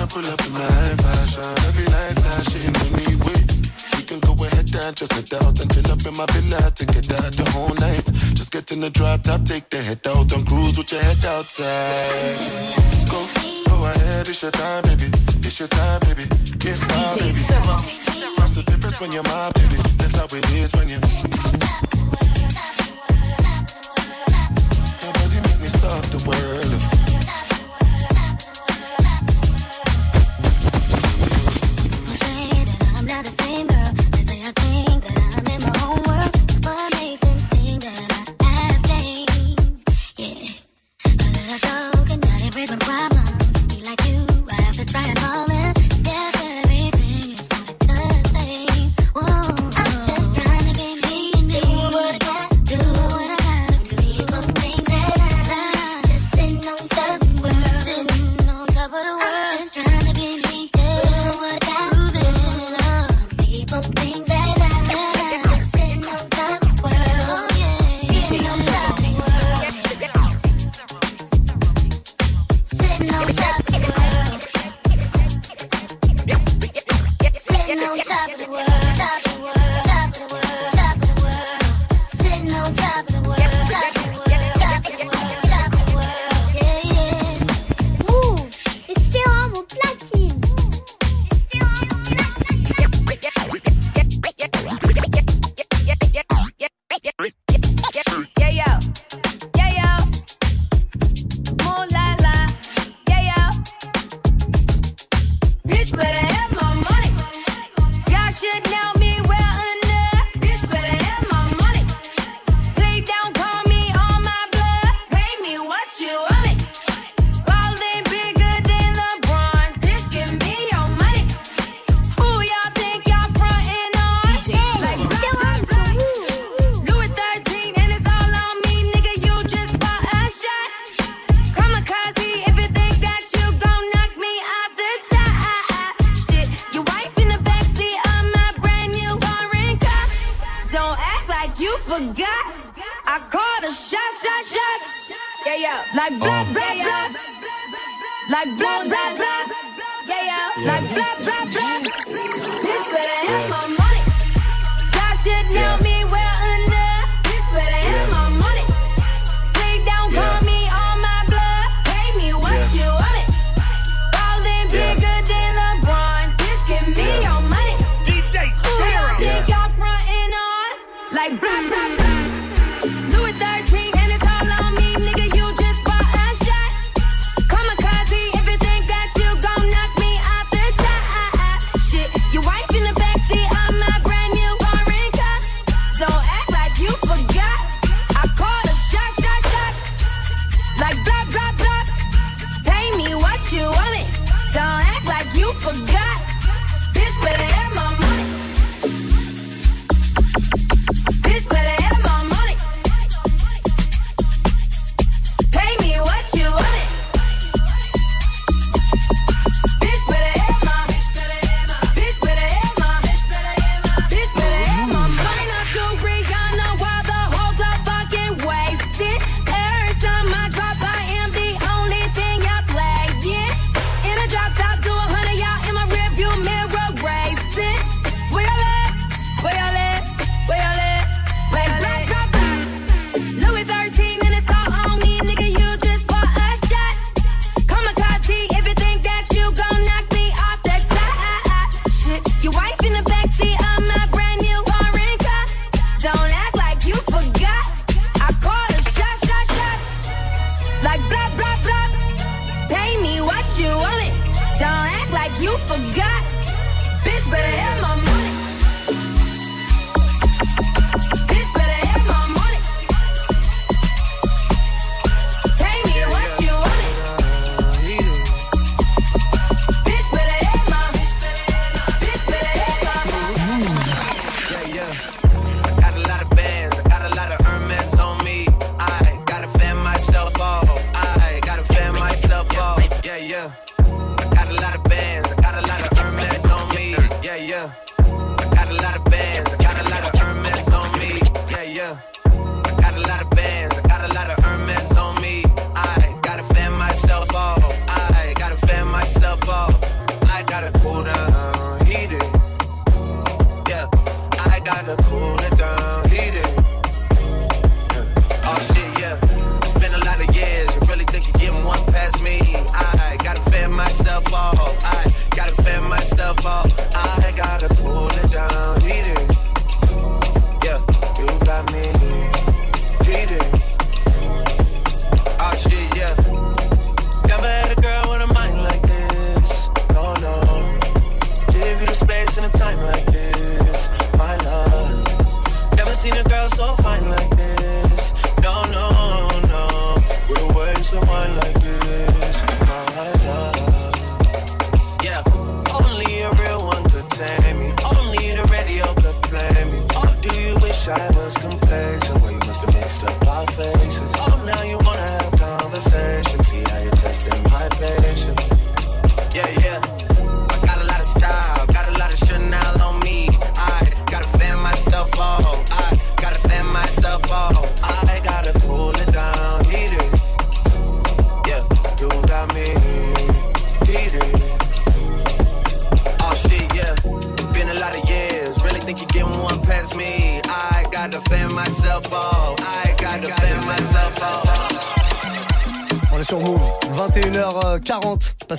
I 0.00 0.02
pull 0.12 0.26
up 0.32 0.40
in 0.46 0.52
my 0.52 0.86
fashion. 1.04 1.50
Every 1.68 1.86
light 1.94 2.16
flashing 2.22 2.74
in 2.84 2.90
me 2.96 3.29
down, 4.70 4.94
just 4.94 5.14
sit 5.14 5.32
out 5.34 5.60
until 5.60 5.92
up 5.92 6.06
in 6.06 6.16
my 6.16 6.26
villa 6.32 6.70
to 6.70 6.86
get 6.86 7.10
out 7.12 7.32
the 7.32 7.50
whole 7.50 7.74
night. 7.74 8.04
Just 8.34 8.52
get 8.52 8.70
in 8.72 8.80
the 8.80 8.90
drop 8.90 9.22
top, 9.22 9.44
take 9.44 9.68
the 9.70 9.78
head 9.82 10.00
out 10.06 10.32
and 10.32 10.46
cruise 10.46 10.78
with 10.78 10.92
your 10.92 11.02
head 11.02 11.24
outside. 11.24 12.36
Go, 13.10 13.26
go 13.66 13.84
ahead, 13.86 14.28
it's 14.28 14.42
your 14.42 14.50
time, 14.50 14.82
baby. 14.82 15.10
It's 15.42 15.58
your 15.58 15.68
time, 15.68 16.00
baby. 16.00 16.24
Get 16.58 16.78
my 16.80 17.16
baby. 17.18 17.42
That's 18.38 18.54
the 18.54 18.64
difference 18.66 19.00
when 19.00 19.12
you're 19.12 19.24
my 19.24 19.50
baby. 19.54 19.76
That's 19.98 20.16
how 20.16 20.26
it 20.36 20.52
is 20.52 20.72
when 20.72 20.88
you're. 20.88 21.89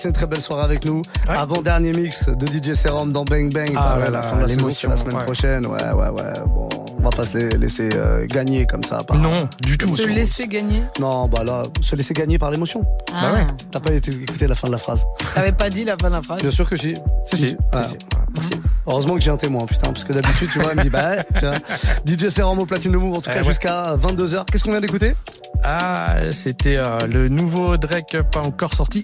21h40. 0.01 0.03
Passez 0.03 0.07
une 0.07 0.13
très 0.13 0.25
belle 0.27 0.41
soirée 0.41 0.63
avec 0.63 0.85
nous. 0.85 1.01
Avant 1.27 1.61
dernier 1.61 1.91
mix 1.91 2.27
de 2.27 2.45
DJ 2.47 2.73
Serum 2.73 3.11
dans 3.11 3.23
Bang 3.23 3.51
Bang. 3.53 3.71
Ah 3.75 3.95
Bah 3.95 3.97
ouais, 3.99 4.03
là 4.05 4.09
la 4.11 4.21
fin 4.23 4.35
de 4.37 4.41
la 4.41 4.47
saison, 4.47 4.69
semaine 4.71 5.15
ouais. 5.17 5.23
prochaine. 5.25 5.65
Ouais, 5.67 5.83
ouais, 5.83 6.09
ouais. 6.09 6.33
Bon, 6.47 6.69
on 6.97 7.01
va 7.03 7.09
pas 7.09 7.23
se 7.23 7.37
la- 7.37 7.57
laisser 7.57 7.89
euh, 7.93 8.25
gagner 8.27 8.65
comme 8.65 8.83
ça. 8.83 8.97
Par, 9.03 9.17
Non, 9.17 9.47
du 9.63 9.77
tout. 9.77 9.95
Se 9.95 10.07
laisser 10.07 10.47
gagner. 10.47 10.81
Non, 10.99 11.27
bah 11.27 11.43
là, 11.43 11.63
se 11.81 11.95
laisser 11.95 12.13
gagner 12.13 12.37
par 12.39 12.49
l'émotion. 12.51 12.83
Ah. 13.13 13.21
Bah 13.21 13.33
ouais. 13.33 13.47
T'as 13.71 13.79
pas 13.79 13.91
été 13.93 14.11
écouté 14.11 14.47
la 14.47 14.55
fin 14.55 14.67
de 14.67 14.73
la 14.73 14.77
phrase. 14.79 15.05
T'avais 15.35 15.51
pas 15.51 15.69
dit 15.69 15.83
la 15.83 15.95
fin 15.97 16.09
de 16.09 16.15
la 16.15 16.21
phrase 16.21 16.41
Bien 16.41 16.51
sûr 16.51 16.67
que 16.69 16.75
si. 16.77 16.95
Si, 17.25 17.37
si, 17.37 17.45
Ouais. 17.45 17.83
si, 17.83 17.89
si. 17.91 17.97
Merci. 18.33 18.51
Heureusement 18.87 19.15
que 19.15 19.21
j'ai 19.21 19.31
un 19.31 19.37
témoin, 19.37 19.65
putain, 19.65 19.91
parce 19.91 20.03
que 20.05 20.13
d'habitude, 20.13 20.49
tu 20.51 20.59
vois, 20.59 20.71
il 20.71 20.77
me 20.77 20.83
dit, 20.83 20.89
bah, 20.89 21.11
ouais, 21.11 21.23
tu 21.35 21.41
vois. 21.45 21.53
DJ 22.05 22.29
Serum 22.29 22.57
au 22.59 22.65
platine 22.65 22.91
de 22.93 22.97
Move, 22.97 23.17
en 23.17 23.21
tout 23.21 23.29
Eh 23.29 23.33
cas, 23.33 23.39
ouais. 23.39 23.43
jusqu'à 23.43 23.95
22h. 23.95 24.45
Qu'est-ce 24.51 24.63
qu'on 24.63 24.71
vient 24.71 24.79
d'écouter? 24.81 25.15
Ah, 25.63 26.15
c'était 26.31 26.77
euh, 26.77 26.97
le 27.11 27.27
nouveau 27.27 27.77
Drake 27.77 28.17
pas 28.31 28.39
encore 28.41 28.73
sorti. 28.73 29.03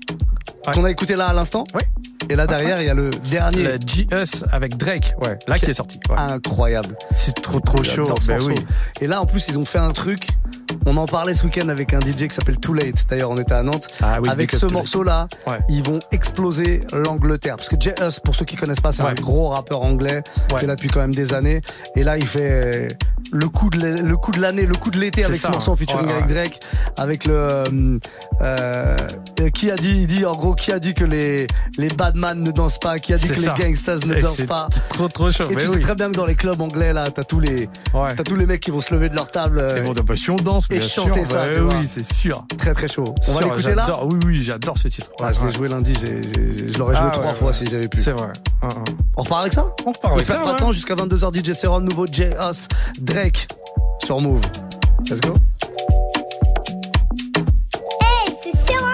Qu'on 0.73 0.83
a 0.85 0.91
écouté 0.91 1.15
là 1.15 1.27
à 1.27 1.33
l'instant 1.33 1.63
Ouais. 1.73 1.81
Et 2.29 2.35
là 2.35 2.45
derrière, 2.45 2.81
il 2.81 2.87
y 2.87 2.89
a 2.89 2.93
le 2.93 3.09
dernier. 3.31 3.63
Le 3.63 3.77
G-Us 3.85 4.43
avec 4.51 4.75
Drake, 4.75 5.13
ouais, 5.23 5.37
là 5.47 5.57
qui 5.57 5.69
est 5.69 5.73
sorti. 5.73 5.99
ouais. 6.09 6.15
Incroyable. 6.17 6.97
C'est 7.11 7.41
trop 7.41 7.59
trop 7.59 7.83
chaud. 7.83 8.09
Ben 8.27 8.39
oui. 8.43 8.55
Et 8.99 9.07
là, 9.07 9.21
en 9.21 9.25
plus, 9.25 9.47
ils 9.47 9.57
ont 9.57 9.63
fait 9.65 9.79
un 9.79 9.91
truc. 9.91 10.27
On 10.89 10.95
en 10.95 11.05
parlait 11.05 11.33
ce 11.33 11.43
week-end 11.43 11.67
avec 11.67 11.93
un 11.93 11.99
DJ 11.99 12.27
qui 12.29 12.33
s'appelle 12.35 12.57
Too 12.59 12.73
Late. 12.73 13.05
D'ailleurs, 13.09 13.29
on 13.29 13.37
était 13.37 13.53
à 13.53 13.61
Nantes. 13.61 13.87
Ah 14.01 14.19
oui, 14.21 14.29
avec 14.29 14.53
ce 14.53 14.65
morceau-là, 14.67 15.27
Ouais. 15.45 15.59
ils 15.67 15.83
vont 15.83 15.99
exploser 16.13 16.81
l'Angleterre. 16.93 17.57
Parce 17.57 17.67
que 17.67 17.75
J.Us, 17.77 18.21
pour 18.21 18.35
ceux 18.35 18.45
qui 18.45 18.55
connaissent 18.55 18.79
pas, 18.79 18.93
c'est 18.93 19.03
un 19.03 19.13
gros 19.13 19.49
rappeur 19.49 19.81
anglais 19.81 20.23
Ouais. 20.53 20.59
qui 20.59 20.63
est 20.63 20.67
là 20.67 20.75
depuis 20.75 20.87
quand 20.87 21.01
même 21.01 21.13
des 21.13 21.33
années. 21.33 21.59
Et 21.97 22.03
là, 22.03 22.17
il 22.17 22.25
fait 22.25 22.87
le 23.33 23.49
coup 23.49 23.69
de 23.69 23.81
l'année, 23.81 24.01
le 24.01 24.15
coup 24.15 24.31
de 24.31 24.39
l'année, 24.39 24.65
le 24.65 24.75
coup 24.75 24.89
de 24.89 24.97
l'été 24.97 25.25
avec 25.25 25.35
ça, 25.41 25.47
ce 25.49 25.51
morceau 25.51 25.71
en 25.71 25.73
hein. 25.73 25.77
featuring 25.77 26.09
avec. 26.09 26.27
Drake, 26.29 26.59
avec 26.95 27.25
le 27.25 27.33
euh, 27.33 27.97
euh, 28.41 28.95
qui 29.53 29.69
a 29.71 29.75
dit, 29.75 30.01
il 30.01 30.07
dit 30.07 30.25
en 30.25 30.35
gros, 30.35 30.55
qui 30.55 30.71
a 30.71 30.79
dit 30.79 30.93
que 30.93 31.03
les 31.03 31.47
les 31.77 31.89
badman 31.89 32.41
ne 32.41 32.51
dansent 32.51 32.79
pas, 32.79 32.97
qui 32.99 33.13
a 33.13 33.17
dit 33.17 33.27
que 33.27 33.35
ça. 33.35 33.53
les 33.57 33.63
gangsters 33.63 34.05
ne 34.05 34.15
Et 34.15 34.21
dansent 34.21 34.41
pas. 34.47 34.69
Trop 34.89 35.07
trop 35.09 35.29
chaud. 35.31 35.43
Et 35.49 35.55
tu 35.55 35.67
sais 35.67 35.79
très 35.79 35.95
bien 35.95 36.07
que 36.11 36.15
dans 36.15 36.25
les 36.25 36.35
clubs 36.35 36.59
anglais 36.61 36.93
là, 36.93 37.05
t'as 37.13 37.23
tous 37.23 37.39
les, 37.41 37.69
t'as 37.91 38.23
tous 38.23 38.35
les 38.37 38.45
mecs 38.45 38.61
qui 38.61 38.71
vont 38.71 38.81
se 38.81 38.93
lever 38.93 39.09
de 39.09 39.15
leur 39.15 39.29
table. 39.29 39.59
euh, 39.59 39.77
Et 39.77 39.81
bon, 39.81 39.91
bah, 39.93 40.15
si 40.15 40.29
on 40.31 40.35
danse, 40.37 40.67
et 40.77 40.79
bien 40.79 40.87
sûr. 40.87 41.03
chanter 41.03 41.25
ça, 41.25 41.43
ouais, 41.43 41.53
tu 41.55 41.59
vois. 41.59 41.75
oui, 41.75 41.87
c'est 41.87 42.13
sûr. 42.13 42.45
Très 42.57 42.73
très 42.73 42.87
chaud. 42.87 43.03
On 43.27 43.31
va 43.33 43.39
Sûr, 43.41 43.49
l'écouter 43.49 43.75
là. 43.75 43.85
j'adore. 43.87 44.07
Oui, 44.07 44.19
oui, 44.25 44.41
j'adore 44.41 44.77
ce 44.77 44.87
titre. 44.87 45.09
Ah, 45.21 45.33
je 45.33 45.45
l'ai 45.45 45.51
joué 45.51 45.67
lundi, 45.67 45.93
je 45.95 46.77
l'aurais 46.77 46.95
joué 46.95 47.05
Ah, 47.07 47.11
trois 47.11 47.25
ouais, 47.27 47.33
fois 47.33 47.47
ouais. 47.47 47.53
si 47.53 47.65
j'avais 47.65 47.87
pu. 47.87 47.97
C'est 47.99 48.11
vrai. 48.11 48.27
Hein, 48.61 48.69
hein. 48.71 48.83
On 49.17 49.23
repart 49.23 49.41
avec 49.41 49.53
ça 49.53 49.67
On 49.85 49.91
repart 49.91 50.13
avec 50.15 50.27
ça. 50.27 50.35
pas 50.35 50.45
de 50.45 50.51
ouais. 50.51 50.55
temps 50.57 50.71
jusqu'à 50.71 50.95
22h 50.95 51.33
DJ 51.35 51.51
Seron, 51.53 51.79
nouveau 51.81 52.05
J 52.11 52.23
Us 52.49 52.67
Drake 52.99 53.47
sur 54.05 54.19
Move. 54.21 54.41
Let's 55.09 55.21
go. 55.21 55.33
Hey, 58.01 58.33
c'est 58.43 58.51
Sérum 58.67 58.93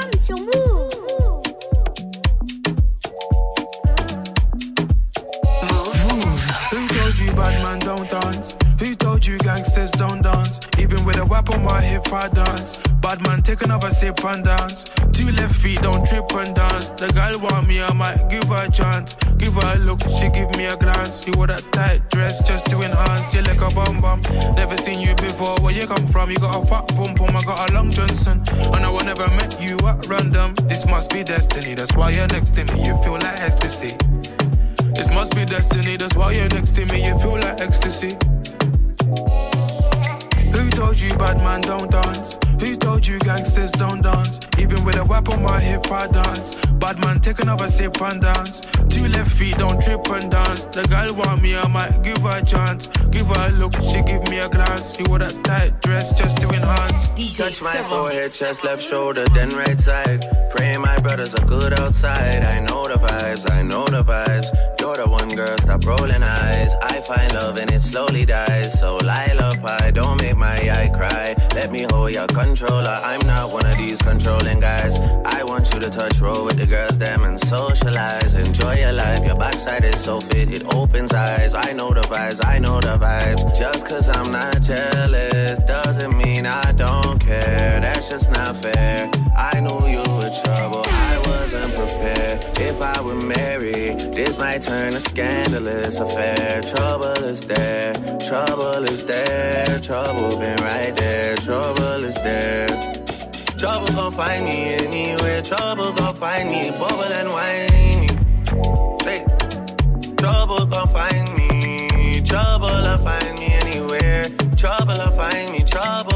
told 9.24 9.34
you 9.34 9.38
gangsters 9.40 9.92
don't 9.92 10.22
dance? 10.22 10.60
Even 10.80 11.04
with 11.06 11.18
a 11.18 11.26
whip 11.26 11.50
on 11.52 11.64
my 11.64 11.82
hip, 11.82 12.12
I 12.12 12.28
dance. 12.30 12.78
Bad 13.02 13.22
man, 13.24 13.42
take 13.42 13.62
another 13.64 13.90
sip 13.90 14.24
and 14.24 14.44
dance. 14.44 14.84
Two 15.12 15.32
left 15.32 15.56
feet, 15.56 15.82
don't 15.82 16.06
trip 16.06 16.26
and 16.34 16.56
dance. 16.56 16.92
The 16.92 17.08
girl 17.14 17.40
want 17.40 17.68
me, 17.68 17.82
I 17.82 17.94
might 17.94 18.30
give 18.30 18.44
her 18.46 18.66
a 18.66 18.72
chance. 18.72 19.16
Give 19.38 19.54
her 19.54 19.76
a 19.76 19.80
look, 19.80 20.00
she 20.20 20.30
give 20.30 20.56
me 20.58 20.66
a 20.66 20.78
glance. 20.78 21.26
You 21.28 21.34
wore 21.36 21.48
that 21.48 21.64
tight 21.72 22.10
dress 22.10 22.42
just 22.42 22.66
to 22.68 22.82
enhance. 22.82 23.34
You 23.34 23.42
like 23.44 23.62
a 23.62 23.74
bum 23.74 24.02
bum. 24.02 24.22
Never 24.56 24.78
seen 24.78 25.00
you 25.00 25.16
before. 25.16 25.56
Where 25.62 25.74
you 25.74 25.88
come 25.88 26.08
from? 26.08 26.30
You 26.30 26.38
got 26.38 26.64
a 26.64 26.66
fat 26.66 26.88
pum 26.90 27.16
pum. 27.16 27.36
I 27.36 27.42
got 27.44 27.70
a 27.70 27.74
long 27.74 27.92
Johnson. 27.92 28.44
And 28.74 28.86
I 28.86 28.90
will 28.90 29.06
never 29.06 29.28
met 29.28 29.62
you 29.62 29.78
at 29.88 30.06
random. 30.08 30.56
This 30.68 30.86
must 30.86 31.14
be 31.14 31.24
destiny. 31.24 31.76
That's 31.76 31.96
why 31.96 32.12
you're 32.12 32.28
next 32.28 32.56
to 32.56 32.66
me. 32.74 32.86
You 32.86 32.98
feel 33.04 33.14
like 33.14 33.40
ecstasy. 33.40 33.96
This 34.94 35.10
must 35.10 35.36
be 35.36 35.44
destiny, 35.44 35.98
that's 35.98 36.16
why 36.16 36.34
you're 36.34 36.48
next 36.50 36.74
to 36.74 36.86
me, 36.94 37.08
you 37.08 37.18
feel 37.18 37.32
like 37.32 37.60
ecstasy. 37.60 38.16
Who 40.56 40.70
told 40.70 41.00
you 41.00 41.10
bad 41.18 41.38
man 41.38 41.62
don't 41.62 41.90
dance? 41.92 42.38
Who 42.60 42.76
told 42.78 43.06
you 43.06 43.20
gangsters 43.20 43.72
don't 43.74 44.02
dance? 44.02 44.40
Even 44.60 44.86
with 44.86 44.98
a 44.98 45.04
whip 45.06 45.30
on 45.30 45.44
my 45.44 45.60
hip, 45.60 45.92
I 45.92 46.08
dance. 46.08 46.56
Bad 46.74 47.00
man, 47.00 47.20
take 47.20 47.40
another 47.42 47.68
sip 47.68 48.00
and 48.02 48.22
dance. 48.22 48.62
Two 48.90 49.08
left 49.08 49.32
feet, 49.32 49.58
don't 49.58 49.82
trip 49.82 50.06
and 50.10 50.30
dance. 50.32 50.66
The 50.68 50.84
girl 50.84 51.16
want 51.16 51.42
me, 51.42 51.56
I 51.56 51.68
might 51.68 52.02
give 52.04 52.20
her 52.20 52.40
a 52.40 52.46
chance. 52.46 52.88
Give 53.12 53.28
her 53.28 53.50
a 53.50 53.52
look, 53.52 53.74
she 53.82 54.02
give 54.04 54.28
me 54.30 54.40
a 54.40 54.50
glance. 54.50 54.98
You 55.00 55.06
wore 55.10 55.20
that 55.20 55.44
tight 55.44 55.82
dress 55.82 56.12
just 56.14 56.38
to 56.38 56.50
enhance. 56.50 57.08
Touch 57.38 57.62
my 57.64 57.76
forehead, 57.90 58.32
chest, 58.32 58.64
left 58.64 58.82
shoulder, 58.82 59.26
then 59.34 59.50
right 59.52 59.80
side. 59.80 60.22
Pray 60.56 60.78
my 60.78 61.00
brothers 61.00 61.34
are 61.36 61.46
good 61.46 61.80
outside. 61.80 62.44
I 62.44 62.60
know 62.60 62.84
the 62.84 62.96
vibes, 62.96 63.50
I 63.52 63.62
know 63.64 63.86
the 63.86 64.04
vibes. 64.04 64.50
The 64.96 65.10
one 65.10 65.30
girl, 65.30 65.58
stop 65.58 65.84
rolling 65.86 66.22
eyes. 66.22 66.76
I 66.82 67.02
find 67.02 67.34
love 67.34 67.58
and 67.58 67.72
it 67.72 67.80
slowly 67.80 68.26
dies. 68.26 68.80
So 68.80 68.98
lullaby, 68.98 69.90
don't 69.90 70.22
make 70.22 70.38
my 70.38 70.54
eye 70.54 70.92
cry. 70.94 71.36
Let 71.56 71.72
me 71.72 71.88
hold 71.90 72.12
your 72.12 72.28
controller. 72.28 73.00
I'm 73.04 73.26
not 73.26 73.52
one 73.52 73.66
of 73.66 73.76
these 73.76 74.00
controlling 74.04 74.60
guys. 74.60 75.00
I 75.26 75.44
want 75.44 75.74
you 75.74 75.80
to 75.80 75.90
touch 75.90 76.22
roll 76.22 76.46
with 76.46 76.58
the 76.58 76.68
girls, 76.68 76.98
them 77.00 77.24
and 77.24 77.40
socialize. 77.40 78.36
Enjoy 78.36 78.76
your 78.76 78.94
life, 78.94 79.26
your 79.26 79.36
backside 79.36 79.84
is 79.84 80.00
so 80.00 80.22
fit, 80.22 80.54
it 80.54 80.64
opens 80.76 81.12
eyes. 81.12 81.56
I 81.56 81.74
know 81.74 81.92
the 81.92 82.02
vibes, 82.02 82.46
I 82.46 82.60
know 82.60 82.80
the 82.80 82.98
vibes. 82.98 83.58
Just 83.58 83.88
cause 83.88 84.08
I'm 84.10 84.32
not 84.32 84.62
jealous 84.62 85.58
doesn't 85.64 86.16
mean 86.16 86.46
I 86.46 86.72
don't 86.74 87.20
care. 87.20 87.80
That's 87.82 88.10
just 88.10 88.30
not 88.32 88.56
fair. 88.58 89.10
I 89.36 89.60
knew 89.60 89.88
you 89.88 90.04
were 90.18 90.32
trouble, 90.44 90.84
I 90.86 91.18
wasn't 91.26 91.74
prepared. 91.74 91.93
If 92.74 92.82
I 92.82 93.02
were 93.02 93.14
married, 93.14 94.00
this 94.14 94.40
might 94.40 94.64
turn 94.64 94.94
a 94.94 95.00
scandalous 95.00 96.00
affair. 96.00 96.60
Trouble 96.64 97.24
is 97.24 97.46
there, 97.46 97.94
trouble 98.18 98.84
is 98.84 99.06
there, 99.06 99.78
trouble 99.80 100.40
been 100.40 100.58
right 100.58 100.96
there, 100.96 101.36
trouble 101.36 102.04
is 102.04 102.16
there. 102.16 102.66
Trouble 103.60 103.94
gon' 103.94 104.12
find 104.12 104.46
me 104.46 104.74
anywhere. 104.74 105.44
Trouble 105.44 105.94
gon' 105.94 106.16
find 106.16 106.50
me, 106.50 106.72
bubble 106.72 107.04
and 107.04 107.30
whiny. 107.30 108.08
Hey. 109.06 109.24
Trouble 110.18 110.66
gon' 110.66 110.88
find 110.88 111.30
me. 111.36 112.22
Trouble'll 112.22 112.98
find 112.98 113.38
me 113.38 113.54
anywhere. 113.62 114.26
Trouble'll 114.58 115.12
find 115.12 115.52
me. 115.52 115.64
Trouble 115.64 116.13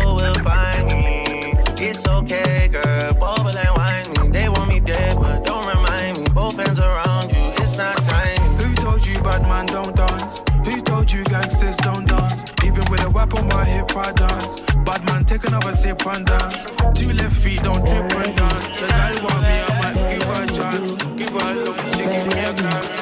gangsters 11.47 11.77
don't 11.77 12.05
dance? 12.07 12.43
Even 12.65 12.83
with 12.91 13.03
a 13.03 13.09
whip 13.09 13.33
on 13.35 13.47
my 13.47 13.63
hip, 13.63 13.95
I 13.95 14.11
dance. 14.11 14.59
Bad 14.85 15.05
man, 15.05 15.23
take 15.25 15.47
another 15.47 15.73
sip 15.73 16.05
and 16.05 16.25
dance. 16.25 16.65
Two 16.93 17.13
left 17.13 17.35
feet, 17.41 17.61
don't 17.63 17.85
trip 17.87 18.11
and 18.21 18.35
dance. 18.35 18.67
The 18.79 18.87
girl 18.97 19.15
want 19.25 19.41
me, 19.47 19.57
I 19.67 19.73
might 19.81 19.97
give 20.11 20.23
her 20.23 20.43
a 20.43 20.47
chance. 20.57 20.89
Give 21.19 21.29
her 21.29 21.51
a 21.51 21.65
look, 21.65 21.77
she 21.95 22.03
give 22.03 22.27
me 22.33 22.39
a 22.43 22.53
glance. 22.59 22.95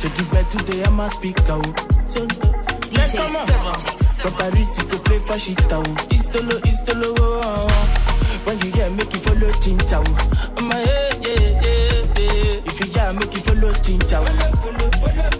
J'ai 0.00 0.08
du 0.08 0.22
bête 0.24 0.48
today, 0.48 0.84
I'ma 0.84 1.08
speak 1.08 1.38
out. 1.48 1.64
DJ 2.90 3.08
Serum. 3.08 4.32
Paris, 4.38 4.64
s'il 4.64 4.86
te 4.86 4.96
plaît, 4.96 5.20
fâche 5.20 5.50
it 5.50 5.72
out. 5.72 5.86
Istolo, 6.10 6.56
istolo, 6.64 7.14
oh, 7.20 7.40
oh, 7.44 7.66
oh. 7.68 8.02
When 8.44 8.58
you 8.60 8.72
hear, 8.72 8.90
make 8.90 9.12
you 9.12 9.20
follow 9.20 9.52
Chinchao. 9.60 10.02
I'm 10.58 10.70
a 10.70 10.78
yeah, 10.78 11.10
yeah, 11.22 11.60
yeah, 11.60 12.02
yeah. 12.18 12.66
If 12.66 12.80
you 12.80 12.86
hear, 12.92 13.12
make 13.12 13.34
you 13.34 13.40
follow 13.40 13.72
Chinchao. 13.72 15.31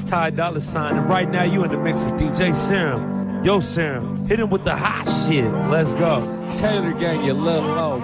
It's 0.00 0.08
Ty 0.08 0.30
Dolla 0.30 0.60
Sign, 0.60 0.96
and 0.96 1.10
right 1.10 1.28
now 1.28 1.42
you 1.42 1.64
in 1.64 1.72
the 1.72 1.76
mix 1.76 2.04
with 2.04 2.14
DJ 2.20 2.54
Serum. 2.54 3.42
Yo, 3.42 3.58
Serum, 3.58 4.16
hit 4.28 4.38
him 4.38 4.48
with 4.48 4.62
the 4.62 4.76
hot 4.76 5.10
shit. 5.10 5.52
Let's 5.68 5.92
go. 5.94 6.20
Taylor 6.54 6.92
Gang, 6.92 7.24
you 7.24 7.32
little 7.32 7.62
low. 7.62 8.00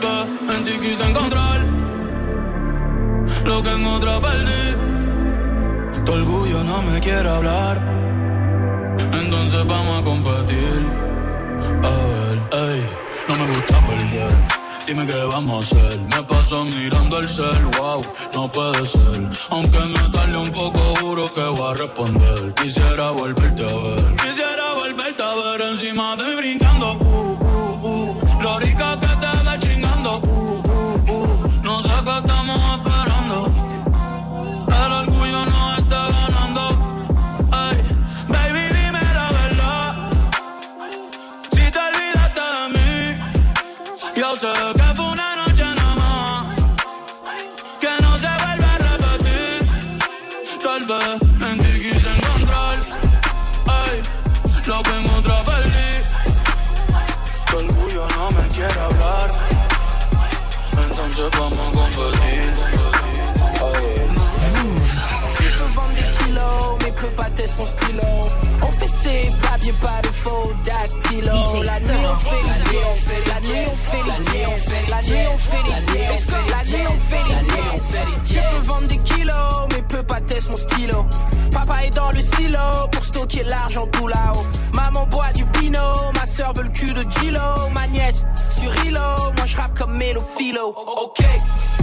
En 0.00 0.64
ti 0.64 0.78
quise 0.78 1.02
encontrar 1.02 1.66
lo 3.44 3.60
que 3.62 3.70
en 3.70 3.84
otra 3.84 4.20
perdí. 4.20 4.76
Tu 6.04 6.12
orgullo 6.12 6.62
no 6.62 6.82
me 6.82 7.00
quiere 7.00 7.28
hablar. 7.28 7.82
Entonces 9.12 9.66
vamos 9.66 10.00
a 10.00 10.04
competir. 10.04 10.86
A 11.82 11.90
ver, 12.10 12.38
ey, 12.52 12.82
no 13.28 13.38
me 13.38 13.46
gusta 13.48 13.86
perder. 13.88 14.32
Dime 14.86 15.04
qué 15.04 15.24
vamos 15.32 15.72
a 15.72 15.76
hacer. 15.76 15.98
Me 15.98 16.22
paso 16.22 16.64
mirando 16.64 17.18
el 17.18 17.28
cel, 17.28 17.64
wow, 17.78 18.00
no 18.34 18.48
puede 18.48 18.84
ser. 18.84 19.28
Aunque 19.50 19.80
me 19.80 20.08
tarde 20.10 20.38
un 20.38 20.50
poco, 20.52 20.78
juro 21.00 21.24
que 21.34 21.42
voy 21.42 21.72
a 21.72 21.74
responder. 21.74 22.54
Quisiera 22.54 23.10
volverte 23.10 23.64
a 23.64 23.74
ver. 23.74 24.16
Quisiera 24.16 24.74
volverte 24.74 25.22
a 25.24 25.34
ver 25.34 25.60
encima 25.62 26.14
de 26.14 26.24
mí 26.24 26.36
brincando. 26.36 27.07
Je 61.18 61.24
peux 61.24 61.30
vendre 65.74 65.94
des 65.96 66.06
kilos, 66.18 66.78
mais 66.84 66.92
peux 66.92 67.10
pas 67.10 67.28
tester 67.30 67.58
mon 67.58 67.66
stylo. 67.66 68.02
On 68.62 68.70
fait 68.70 68.86
ses 68.88 69.32
papiers, 69.42 69.74
pas 69.80 70.00
de 70.00 70.08
faux 70.12 70.52
dactylo. 70.62 71.32
La 71.64 71.80
nuit 71.80 72.06
on 72.06 72.18
fait 72.20 72.44
la 72.46 72.58
nuit, 72.70 72.78
on 72.86 72.96
fait 72.96 73.24
la 73.26 73.40
nuit, 73.40 73.66
on 73.66 73.74
fait 73.74 74.04
la 74.06 74.18
nuit, 74.20 74.44
on 74.46 74.58
fait 74.58 74.86
la 74.86 75.02
nuit, 75.02 75.26
on 75.26 75.38
fait 75.38 75.64
la 75.66 75.82
nuit, 75.82 76.06
on 76.08 76.18
fait 76.18 76.44
la 76.48 76.62
nuit, 76.62 76.86
on 76.88 76.98
fait 77.00 77.26
la 77.28 77.42
nuit, 77.42 77.66
on 77.74 77.80
fait 77.80 78.04
les 78.06 78.38
Je 78.38 78.40
peux 78.54 78.62
vendre 78.62 78.86
des 78.86 78.98
kilos, 78.98 79.66
mais 79.72 79.82
peux 79.82 80.04
pas 80.04 80.20
tester 80.20 80.50
mon 80.52 80.56
stylo. 80.56 81.06
Est 81.70 81.94
dans 81.94 82.10
le 82.10 82.18
silo 82.18 82.88
pour 82.90 83.04
stocker 83.04 83.44
l'argent 83.44 83.86
tout 83.92 84.08
là-haut. 84.08 84.46
Maman 84.74 85.06
boit 85.06 85.32
du 85.34 85.44
pino, 85.44 85.80
ma 86.14 86.26
soeur 86.26 86.52
veut 86.54 86.64
le 86.64 86.70
cul 86.70 86.92
de 86.92 87.04
Gilo. 87.10 87.40
Ma 87.74 87.86
nièce 87.86 88.24
sur 88.58 88.74
Hilo, 88.84 89.00
moi 89.36 89.46
je 89.46 89.56
rappe 89.56 89.78
comme 89.78 89.96
Melo 89.96 90.22
Philo. 90.36 90.74
Ok, 90.76 91.24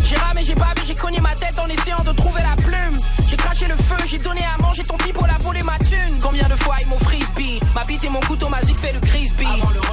j'ai 0.03 0.15
ramé, 0.17 0.43
j'ai 0.43 0.55
pas 0.55 0.73
j'ai 0.85 0.95
cogné 0.95 1.19
ma 1.21 1.33
tête 1.33 1.57
en 1.63 1.67
essayant 1.67 2.03
de 2.05 2.11
trouver 2.11 2.41
la 2.41 2.55
plume. 2.61 2.97
J'ai 3.27 3.37
craché 3.37 3.67
le 3.67 3.77
feu, 3.77 3.95
j'ai 4.05 4.17
donné 4.17 4.41
à 4.43 4.61
manger 4.61 4.83
ton 4.83 4.97
pipe 4.97 5.13
pour 5.13 5.27
la 5.27 5.37
voler 5.39 5.63
ma 5.63 5.77
thune. 5.77 6.19
Combien 6.21 6.47
de 6.47 6.55
fois 6.55 6.75
ils 6.81 6.87
m'ont 6.87 6.99
frisbee? 6.99 7.59
Ma 7.73 7.83
bite 7.85 8.03
et 8.03 8.09
mon 8.09 8.19
couteau, 8.21 8.49
ma 8.49 8.61
zig 8.61 8.77
fait 8.77 8.93
le 8.93 8.99
Crispy. 8.99 9.45
Avant 9.45 9.69
le. 9.69 9.85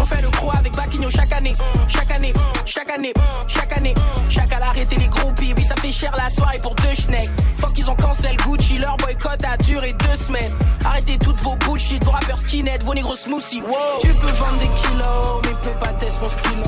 On 0.00 0.04
fait 0.04 0.22
le 0.22 0.30
croix 0.30 0.54
avec 0.56 0.74
Baquigno 0.76 1.10
chaque 1.10 1.32
année, 1.32 1.52
chaque 1.88 2.10
année, 2.10 2.32
chaque 2.66 2.90
année, 2.90 3.12
chaque 3.46 3.76
année. 3.78 3.94
Chaque 4.28 4.52
à 4.52 4.60
l'arrêter 4.60 4.96
les 4.96 5.06
groupies, 5.06 5.54
oui 5.56 5.62
ça 5.62 5.74
fait 5.76 5.92
cher 5.92 6.12
la 6.16 6.28
soirée 6.28 6.58
pour 6.62 6.74
deux 6.74 6.94
schnecks. 6.94 7.30
Fuck 7.54 7.78
ils 7.78 7.88
ont 7.88 7.94
cancel 7.94 8.36
Gucci, 8.36 8.78
leur 8.78 8.96
boycott 8.96 9.42
a 9.44 9.56
duré 9.58 9.92
deux 9.92 10.16
semaines. 10.16 10.52
Arrêtez 10.84 11.18
toutes 11.18 11.36
vos 11.36 11.54
bullshit, 11.56 12.02
vos 12.04 12.10
rappeurs 12.10 12.38
skinhead, 12.38 12.82
vos 12.82 12.94
négros 12.94 13.16
smoothies. 13.16 13.62
Wow. 13.62 14.00
Tu 14.00 14.08
peux 14.08 14.26
vendre 14.26 14.58
des 14.58 14.68
kilos, 14.68 15.40
mais 15.44 15.54
peux 15.62 15.78
pas 15.78 15.92
tester 15.94 16.24
mon 16.24 16.30
stylo. 16.30 16.62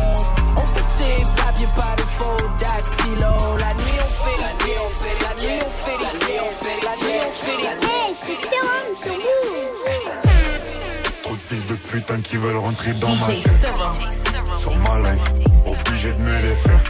On 0.56 0.64
fait 0.64 0.84
ses 0.96 1.42
papiers, 1.42 1.68
pas 1.74 1.96
de 1.96 2.02
faux 2.16 2.36
dactylo. 2.58 3.58
La 3.58 3.74
nuit 3.74 3.98
on 3.98 4.10
fait 4.22 4.40
la 4.40 4.64
nuit, 4.64 4.78
on 4.80 4.90
fait 4.90 5.18
la 5.22 5.34
nuit, 5.34 5.58
on 5.60 5.70
fait 5.70 5.98
la 6.04 6.12
nuit, 6.12 6.38
on 6.40 6.54
fait 6.54 6.80
la 6.82 6.96
putains 11.86 12.20
qui 12.20 12.36
veulent 12.36 12.56
rentrer 12.56 12.92
dans 12.94 13.14
ma 13.14 13.26
tête. 13.26 13.48
Sur 14.56 14.76
ma 14.76 14.98
life, 14.98 15.32
obligé 15.66 16.12
de 16.12 16.18
me 16.18 16.42
les 16.42 16.54
faire. 16.54 16.80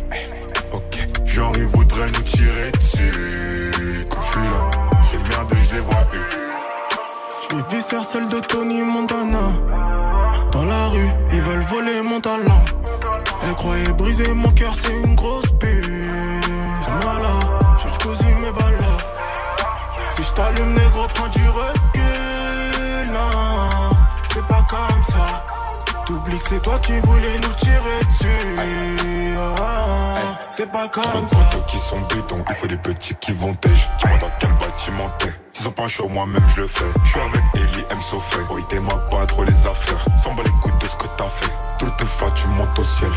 Ok, 0.73 1.07
genre 1.25 1.53
ils 1.57 1.67
voudraient 1.67 2.11
nous 2.11 2.23
tirer 2.23 2.71
dessus. 2.73 3.71
Quand 4.11 4.23
je 4.23 4.27
suis 4.27 4.41
là, 4.41 4.71
c'est 5.03 5.29
merde, 5.29 5.53
je 5.69 5.75
les 5.75 5.81
vois 5.81 6.07
eux. 6.15 6.27
Je 7.43 7.55
suis 7.55 7.77
viscère 7.77 8.05
celle 8.05 8.29
de 8.29 8.41
Tony 8.41 8.83
Montana. 8.83 9.53
Dans 10.53 10.65
la 10.65 10.89
rue, 10.89 11.11
ils 11.33 11.41
veulent 11.41 11.67
voler 11.69 12.03
mon 12.03 12.21
talent. 12.21 12.65
Elle 13.47 13.55
croyait 13.55 13.93
briser 13.93 14.29
mon 14.33 14.51
cœur, 14.51 14.75
c'est 14.75 14.93
une 14.93 15.15
grosse 15.15 15.51
pute. 15.61 15.91
Voilà, 17.03 17.35
j'ai 17.83 17.89
recousu 17.89 18.25
mes 18.25 18.53
balles. 18.53 18.85
Si 20.11 20.23
je 20.23 20.33
t'allume, 20.33 20.73
négro, 20.75 21.07
prends 21.15 21.29
du 21.29 21.47
recul. 21.49 21.86
C'est 24.37 24.47
pas 24.47 24.67
comme 24.69 25.03
ça. 25.05 25.47
T'oublies 26.05 26.37
que 26.37 26.43
c'est 26.45 26.61
toi 26.63 26.79
qui 26.81 27.01
voulais 27.01 27.37
nous 27.43 27.53
tirer 27.55 28.05
dessus. 28.07 28.59
Ah, 29.59 30.39
c'est 30.51 30.71
pas 30.71 30.89
Trop 30.89 31.03
comme 31.11 31.25
de 31.25 31.31
ça. 31.31 31.37
potos 31.37 31.65
qui 31.67 31.79
sont 31.79 32.01
béton, 32.01 32.45
il 32.51 32.55
faut 32.55 32.67
des 32.67 32.77
petits 32.77 33.15
qui 33.15 33.33
vont 33.33 33.55
tège. 33.55 33.89
Dis-moi 33.99 34.19
dans 34.19 34.31
quel 34.39 34.53
bâtiment 34.55 35.09
t'es. 35.19 35.31
S'ils 35.55 35.67
ont 35.69 35.73
pas 35.73 35.89
chaud, 35.89 36.09
moi-même 36.11 36.45
je 36.55 36.61
le 36.61 36.67
fais. 36.67 36.85
Je 37.03 37.09
suis 37.09 37.21
avec 37.21 37.43
Ellie, 37.55 37.87
M. 37.91 38.03
Sofé. 38.03 38.37
Oh, 38.51 38.57
il 38.59 38.65
t'aima 38.67 38.95
pas 39.11 39.25
trop 39.25 39.43
les 39.45 39.67
affaires. 39.67 40.05
S'en 40.19 40.35
bat 40.35 40.43
les 40.45 40.51
couilles 40.61 40.79
de 40.81 40.87
ce 40.87 40.97
que 40.97 41.07
t'as 41.17 41.25
fait. 41.29 41.51
Toutes 41.79 41.97
tes 41.97 42.05
fois, 42.05 42.31
tu 42.33 42.47
montes 42.49 42.79
au 42.79 42.85
ciel. 42.85 43.11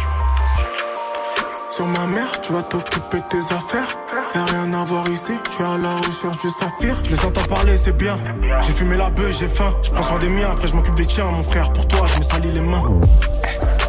Sur 1.80 1.88
ma 1.88 2.08
mère, 2.08 2.42
tu 2.42 2.52
vas 2.52 2.62
t'occuper 2.62 3.22
de 3.22 3.28
tes 3.30 3.54
affaires. 3.56 3.88
Y'a 4.36 4.44
rien 4.44 4.74
à 4.74 4.84
voir 4.84 5.08
ici, 5.08 5.32
je 5.46 5.54
suis 5.54 5.64
à 5.64 5.78
la 5.78 5.96
recherche 5.96 6.38
du 6.42 6.50
saphir. 6.50 6.98
Je 7.06 7.12
les 7.12 7.26
entends 7.26 7.46
parler, 7.46 7.78
c'est 7.78 7.96
bien. 7.96 8.20
J'ai 8.60 8.74
fumé 8.74 8.98
la 8.98 9.10
bœuf, 9.10 9.40
j'ai 9.40 9.48
faim. 9.48 9.74
Je 9.82 9.90
prends 9.92 10.04
soin 10.04 10.20
des 10.20 10.28
miens, 10.28 10.50
après 10.52 10.68
je 10.68 10.76
m'occupe 10.76 10.96
des 10.96 11.06
tiens, 11.06 11.32
mon 11.32 11.42
frère. 11.42 11.72
Pour 11.72 11.88
toi, 11.88 12.06
je 12.14 12.18
me 12.18 12.24
salis 12.24 12.52
les 12.52 12.66
mains. 12.66 12.84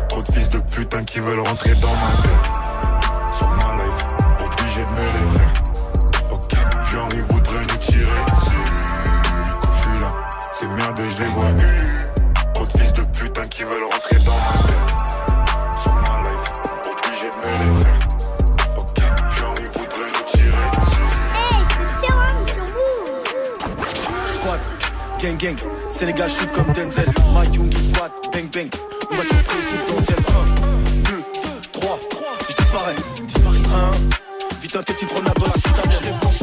Trop 0.08 0.22
de 0.22 0.30
fils 0.30 0.50
de 0.50 0.60
putain 0.60 1.02
qui 1.02 1.18
veulent 1.18 1.40
rentrer 1.40 1.74
dans 1.80 1.88
ma 1.88 2.12
tête. 2.22 3.34
Sur 3.34 3.48
ma 3.48 3.74
life, 3.74 4.06
obligé 4.38 4.84
de 4.84 4.90
me 4.92 5.06
les 5.12 5.28
faire. 5.36 5.62
Ok, 6.30 6.54
genre 6.92 7.08
ils 7.12 7.22
voudraient 7.22 7.66
nous 7.70 7.76
tirer 7.78 8.24
dessus. 8.30 8.70
Quand 9.62 9.72
je 9.72 10.58
suis 10.58 11.16
je 11.16 11.22
les 11.24 11.30
vois. 11.30 11.46
Trop 12.54 12.66
de 12.66 12.78
fils 12.78 12.92
de 12.92 13.02
putain 13.02 13.48
qui 13.48 13.64
veulent 13.64 13.82
rentrer 13.82 14.19
gang 25.36 25.56
gang, 25.56 25.56
Sénégal 25.88 26.28
shoot 26.28 26.50
comme 26.52 26.72
Denzel. 26.72 27.06
My 27.32 27.46
Young 27.54 27.72
squad, 27.72 28.10
bang 28.32 28.48
bang. 28.52 28.70
On 29.10 29.14
va 29.14 29.22
tout 29.22 29.34
présidentiel. 29.44 30.18
1, 30.18 31.02
2, 31.02 31.22
3, 31.72 31.98
je 32.48 32.54
disparais. 32.56 32.94
1, 32.94 34.60
vite 34.60 34.76
un 34.76 34.82
tes 34.82 34.92
petits 34.94 35.06
promenades 35.06 35.38
dans 35.38 35.46
la 35.46 35.56
citadelle. 35.56 36.39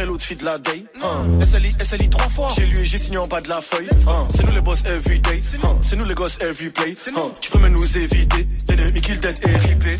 Et 0.00 0.04
l'autre 0.06 0.24
fille 0.24 0.36
de 0.36 0.44
la 0.44 0.58
day. 0.58 0.84
Un, 1.02 1.40
SLI, 1.44 1.70
SLI 1.82 2.08
trois 2.08 2.28
fois. 2.28 2.50
J'ai 2.56 2.66
lu 2.66 2.80
et 2.80 2.84
j'ai 2.84 2.98
signé 2.98 3.18
en 3.18 3.26
bas 3.26 3.40
de 3.40 3.48
la 3.48 3.60
feuille. 3.60 3.88
Un, 4.06 4.26
C'est 4.34 4.44
nous 4.44 4.52
les 4.52 4.60
boss 4.60 4.82
everyday. 4.84 5.42
Un, 5.62 5.76
C'est 5.80 5.96
nous 5.96 6.04
les 6.04 6.14
gosses 6.14 6.38
every 6.40 6.70
play. 6.70 6.94
Un, 7.16 7.30
Tu 7.40 7.52
veux 7.52 7.60
même 7.60 7.72
nous 7.72 7.98
éviter? 7.98 8.46
L'ennemi 8.68 9.00
kill 9.00 9.18
dead 9.20 9.38
et 9.42 9.56
ripé. 9.56 9.98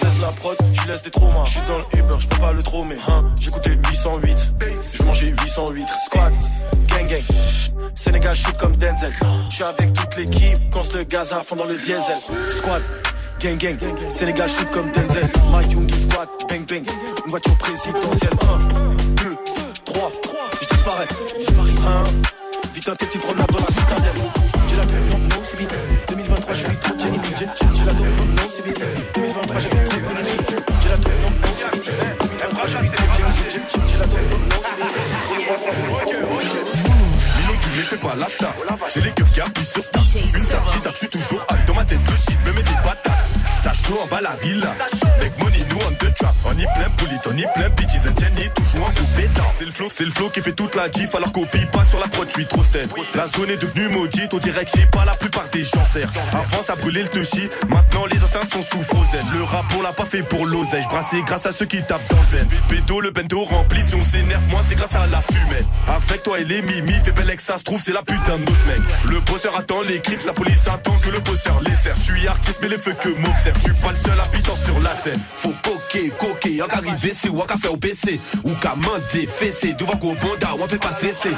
Je 0.00 0.04
laisse 0.04 0.18
la 0.18 0.28
prod, 0.28 0.56
je 0.72 0.88
laisse 0.88 1.02
des 1.02 1.10
traumas. 1.10 1.44
Je 1.44 1.50
suis 1.50 1.60
dans 1.68 1.78
le 1.78 1.84
Uber, 1.98 2.16
je 2.18 2.26
peux 2.26 2.38
pas 2.38 2.52
le 2.52 2.62
trommer. 2.62 2.96
J'ai 3.40 3.50
coûté 3.50 3.70
808. 3.70 4.52
Je 4.92 5.02
manger 5.04 5.28
808. 5.28 5.86
Squad, 6.06 6.32
gang 6.88 7.06
gang. 7.06 7.22
Sénégal 7.94 8.36
shoot 8.36 8.56
comme 8.56 8.74
Denzel. 8.76 9.12
Je 9.50 9.54
suis 9.54 9.64
avec 9.64 9.92
toute 9.92 10.16
l'équipe, 10.16 10.58
quand 10.72 10.92
le 10.94 11.04
gaz 11.04 11.32
à 11.32 11.42
fond 11.44 11.56
dans 11.56 11.64
le 11.64 11.76
diesel. 11.76 12.00
Squad, 12.50 12.82
gang 13.40 13.56
gang. 13.58 13.76
Sénégal 14.08 14.48
shoot 14.48 14.68
comme 14.70 14.90
Denzel. 14.92 15.28
My 15.50 15.64
Young 15.72 15.88
squad, 15.90 16.28
bang 16.48 16.64
bang. 16.66 16.84
Une 17.24 17.30
voiture 17.30 17.56
présidentielle. 17.56 18.32
1, 18.42 19.14
2, 19.22 19.36
3, 19.84 20.12
je 20.60 20.66
disparais. 20.74 21.06
1, 21.48 22.72
vite 22.74 22.88
un 22.88 22.96
tes 22.96 23.06
petites 23.06 23.22
promenades 23.22 23.50
dans 23.50 23.58
la 23.60 23.66
citadelle. 23.70 24.22
J'ai 24.68 24.76
la 24.76 24.82
tête, 24.82 25.10
non, 25.10 25.18
non, 25.18 25.42
c'est 25.44 25.58
vite. 25.58 25.74
2023, 26.08 26.54
j'ai 26.54 26.64
eu 26.64 26.76
trop 26.80 26.94
de 26.94 27.00
génie. 27.00 27.18
J'ai 27.38 27.46
j'ai 27.74 27.84
la 27.84 27.92
tête, 27.92 28.00
non, 28.00 28.24
non, 28.36 28.48
c'est 28.54 28.64
vite. 28.64 28.80
2023, 29.14 29.60
j'ai 29.60 29.68
eu 29.68 29.70
trop 29.70 29.98
de 29.98 30.04
génie. 30.04 30.36
J'ai 30.80 30.88
la 30.88 30.96
tête, 30.96 31.12
non, 31.22 31.30
non, 31.30 31.54
c'est 31.56 31.74
vite. 31.74 31.90
2023, 32.20 32.66
j'ai 32.66 32.78
eu 32.78 32.90
trop 32.90 33.06
de 33.06 33.12
génie. 33.12 33.32
J'ai- 33.38 33.50
j'ai- 33.50 33.86
J'ai 33.88 33.98
la 33.98 34.04
tête, 34.04 34.30
non, 34.30 34.38
non, 34.38 34.60
c'est 34.62 34.76
vite. 34.82 34.94
Mais 37.76 37.84
je 37.84 37.88
fais 37.90 37.96
pas 37.96 38.14
la 38.16 38.28
star. 38.28 38.52
C'est 38.88 39.04
les 39.04 39.10
keufs 39.12 39.30
qui 39.32 39.40
appuient 39.40 39.64
sur 39.64 39.84
star. 39.84 40.02
Une 40.02 40.10
tarte, 40.46 40.82
j'arrive, 40.82 40.98
je 41.00 41.06
suis 41.06 41.18
toujours 41.20 41.44
hâte. 41.50 41.64
Dans 41.66 41.74
ma 41.74 41.84
tête, 41.84 41.98
le 42.10 42.16
shit 42.16 42.38
me 42.46 42.52
met 42.52 42.62
des 42.62 42.72
patates. 42.82 43.12
Ça 43.62 43.72
chaud 43.72 43.98
en 44.04 44.06
bas 44.06 44.20
la 44.20 44.36
villa. 44.36 44.72
On 46.44 46.52
y 46.52 46.64
plein 46.64 46.90
poulit, 46.96 47.18
on 47.26 47.36
y 47.36 47.46
plein. 47.54 47.68
And 48.06 48.14
Jenny, 48.16 48.48
toujours 48.54 48.86
en 48.86 48.90
groupe 48.90 49.14
pétard. 49.16 49.50
C'est 49.56 49.64
le 49.64 49.70
flow, 49.70 49.88
c'est 49.90 50.04
le 50.04 50.10
flow 50.10 50.30
qui 50.30 50.40
fait 50.40 50.52
toute 50.52 50.74
la 50.76 50.88
diff. 50.88 51.14
Alors 51.14 51.32
copie 51.32 51.66
pas 51.66 51.84
sur 51.84 51.98
la 51.98 52.06
prod, 52.06 52.28
je 52.28 52.34
suis 52.34 52.46
trop 52.46 52.62
stead. 52.62 52.88
La 53.14 53.26
zone 53.26 53.50
est 53.50 53.56
devenue 53.56 53.88
maudite. 53.88 54.34
Dirait 54.36 54.64
que 54.64 54.70
j'ai 54.76 54.86
pas 54.86 55.04
la 55.04 55.14
plupart 55.14 55.48
des 55.48 55.64
gens 55.64 55.84
serrent. 55.84 56.12
Avant, 56.32 56.62
ça 56.62 56.76
brûlait 56.76 57.02
le 57.02 57.08
touchy. 57.08 57.48
Maintenant, 57.68 58.06
les 58.06 58.22
anciens 58.22 58.44
sont 58.44 58.62
sous 58.62 58.82
frozen. 58.82 59.24
Le 59.32 59.42
rap, 59.42 59.64
on 59.76 59.82
l'a 59.82 59.92
pas 59.92 60.06
fait 60.06 60.22
pour 60.22 60.46
l'oseille. 60.46 60.82
Je 60.82 60.88
brassais 60.88 61.22
grâce 61.22 61.46
à 61.46 61.52
ceux 61.52 61.66
qui 61.66 61.82
tapent 61.82 62.08
dans 62.08 62.20
le 62.20 62.26
zen. 62.26 62.46
Pédo, 62.68 63.00
le 63.00 63.10
bendo 63.10 63.44
rempli. 63.44 63.82
Si 63.82 63.94
on 63.94 64.02
s'énerve, 64.02 64.46
moi, 64.48 64.60
c'est 64.66 64.76
grâce 64.76 64.94
à 64.94 65.06
la 65.06 65.20
fumette. 65.20 65.66
Avec 65.88 66.22
toi 66.22 66.38
et 66.38 66.44
les 66.44 66.62
mimi, 66.62 66.92
fait 67.04 67.12
belle 67.12 67.34
que 67.34 67.42
ça 67.42 67.58
se 67.58 67.64
trouve, 67.64 67.80
c'est 67.82 67.92
la 67.92 68.02
putain 68.02 68.38
de 68.38 68.44
notre 68.44 68.66
mec. 68.66 68.80
Le 69.06 69.20
bosseur 69.20 69.56
attend 69.56 69.82
les 69.82 70.00
clips, 70.00 70.24
la 70.24 70.32
police 70.32 70.68
attend 70.68 70.96
que 70.98 71.10
le 71.10 71.20
bosseur 71.20 71.60
les 71.62 71.74
serve. 71.74 71.98
Je 71.98 72.12
suis 72.12 72.28
artiste, 72.28 72.60
mais 72.62 72.68
les 72.68 72.78
feux 72.78 72.94
que 73.00 73.08
m'observe. 73.08 73.56
Je 73.56 73.62
suis 73.64 73.72
pas 73.72 73.90
le 73.90 73.96
seul 73.96 74.20
habitant 74.20 74.54
sur 74.54 74.78
la 74.80 74.94
scène. 74.94 75.20
Faut 75.34 75.54
coquer, 75.62 76.07
coquer, 76.10 76.62
en 76.62 76.66
arriver, 76.66 77.12
c'est 77.12 77.28
ou 77.28 77.40
en 77.40 77.46
faire 77.46 77.72
au 77.72 77.76
PC. 77.76 78.20
Ou 78.44 78.54
qu'à 78.54 78.74
mander, 78.74 79.26
fessé, 79.26 79.74
devant 79.74 79.96
qu'au 79.96 80.14
bonda, 80.14 80.54
ou 80.54 80.62
on 80.62 80.66
peut 80.66 80.78
pas 80.78 80.92
stresser. 80.92 81.32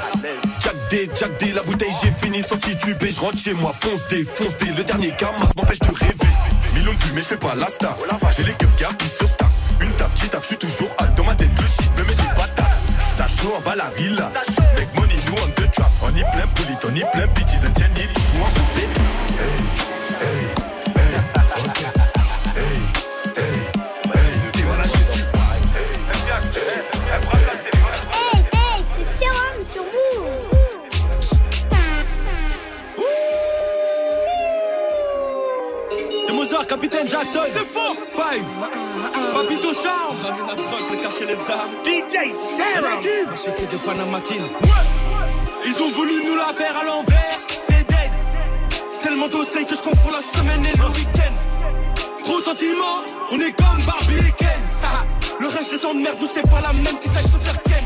Jack 0.62 0.76
D, 0.90 1.10
Jack 1.18 1.38
D, 1.38 1.52
la 1.52 1.62
bouteille, 1.62 1.92
j'ai 2.02 2.12
fini, 2.12 2.42
sorti 2.42 2.74
du 2.76 2.94
B, 2.94 3.04
je 3.10 3.20
rentre 3.20 3.38
chez 3.38 3.54
moi, 3.54 3.72
fonce 3.78 4.06
D, 4.08 4.24
fonce 4.24 4.56
D. 4.56 4.66
Le 4.76 4.84
dernier 4.84 5.14
camas 5.16 5.50
m'empêche 5.56 5.78
de 5.80 5.94
rêver. 5.94 6.34
Millions 6.74 6.92
de 6.92 6.98
vues, 6.98 7.12
mais 7.14 7.22
je 7.22 7.28
fais 7.28 7.36
pas 7.36 7.54
la 7.54 7.68
star. 7.68 7.96
C'est 8.30 8.46
les 8.46 8.54
keufs 8.54 8.74
qui 8.76 8.84
appuient 8.84 9.08
sur 9.08 9.28
star. 9.28 9.50
Une 9.80 9.90
taf, 9.92 10.12
j'y 10.20 10.28
taf, 10.28 10.42
je 10.42 10.48
suis 10.48 10.56
toujours 10.56 10.90
hâte. 11.00 11.16
Dans 11.16 11.24
ma 11.24 11.34
tête, 11.34 11.50
le 11.56 11.66
shit 11.66 11.90
me 11.96 12.04
met 12.04 12.14
des 12.14 12.28
patates. 12.36 12.66
Ça 13.10 13.26
chaud 13.26 13.54
en 13.56 13.60
bas 13.60 13.74
la 13.76 13.90
villa. 13.96 14.30
Make 14.76 14.94
money, 14.94 15.14
nous 15.26 15.34
on 15.42 15.48
the 15.50 15.70
trap. 15.72 15.90
On 16.02 16.14
y 16.14 16.20
plein 16.20 16.46
poulit, 16.54 16.78
on 16.84 16.94
y 16.94 17.04
plein 17.12 17.26
bitches. 17.34 17.64
And 17.64 17.74
Jenny, 17.76 18.06
toujours 18.14 18.46
en 18.46 18.79
DJ. 41.40 42.16
Acheté 43.32 43.66
de 43.66 43.78
Panama 43.78 44.20
King. 44.20 44.42
Ils 45.64 45.82
ont 45.82 45.88
voulu 45.88 46.22
nous 46.26 46.36
la 46.36 46.52
faire 46.52 46.76
à 46.76 46.84
l'envers. 46.84 47.36
C'est 47.66 47.88
dead. 47.88 48.10
Tellement 49.00 49.26
d'oseille 49.26 49.64
que 49.64 49.74
je 49.74 49.80
confonds 49.80 50.10
la 50.10 50.38
semaine 50.38 50.62
et 50.66 50.76
le 50.76 50.86
week-end. 50.88 52.22
Trop 52.24 52.40
de 52.40 52.44
sentiments, 52.44 53.00
on 53.30 53.38
est 53.38 53.52
comme 53.52 53.82
Barbie 53.86 54.28
et 54.28 54.32
Ken. 54.32 54.60
Le 55.40 55.46
reste 55.48 55.70
des 55.72 55.86
emmerdes, 55.86 56.18
nous 56.20 56.28
c'est 56.30 56.42
pas 56.42 56.60
la 56.60 56.74
même 56.74 56.98
qui 56.98 57.08
sait 57.08 57.22
se 57.22 57.38
faire 57.42 57.62
ken. 57.62 57.84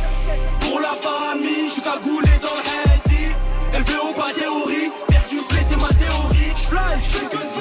Pour 0.58 0.80
la 0.80 0.90
famille, 0.90 1.68
je 1.68 1.74
suis 1.74 1.82
cagoulé 1.82 2.30
dans 2.42 2.54
le 2.58 2.90
hazy. 2.90 3.24
Élevé 3.72 3.94
au 4.02 4.12
bas 4.14 4.32
théorie, 4.34 4.90
faire 5.08 5.24
du 5.28 5.36
blé 5.36 5.60
c'est 5.68 5.80
ma 5.80 5.94
théorie. 5.94 6.52
J'fly, 6.56 7.02
j'fais 7.02 7.26
que 7.26 7.53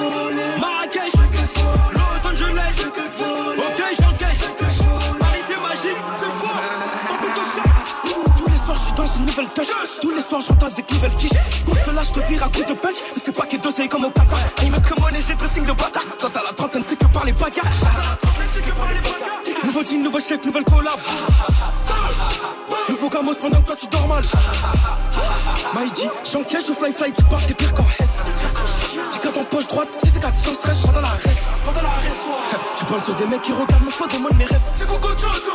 Tous 10.01 10.09
les 10.15 10.21
soirs, 10.21 10.41
je 10.41 10.49
rentre 10.49 10.65
avec 10.65 10.91
nouvelle 10.91 11.15
quiche. 11.15 11.29
Pour 11.65 11.83
te 11.83 11.91
lâche, 11.91 12.07
je 12.07 12.13
te 12.13 12.27
vire 12.27 12.43
à 12.43 12.47
coup 12.47 12.63
de 12.63 12.73
punch. 12.73 12.95
Je 13.13 13.19
sais 13.19 13.31
pas 13.31 13.45
quel 13.47 13.61
dossier 13.61 13.87
comme 13.87 14.05
au 14.05 14.09
Qatar. 14.09 14.39
On 14.63 14.69
me 14.69 14.79
commande 14.79 15.15
et 15.15 15.21
j'ai 15.21 15.35
dressing 15.35 15.63
de 15.65 15.71
bâtard. 15.73 16.03
Quand 16.19 16.29
t'as 16.29 16.43
la 16.43 16.53
trentaine, 16.53 16.83
c'est 16.83 16.97
que 16.97 17.05
par 17.05 17.23
les 17.23 17.33
bagarres. 17.33 18.17
Nouveau 19.63 19.83
jean, 19.83 20.03
nouveau 20.03 20.19
chèque, 20.19 20.43
nouvelle 20.45 20.63
collab. 20.63 20.99
Nouveau 22.89 23.09
gamos 23.09 23.35
pendant 23.35 23.61
que 23.61 23.67
toi 23.67 23.75
tu 23.75 23.87
dors 23.87 24.07
mal. 24.07 24.23
Maïdi, 25.73 26.09
j'encaisse, 26.31 26.67
je 26.67 26.73
fly 26.73 26.91
fly, 26.91 27.11
tu 27.13 27.23
pars, 27.23 27.45
t'es 27.45 27.53
pire 27.53 27.73
qu'en. 27.73 27.85
J'ai 29.13 29.19
qu'à 29.19 29.29
ton 29.29 29.43
poche 29.43 29.67
droite, 29.67 29.99
si 30.03 30.09
c'est 30.09 30.19
4 30.19 30.35
sans 30.35 30.53
stress, 30.53 30.79
pendant 30.79 31.01
la 31.01 31.09
reste. 31.09 31.49
Pendant 31.65 31.81
la 31.81 31.89
reste, 31.89 32.29
Tu 32.79 32.85
parles 32.85 33.03
sur 33.03 33.15
des 33.15 33.25
mecs 33.25 33.41
qui 33.41 33.51
regardent 33.51 33.83
mon 33.83 33.91
fois, 33.91 34.07
demande 34.07 34.35
mes 34.35 34.45
rêves. 34.45 34.61
C'est 34.71 34.87
Coco 34.87 35.09
Jojo. 35.09 35.53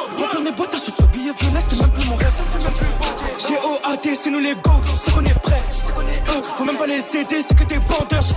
C'est 4.15 4.31
nous 4.31 4.39
les 4.39 4.55
go, 4.55 4.71
c'est 4.95 5.13
qu'on 5.13 5.25
est 5.25 5.41
prêts. 5.43 5.63
Faut 6.57 6.65
même 6.65 6.77
pas 6.77 6.87
les 6.87 7.17
aider, 7.17 7.41
c'est 7.47 7.57
que 7.57 7.65
des 7.65 7.79
vendeurs 7.79 8.28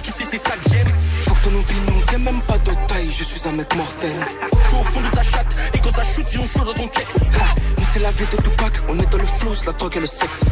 tu 0.00 0.12
sais 0.12 0.24
c'est 0.30 0.38
ça 0.38 0.54
que 0.56 0.70
j'aime. 0.70 0.88
Faut 1.26 1.34
que 1.34 1.48
ton 1.48 1.58
opinion 1.58 2.02
t'es 2.06 2.18
même 2.18 2.40
pas 2.42 2.58
de 2.58 2.72
taille. 2.86 3.10
Je 3.10 3.24
suis 3.24 3.40
un 3.48 3.56
mec 3.56 3.74
mortel. 3.76 4.12
Je 4.12 4.76
au 4.76 4.82
fond 4.84 5.00
de 5.00 5.06
sa 5.14 5.22
chatte 5.22 5.56
et 5.74 5.78
quand 5.78 5.94
ça 5.94 6.04
shoot, 6.04 6.26
ils 6.32 6.40
ont 6.40 6.44
chaud 6.44 6.64
dans 6.64 6.72
ton 6.74 6.88
checks. 6.88 7.14
Nous 7.78 7.84
c'est 7.92 8.00
la 8.00 8.10
vie 8.10 8.26
de 8.26 8.36
Tupac, 8.42 8.72
on 8.88 8.98
est 8.98 9.10
dans 9.10 9.18
le 9.18 9.26
flou, 9.26 9.50
la 9.66 9.72
drogue 9.72 9.96
et 9.96 10.00
le 10.00 10.06
sexe. 10.06 10.44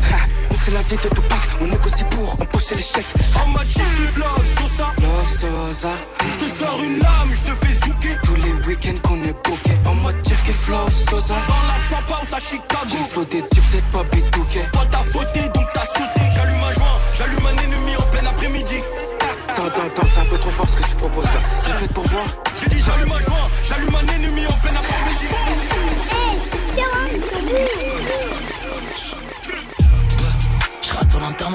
Nous 0.51 0.57
c'est 0.65 0.73
la 0.73 0.83
vie 0.83 0.97
de 0.97 1.09
Tupac, 1.09 1.41
on 1.61 1.67
négocie 1.67 2.05
pour 2.11 2.33
empocher 2.41 2.77
chèques. 2.77 3.13
En 3.43 3.49
mode 3.49 3.67
du 3.67 4.21
love, 4.21 4.47
Sosa. 4.59 4.93
Love 5.03 5.39
Sosa. 5.39 5.91
Je 6.21 6.45
te 6.45 6.59
sors 6.59 6.83
une 6.83 6.99
lame, 6.99 7.31
je 7.33 7.51
te 7.51 7.67
fais 7.67 7.75
zouker. 7.87 8.21
Tous 8.23 8.35
les 8.37 8.53
week-ends 8.69 9.09
qu'on 9.09 9.23
est 9.23 9.37
booké. 9.45 9.75
En 9.87 9.95
mode 9.95 10.21
qui 10.23 10.53
flow 10.53 10.87
Sosa. 11.11 11.35
Dans 11.49 11.55
la 11.67 11.85
trap 11.89 12.13
house 12.13 12.33
à 12.33 12.41
Chicago. 12.41 12.87
J'ai 12.89 13.11
flow 13.11 13.25
des 13.25 13.43
types, 13.47 13.65
c'est 13.71 13.85
pas 13.91 14.05
bitouké. 14.05 14.61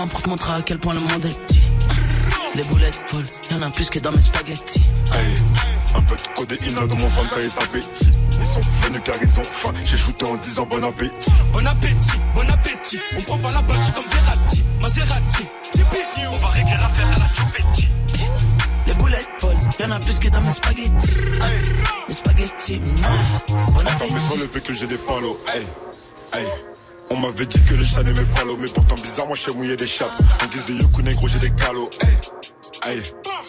Pour 0.08 0.22
te 0.22 0.30
montrer 0.30 0.54
à 0.54 0.62
quel 0.62 0.80
point 0.80 0.93
le 0.93 0.99
monde 0.99 1.26
est 1.26 1.38
petit. 1.45 1.60
Les 2.56 2.64
boulettes 2.64 3.02
folles, 3.06 3.26
y'en 3.49 3.62
a 3.62 3.70
plus 3.70 3.89
que 3.89 3.99
dans 3.99 4.12
mes 4.12 4.22
spaghettis. 4.22 4.82
Hey, 5.14 5.36
un 5.95 6.02
peu 6.02 6.16
de 6.16 6.22
codéine 6.36 6.76
dans 6.88 6.95
mon 6.95 7.10
fanta 7.10 7.39
et 7.39 7.47
sa 7.49 7.62
appétit. 7.64 8.10
Ils 8.39 8.45
sont 8.45 8.60
venus 8.84 9.02
car 9.06 9.16
ils 9.22 9.39
ont 9.39 9.43
faim. 9.43 9.72
J'ai 9.84 9.97
shooté 9.97 10.26
en 10.26 10.36
disant 10.36 10.66
bon 10.66 10.84
appétit. 10.84 11.32
Bon 11.54 11.66
appétit, 11.66 12.20
bon 12.36 12.49
appétit. 12.49 12.99
On 13.18 13.22
prend 13.22 13.38
pas 13.38 13.52
la 13.52 13.62
balle, 13.62 13.78
c'est 13.86 13.93
comme 13.95 14.12
Verratti, 14.12 14.62
Maserati. 14.82 15.43
Tipeee, 15.72 16.28
on 16.30 16.36
va 16.36 16.47
régler 16.49 16.74
l'affaire 16.74 17.08
à 17.16 17.20
la 17.20 17.28
Chupetti. 17.28 17.88
Les 18.88 18.93
boulettes 18.95 19.30
folles, 19.39 19.56
y'en 19.80 19.91
a 19.91 19.99
plus 19.99 20.20
que 20.20 20.28
dans 20.28 20.41
mes 20.41 20.52
spaghettis. 20.52 21.10
Mes 22.10 22.14
spaghettis, 22.14 22.80
mm, 22.80 22.86
bon 22.86 23.54
Enfin, 23.54 23.84
mais 23.86 23.91
appétit. 23.91 24.28
sur 24.28 24.38
le 24.38 24.47
que 24.47 24.74
j'ai 24.74 24.88
des 24.88 24.97
palos. 24.97 25.39
Hey, 25.54 25.64
hey. 26.34 26.47
On 27.12 27.18
m'avait 27.18 27.45
dit 27.45 27.62
que 27.64 27.74
le 27.74 27.84
chat 27.84 28.03
n'aimait 28.03 28.24
pas 28.34 28.45
l'eau, 28.45 28.57
mais 28.57 28.70
pourtant 28.70 28.95
bizarrement 28.95 29.36
je 29.36 29.41
sais 29.41 29.53
mouiller 29.53 29.76
des 29.76 29.86
chattes. 29.86 30.14
En 30.41 30.47
guise 30.47 30.66
de 30.66 30.76
yoku 30.76 31.01
négro, 31.01 31.28
j'ai 31.28 31.39
des 31.39 31.49
calots. 31.49 31.89
Hey, 31.99 32.95
hey. 32.95 33.01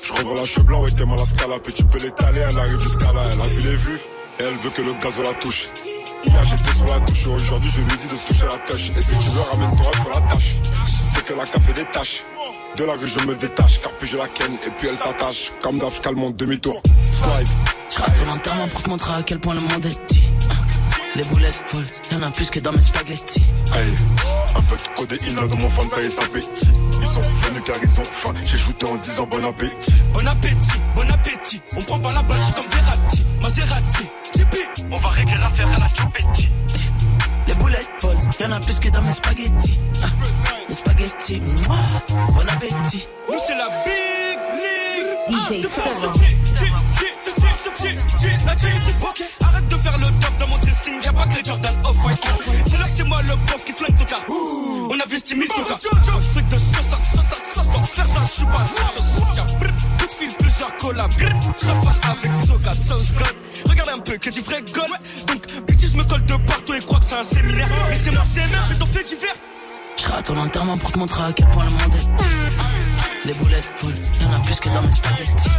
Je 0.05 0.13
revends 0.15 0.35
la 0.35 0.45
cheveux 0.45 0.67
blanc, 0.67 0.83
ouais, 0.83 0.91
t'es 0.91 1.05
mal 1.05 1.21
à 1.21 1.25
scala. 1.25 1.61
Puis 1.63 1.73
tu 1.73 1.85
peux 1.85 1.99
l'étaler, 1.99 2.41
elle 2.41 2.59
arrive 2.59 2.81
jusqu'à 2.81 3.13
là. 3.13 3.23
Elle 3.33 3.41
a 3.41 3.47
vu 3.47 3.61
les 3.61 3.77
vues, 3.77 4.01
et 4.41 4.43
elle 4.43 4.55
veut 4.55 4.71
que 4.71 4.83
le 4.83 4.93
gaz 4.95 5.17
la 5.23 5.35
touche. 5.35 5.67
Hier 6.25 6.45
j'étais 6.45 6.73
sur 6.73 6.87
la 6.87 7.01
touche, 7.01 7.27
aujourd'hui 7.29 7.71
je 7.71 7.81
lui 7.83 7.97
dis 7.99 8.09
de 8.09 8.17
se 8.17 8.27
toucher 8.27 8.47
la 8.51 8.59
tâche. 8.59 8.89
Et 8.89 9.01
si 9.01 9.07
tu 9.07 9.31
veux, 9.31 9.41
ramène-toi, 9.53 9.91
il 9.95 10.01
faut 10.01 10.11
la 10.11 10.21
tâche. 10.23 10.55
C'est 11.15 11.25
que 11.25 11.35
la 11.35 11.45
café 11.45 11.73
des 11.73 11.85
tâches. 11.85 12.27
De 12.77 12.85
la 12.85 12.95
rue, 12.95 13.07
je 13.07 13.27
me 13.27 13.37
détache, 13.37 13.81
car 13.81 13.93
puis 13.93 14.09
je 14.09 14.17
la 14.17 14.27
ken, 14.27 14.55
et 14.67 14.71
puis 14.77 14.89
elle 14.89 14.97
s'attache. 14.97 15.53
Comme 15.63 15.79
d'hab, 15.79 15.93
je 15.95 16.01
calme 16.01 16.19
mon 16.19 16.31
demi-tour. 16.31 16.83
Slide. 17.01 17.49
Je 17.91 17.99
rate 17.99 18.73
pour 18.73 18.83
te 18.83 18.91
montrer 18.91 19.15
à 19.15 19.23
quel 19.23 19.39
point 19.39 19.55
le 19.55 19.61
monde 19.61 19.87
est 19.87 19.99
petit. 20.01 20.22
Les 21.15 21.25
boulettes 21.25 21.63
folles, 21.67 21.87
y'en 22.11 22.23
a 22.23 22.31
plus 22.31 22.49
que 22.49 22.59
dans 22.61 22.73
mes 22.73 22.83
spaghettis. 22.83 23.43
Hey, 23.75 23.95
un 24.57 24.63
peu 24.63 24.77
de 24.77 24.83
codéine 24.97 25.47
dans 25.47 25.57
mon 25.57 25.69
fanta 25.69 26.01
et 26.01 26.09
sa 26.09 26.23
appétit. 26.23 26.71
Ils 27.01 27.07
sont 27.07 27.21
venus 27.21 27.63
car 27.67 27.77
ils 27.83 28.01
ont 28.01 28.05
faim. 28.05 28.33
J'ai 28.43 28.57
shooté 28.57 28.87
en 28.87 28.97
disant 28.97 29.27
bon 29.27 29.45
appétit. 29.45 29.93
Bon 30.15 30.27
appétit, 30.27 30.81
bon 30.97 31.11
appétit. 31.11 31.61
On 31.77 31.83
prend 31.83 32.01
pas 32.01 32.13
la 32.13 32.23
balle, 32.23 32.41
c'est 32.47 32.55
comme 32.55 32.71
Verratti, 32.71 33.23
Maserati. 33.43 34.09
Tipeee, 34.33 34.85
on 34.91 34.97
va 34.97 35.09
régler 35.11 35.37
l'affaire 35.37 35.69
à 35.69 35.79
la 35.79 35.87
Chupetti. 35.87 36.49
Les 37.47 37.55
boulettes 37.57 37.91
folles, 37.99 38.17
y'en 38.41 38.51
a 38.53 38.61
plus 38.61 38.79
que 38.79 38.89
dans 38.89 39.03
mes 39.03 39.13
spaghettis. 39.13 39.79
Ah, 40.03 40.07
mes 40.67 40.75
spaghettis, 40.75 41.41
mouah, 41.69 41.77
bon 42.09 42.49
appétit. 42.49 43.07
Nous 43.29 43.39
c'est 43.47 43.55
la 43.55 43.69
big 43.85 44.39
league. 45.29 45.63
DJ 45.63 46.92
la 48.47 48.57
J, 48.57 48.67
c'est 48.85 49.05
ok. 49.05 49.23
Arrête 49.45 49.69
de 49.69 49.77
faire 49.77 49.99
le 49.99 50.07
tof 50.21 50.37
dans 50.39 50.49
mon 50.49 50.59
dressing. 50.59 51.03
Y'a 51.03 51.13
pas 51.13 51.23
que 51.23 51.37
les 51.37 51.45
Jordan 51.45 51.75
off-white. 51.85 52.21
C'est 52.67 52.79
là 52.79 52.85
que 52.85 52.91
c'est 52.91 53.05
moi 53.05 53.23
le 53.23 53.37
bof 53.47 53.65
qui 53.65 53.73
flingue 53.73 53.97
ton 53.97 54.05
car. 54.05 54.21
On 54.29 54.95
investit 54.95 55.35
1000 55.35 55.49
tokas. 55.49 55.79
Un 55.93 56.21
fric 56.21 56.49
de 56.49 56.59
sauce 56.59 56.93
à 56.93 56.97
sauce 56.97 57.33
à 57.33 57.55
sauce. 57.55 57.69
Pour 57.69 57.89
faire 57.89 58.07
ça, 58.07 58.21
je 58.25 58.31
suis 58.31 58.45
pas 58.45 58.65
sauce 58.65 58.97
à 58.97 59.03
sauce. 59.03 59.37
Y'a 59.37 59.45
brr, 59.45 59.77
coup 59.99 60.07
de 60.07 60.13
fil, 60.13 60.35
plusieurs 60.37 60.77
collabs. 60.77 61.13
J'rafale 61.63 62.11
avec 62.11 62.33
Soka, 62.47 62.73
Sauce 62.75 63.15
God. 63.15 63.35
Regarde 63.69 63.91
un 63.91 63.99
peu 63.99 64.17
que 64.17 64.31
du 64.31 64.41
vrai 64.41 64.63
gold. 64.73 64.91
Donc, 65.29 65.43
bitches 65.67 65.95
me 65.95 66.05
colle 66.05 66.25
de 66.25 66.37
partout 66.47 66.75
et 66.75 66.81
croient 66.81 67.01
que 67.01 67.05
c'est 67.05 67.19
un 67.19 67.25
séminaire. 67.25 67.69
Mais 67.89 67.97
c'est 67.97 68.11
moi, 68.11 68.23
c'est 68.25 68.47
meuf 68.49 68.71
et 68.73 68.79
ton 68.79 68.87
fait 68.87 69.05
divers. 69.05 69.37
Je 69.97 70.09
rate 70.11 70.27
ton 70.27 70.37
enterrement 70.37 70.77
pour 70.77 70.91
te 70.91 70.99
montrer 70.99 71.25
à 71.25 71.33
quel 71.33 71.49
point 71.51 71.65
le 71.65 71.71
monde 71.71 71.95
est. 71.97 73.29
Les 73.29 73.35
boulettes 73.35 73.73
folles, 73.77 73.95
y'en 74.21 74.33
a 74.33 74.41
plus 74.41 74.59
que 74.59 74.69
dans 74.69 74.83
mes 74.83 74.93
spaghettis. 74.93 75.51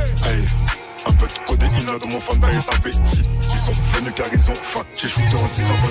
Un 1.06 1.12
peu 1.14 1.28
de 1.28 1.34
codéine 1.48 1.86
dans 2.00 2.08
mon 2.08 2.20
fanta 2.20 2.50
et 2.52 2.60
sa 2.60 2.74
appétit. 2.76 3.22
Ils 3.52 3.58
sont 3.58 3.72
venus 3.94 4.14
car 4.16 4.28
ils 4.32 4.52
ont 4.52 4.56
faim. 4.56 4.82
J'ai 5.00 5.08
shooté 5.10 5.36
en 5.36 5.48
disant 5.54 5.74
bon 5.82 5.90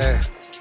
Eh, 0.00 0.16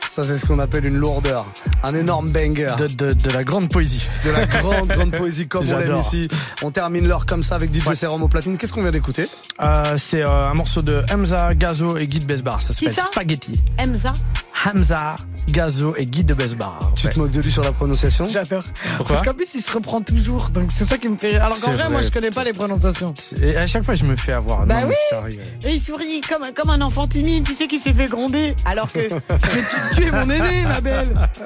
ça 0.10 0.24
c'est 0.24 0.38
ce 0.38 0.46
qu'on 0.46 0.60
appelle 0.60 0.86
une 0.86 0.98
lourdeur. 0.98 1.46
Un 1.84 1.94
énorme 1.94 2.28
banger. 2.30 2.68
De, 2.78 2.88
de, 2.88 3.14
de 3.14 3.30
la 3.32 3.44
grande 3.44 3.70
poésie. 3.70 4.08
De 4.26 4.32
la 4.32 4.46
grande, 4.46 4.88
grande 4.88 5.12
poésie 5.18 5.48
comme 5.48 5.68
on 5.70 5.78
l'aime 5.78 5.96
ici. 5.98 6.28
On 6.64 6.72
termine 6.72 7.08
l'heure 7.08 7.26
comme 7.28 7.44
ça 7.44 7.56
avec 7.56 7.74
DJ 7.74 7.86
Ouais. 7.86 7.96
Serum 7.96 8.24
au 8.24 8.28
platine. 8.28 8.58
Qu'est-ce 8.58 8.74
qu'on 8.74 8.82
vient 8.82 8.90
d'écouter? 8.92 9.28
Euh, 9.62 9.96
c'est 9.98 10.24
euh, 10.26 10.50
un 10.50 10.54
morceau 10.56 10.82
de 10.82 11.04
Hamza, 11.14 11.54
Gazo 11.54 11.98
et 11.98 12.08
Guy 12.08 12.20
de 12.20 12.26
Besbar. 12.26 12.62
Ça 12.62 12.74
s'appelle 12.74 12.94
ça? 12.94 13.08
Spaghetti. 13.12 13.60
Hamza 13.80 14.14
Hamza, 14.66 15.16
Gazo 15.50 15.94
et 15.98 16.06
Guy 16.06 16.24
de 16.24 16.34
Besbar. 16.34 16.78
Tu 16.96 17.08
te 17.08 17.20
moques 17.20 17.32
de 17.32 17.42
lui 17.42 17.52
sur 17.52 17.62
la 17.64 17.72
prononciation? 17.72 18.26
J'adore. 18.30 18.64
Pourquoi? 18.98 19.16
Parce 19.18 19.28
qu'en 19.28 19.34
plus, 19.34 19.54
il 19.56 19.62
se 19.62 19.72
reprend 19.72 20.02
toujours, 20.02 20.50
donc 20.50 20.70
c'est 20.76 20.86
ça 20.86 20.98
qui 20.98 21.10
me 21.10 21.18
fait 21.18 21.32
rire. 21.32 21.44
Alors 21.44 21.60
qu'en 21.60 21.72
vrai, 21.72 21.90
moi, 21.90 22.02
je 22.02 22.10
connais 22.10 22.32
pas 22.32 22.44
les 22.44 22.54
prononciations. 22.54 23.14
Et 23.42 23.56
à 23.56 23.68
chaque 23.68 23.84
fois, 23.84 23.96
je 23.96 24.04
me 24.06 24.16
fais 24.16 24.34
avoir. 24.34 24.66
Bah 24.66 24.82
Non, 24.82 24.88
oui. 24.90 24.96
sérieux. 25.10 25.42
Et 25.64 25.74
il 25.74 25.82
sourit 25.82 26.22
comme, 26.22 26.44
comme 26.56 26.70
un 26.70 26.82
enfant 26.82 27.08
timide, 27.08 27.46
tu 27.46 27.54
sais, 27.54 27.68
qui 27.68 27.78
s'est 27.78 27.94
fait 27.94 28.06
gronder. 28.06 28.56
Alors 28.66 28.92
que 28.92 29.00
mais 29.00 29.10
tu, 29.92 29.96
tu 30.02 30.08
es 30.08 30.12
mon 30.12 30.30
aîné, 30.30 30.64
ma 30.66 30.82
belle. 30.82 31.30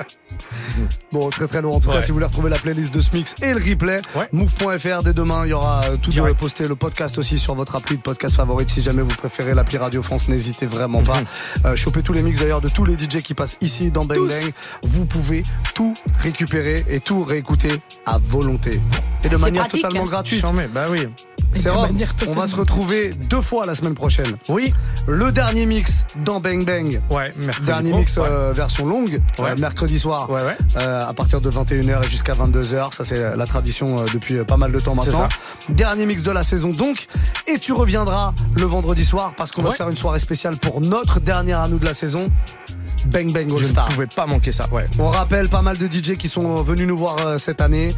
Bon, 1.12 1.30
très 1.30 1.46
très 1.48 1.62
lourd. 1.62 1.76
En 1.76 1.80
tout 1.82 1.92
cas, 1.92 2.02
si 2.02 2.08
vous 2.10 2.16
voulez 2.16 2.26
retrouver 2.26 2.50
la 2.50 2.58
playlist 2.58 2.94
de 2.94 3.02
Smix 3.02 3.36
et 3.42 3.54
le 3.54 3.60
replay, 3.62 4.02
move.fr 4.32 5.04
dès 5.04 5.14
demain, 5.14 5.46
il 5.46 5.50
y 5.50 5.54
aura 5.54 5.84
euh, 5.84 5.98
tout 5.98 6.10
de 6.10 6.32
posté 6.34 6.68
le 6.68 6.76
podcast 6.76 7.18
aussi 7.18 7.38
sur 7.38 7.54
votre 7.54 7.76
appli 7.76 7.98
de 7.98 8.02
podcast 8.02 8.38
favorite. 8.38 8.70
Si 8.70 8.82
jamais 8.82 9.02
vous 9.02 9.14
préférez 9.16 9.54
l'appli 9.54 9.78
Radio 9.78 10.02
France, 10.02 10.30
n'hésitez 10.30 10.66
vraiment 10.66 11.04
pas. 11.04 11.22
Euh, 11.66 11.76
chopez 11.76 12.02
tous 12.02 12.14
les 12.14 12.24
mix 12.24 12.40
d'ailleurs 12.40 12.62
de 12.62 12.70
tous 12.70 12.86
les 12.86 12.96
DJ 13.02 13.22
qui 13.22 13.34
passent 13.34 13.58
ici 13.62 13.92
dans 13.92 14.06
Bang 14.06 14.20
Bang. 14.20 14.54
Vous 14.84 15.06
pouvez 15.06 15.42
tout 15.74 15.94
récupérer 16.20 16.86
et 16.90 17.00
tout 17.00 17.24
réécouter 17.24 17.74
à 18.06 18.18
volonté. 18.18 18.80
Et 19.24 19.30
de 19.30 19.38
manière 19.38 19.64
pratique, 19.68 19.84
totalement 19.84 20.06
gratuite. 20.06 20.42
Charmé, 20.42 20.68
bah 20.68 20.86
oui. 20.90 21.08
C'est 21.54 21.70
on 22.28 22.32
va 22.34 22.48
se 22.48 22.56
retrouver 22.56 23.12
deux 23.30 23.42
fois 23.42 23.66
la 23.66 23.76
semaine 23.76 23.94
prochaine. 23.94 24.36
Oui. 24.50 24.74
Le 25.08 25.32
dernier 25.32 25.66
mix 25.66 26.06
dans 26.24 26.40
Bang 26.40 26.66
Bang. 26.66 27.02
Ouais, 27.12 27.30
mercredi 27.40 27.66
Dernier 27.68 27.94
mix 27.94 28.18
euh, 28.18 28.52
version 28.54 28.86
longue, 28.86 29.22
Ouais. 29.40 29.50
euh, 29.52 29.56
mercredi 29.58 30.00
soir, 30.00 30.30
Ouais, 30.30 30.42
ouais. 30.44 30.58
euh, 30.78 31.02
à 31.02 31.14
partir 31.14 31.42
de 31.42 31.50
21h 31.50 32.06
et 32.06 32.10
jusqu'à 32.10 32.34
22h. 32.34 32.94
Ça, 32.94 33.04
c'est 33.04 33.36
la 33.36 33.46
tradition 33.46 33.86
depuis 34.14 34.44
pas 34.44 34.58
mal 34.58 34.72
de 34.72 34.80
temps 34.80 34.96
maintenant. 34.96 35.28
ça. 35.30 35.30
Dernier 35.70 36.06
mix 36.06 36.24
de 36.24 36.32
la 36.32 36.44
saison 36.44 36.70
donc. 36.70 37.08
Et 37.48 37.60
tu 37.60 37.74
reviendras 37.74 38.34
le 38.56 38.64
vendredi 38.66 39.04
soir 39.04 39.34
parce 39.36 39.52
qu'on 39.52 39.62
va 39.62 39.72
se 39.72 39.76
faire 39.78 39.90
une 39.90 39.96
soirée 39.96 40.20
spéciale 40.20 40.56
pour 40.58 40.82
notre 40.82 41.20
dernière 41.20 41.60
à 41.60 41.68
nous 41.68 41.80
de 41.80 41.86
la 41.86 41.94
saison. 41.94 42.30
Bang 43.08 43.32
Bang 43.32 43.52
All 43.52 43.58
Je 43.58 43.66
ne 43.66 43.74
pouvais 43.92 44.08
pas 44.08 44.26
manquer 44.26 44.52
ça, 44.52 44.68
ouais. 44.72 44.86
On 45.00 45.10
rappelle 45.10 45.50
pas 45.50 45.62
mal 45.62 45.78
de 45.78 45.88
DJ 45.88 46.14
qui 46.18 46.28
sont 46.28 46.54
venus 46.62 46.88
nous 46.88 46.98
voir 46.98 47.40
cette 47.40 47.62
année. 47.62 47.94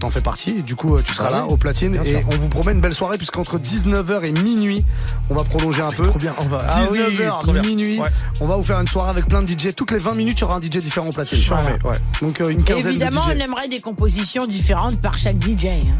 T'en 0.00 0.10
fais 0.10 0.20
partie. 0.20 0.62
Du 0.62 0.76
coup, 0.76 0.96
tu 1.02 1.14
seras 1.14 1.28
Ah 1.30 1.36
là 1.36 1.44
oui, 1.46 1.52
au 1.52 1.56
platine 1.56 1.98
et 2.04 2.10
sûr. 2.12 2.20
on 2.32 2.36
vous 2.36 2.48
promet 2.48 2.72
une 2.72 2.80
belle 2.80 2.94
soirée 2.94 3.16
puisqu'entre 3.18 3.58
19h 3.58 4.24
et 4.24 4.32
minuit, 4.42 4.84
on 5.30 5.34
va 5.34 5.44
prolonger 5.44 5.82
un 5.82 5.90
peu. 5.90 6.02
Trop 6.04 6.18
bien, 6.18 6.34
on 6.38 6.44
va. 6.46 6.60
Ah 6.68 6.82
oui, 6.90 6.98
19h, 7.00 7.38
trop 7.40 7.52
bien. 7.52 7.62
minuit, 7.62 7.98
Ouais. 8.00 8.08
on 8.40 8.46
va 8.46 8.56
vous 8.56 8.64
faire 8.64 8.80
une 8.80 8.86
soirée 8.88 9.10
avec 9.10 9.26
plein 9.26 9.42
de 9.42 9.48
DJ. 9.50 9.74
Toutes 9.74 9.90
les 9.92 9.98
20 9.98 10.14
minutes, 10.14 10.38
il 10.38 10.42
y 10.42 10.44
aura 10.44 10.56
un 10.56 10.60
DJ 10.60 10.78
différent 10.78 11.06
au 11.08 11.12
platine. 11.12 11.38
Charmé, 11.38 11.72
ouais. 11.84 11.96
Donc 12.22 12.40
euh, 12.40 12.48
une 12.48 12.62
quinzaine 12.64 12.88
Évidemment, 12.88 13.26
de 13.26 13.32
on 13.32 13.36
DJ. 13.36 13.40
aimerait 13.40 13.68
des 13.68 13.80
compositions 13.80 14.46
différentes 14.46 15.00
par 15.00 15.18
chaque 15.18 15.40
DJ. 15.42 15.66
hein. 15.66 15.98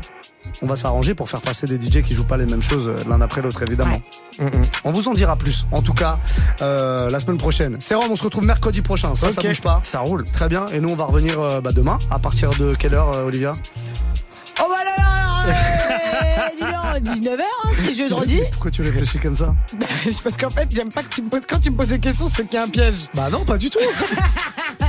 On 0.61 0.67
va 0.67 0.77
s'arranger 0.77 1.15
pour 1.15 1.27
faire 1.27 1.41
passer 1.41 1.67
des 1.67 1.81
DJ 1.81 2.03
qui 2.03 2.15
jouent 2.15 2.25
pas 2.27 2.37
les 2.37 2.45
mêmes 2.45 2.61
choses 2.61 2.87
euh, 2.89 2.99
l'un 3.09 3.19
après 3.23 3.41
l'autre, 3.41 3.63
évidemment. 3.63 3.99
Mm, 4.39 4.45
mm. 4.45 4.51
On 4.85 4.93
vous 4.93 5.09
en 5.09 5.13
dira 5.13 5.37
plus. 5.37 5.65
En 5.73 5.81
tout 5.81 5.95
cas, 5.95 6.19
euh, 6.61 7.09
la 7.09 7.19
semaine 7.19 7.39
prochaine. 7.39 7.77
C'est 7.79 7.95
Rome, 7.95 8.09
on 8.11 8.17
se 8.17 8.25
retrouve 8.25 8.45
mercredi 8.45 8.83
prochain. 8.83 9.15
Ça, 9.15 9.33
ça 9.33 9.41
Ok, 9.41 9.47
bouge 9.47 9.63
pas. 9.63 9.81
Ça 9.85 10.01
roule. 10.01 10.25
Très 10.25 10.49
bien. 10.49 10.67
Et 10.67 10.81
nous, 10.81 10.91
on 10.91 10.97
va 10.97 11.05
revenir 11.07 11.41
euh, 11.41 11.63
bah, 11.63 11.71
demain. 11.75 11.97
À 12.11 12.19
partir 12.19 12.51
de 12.51 12.75
quelle 12.79 12.93
heure, 12.93 13.17
euh, 13.17 13.25
Olivia 13.25 13.53
Oh 14.61 14.65
bah 14.69 14.85
là 14.85 14.91
là, 14.97 15.47
là, 15.47 15.49
euh, 15.49 15.53
dis 16.55 16.61
donc, 16.61 17.17
19h, 17.17 17.41
hein, 17.41 17.71
c'est 17.75 17.95
jeudi. 17.95 18.41
Pourquoi 18.53 18.71
tu 18.71 18.83
réfléchis 18.83 19.19
comme 19.19 19.37
ça 19.37 19.55
Parce 20.23 20.37
qu'en 20.37 20.51
fait, 20.51 20.69
j'aime 20.75 20.91
pas 20.91 21.03
que 21.03 21.15
tu 21.15 21.23
me 21.23 21.29
poses, 21.29 21.43
quand 21.49 21.61
tu 21.61 21.71
me 21.71 21.77
poses 21.77 21.89
des 21.89 21.99
questions, 21.99 22.29
c'est 22.29 22.45
qu'il 22.45 22.55
y 22.55 22.57
a 22.59 22.63
un 22.63 22.69
piège. 22.69 23.07
Bah 23.15 23.29
non, 23.31 23.45
pas 23.45 23.59
du 23.59 23.71
tout. 23.71 23.79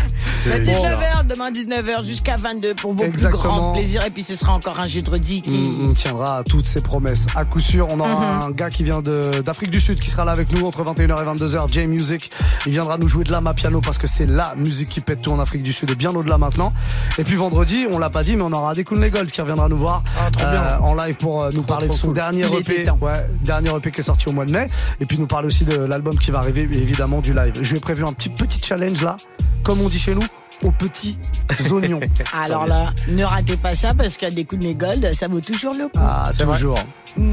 Bah, 0.50 0.60
19h, 0.60 1.28
demain 1.28 1.52
19h 1.52 2.06
jusqu'à 2.06 2.36
22 2.36 2.74
pour 2.76 2.94
vos 2.94 3.04
Exactement. 3.04 3.42
plus 3.42 3.50
grands 3.50 3.74
plaisirs. 3.74 4.06
Et 4.06 4.10
puis 4.10 4.24
ce 4.24 4.36
sera 4.36 4.54
encore 4.54 4.80
un 4.80 4.88
jeudi 4.88 5.42
qui. 5.42 5.74
On, 5.84 5.90
on 5.90 5.94
tiendra 5.94 6.38
à 6.40 6.44
toutes 6.44 6.68
ces 6.68 6.82
promesses. 6.82 7.26
À 7.36 7.46
coup 7.46 7.60
sûr, 7.60 7.88
on 7.92 8.00
aura 8.00 8.10
Mhm. 8.10 8.44
un 8.44 8.52
gars 8.52 8.70
qui 8.70 8.84
vient 8.84 9.02
d'Afrique 9.02 9.72
du 9.72 9.80
Sud 9.80 10.00
qui 10.00 10.10
sera 10.10 10.26
là 10.26 10.32
avec 10.32 10.52
nous 10.52 10.66
entre 10.66 10.84
21h 10.84 11.22
et 11.22 11.26
22h. 11.26 11.68
J 11.72 11.88
Music. 11.88 12.32
Il 12.66 12.72
viendra 12.72 12.98
nous 12.98 13.08
jouer 13.08 13.24
de 13.24 13.32
l'âme 13.32 13.48
à 13.48 13.54
piano 13.54 13.82
parce 13.82 13.98
que 13.98 14.08
c'est 14.08 14.26
la 14.26 14.54
musique 14.56 14.90
qui 14.90 15.02
pète 15.02 15.22
tout 15.22 15.32
en 15.32 15.40
Afrique 15.40 15.64
du 15.64 15.74
Sud 15.74 15.90
et 15.92 15.96
bien 15.96 16.12
au-delà 16.16 16.38
maintenant. 16.38 16.74
Et 17.18 17.24
puis 17.24 17.36
vendredi, 17.36 17.86
on 17.92 17.98
l'a 17.98 18.10
pas 18.10 18.24
dit, 18.24 18.36
mais 18.36 18.44
on 18.44 18.52
aura 18.52 18.72
Adekun 18.72 19.08
Gold 19.08 19.32
qui 19.32 19.42
reviendra 19.42 19.68
nous 19.70 19.78
voir 19.78 20.04
Ah, 20.20 20.30
trop 20.32 20.44
bien. 20.46 20.62
euh, 20.64 20.78
en 20.80 20.94
live 20.94 21.16
pour 21.18 21.44
euh, 21.44 21.50
nous 21.54 21.64
parler 21.64 21.88
de 21.88 21.94
son 21.94 22.08
cool. 22.08 22.16
dernier 22.16 22.46
Il 22.52 22.60
EP. 22.60 22.90
Ouais, 23.02 23.28
dernier 23.44 23.70
EP 23.76 23.92
qui 23.92 24.00
est 24.02 24.04
sorti 24.04 24.30
au 24.30 24.32
mois 24.34 24.46
de 24.46 24.52
mai. 24.52 24.66
Et 25.00 25.06
puis 25.06 25.18
nous 25.18 25.28
parler 25.28 25.48
aussi 25.48 25.66
de 25.66 25.76
l'album 25.76 26.18
qui 26.18 26.32
va 26.32 26.40
arriver 26.40 26.64
évidemment 26.64 27.20
du 27.22 27.34
live. 27.34 27.54
Je 27.62 27.70
lui 27.72 27.78
ai 27.78 27.82
prévu 27.82 28.04
un 28.04 28.14
petit 28.14 28.30
petit 28.30 28.62
challenge 28.64 29.02
là, 29.02 29.16
comme 29.64 29.82
on 29.82 29.90
dit 29.90 30.00
chez 30.00 30.16
nous, 30.16 30.22
aux 30.64 30.72
petits 30.72 31.18
oignons. 31.72 32.00
Alors 32.34 32.66
là, 32.66 32.94
ne 33.08 33.24
ratez 33.24 33.58
pas 33.58 33.76
ça 33.76 33.94
parce 33.94 34.18
qu'il 34.18 34.28
y 34.28 34.32
a 34.32 34.36
des 34.36 34.46
coups 34.46 34.62
de 34.62 34.68
mes 34.68 34.76
gold, 34.76 35.14
ça 35.14 35.28
vaut 35.28 35.42
toujours 35.42 35.74
le 35.74 35.88
coup. 35.88 36.00
Ah, 36.00 36.32
toujours. 36.38 36.80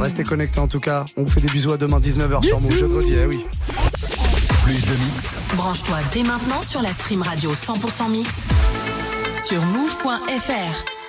Restez 0.00 0.22
connectés 0.22 0.60
en 0.60 0.68
tout 0.68 0.80
cas. 0.80 1.04
On 1.16 1.24
vous 1.24 1.30
fait 1.30 1.40
des 1.40 1.48
bisous 1.48 1.72
à 1.72 1.76
demain 1.76 1.98
19h 1.98 2.44
sur 2.44 2.60
Move. 2.60 2.76
Jeudi, 2.76 3.14
eh 3.20 3.26
oui. 3.26 3.44
Plus 4.64 4.84
de 4.84 4.92
mix, 4.92 5.36
Branche-toi 5.56 5.98
dès 6.12 6.22
maintenant 6.22 6.62
sur 6.62 6.82
la 6.82 6.92
stream 6.92 7.22
radio 7.22 7.52
100% 7.52 8.10
mix 8.10 8.42
sur 9.46 9.60
move.fr. 9.62 11.01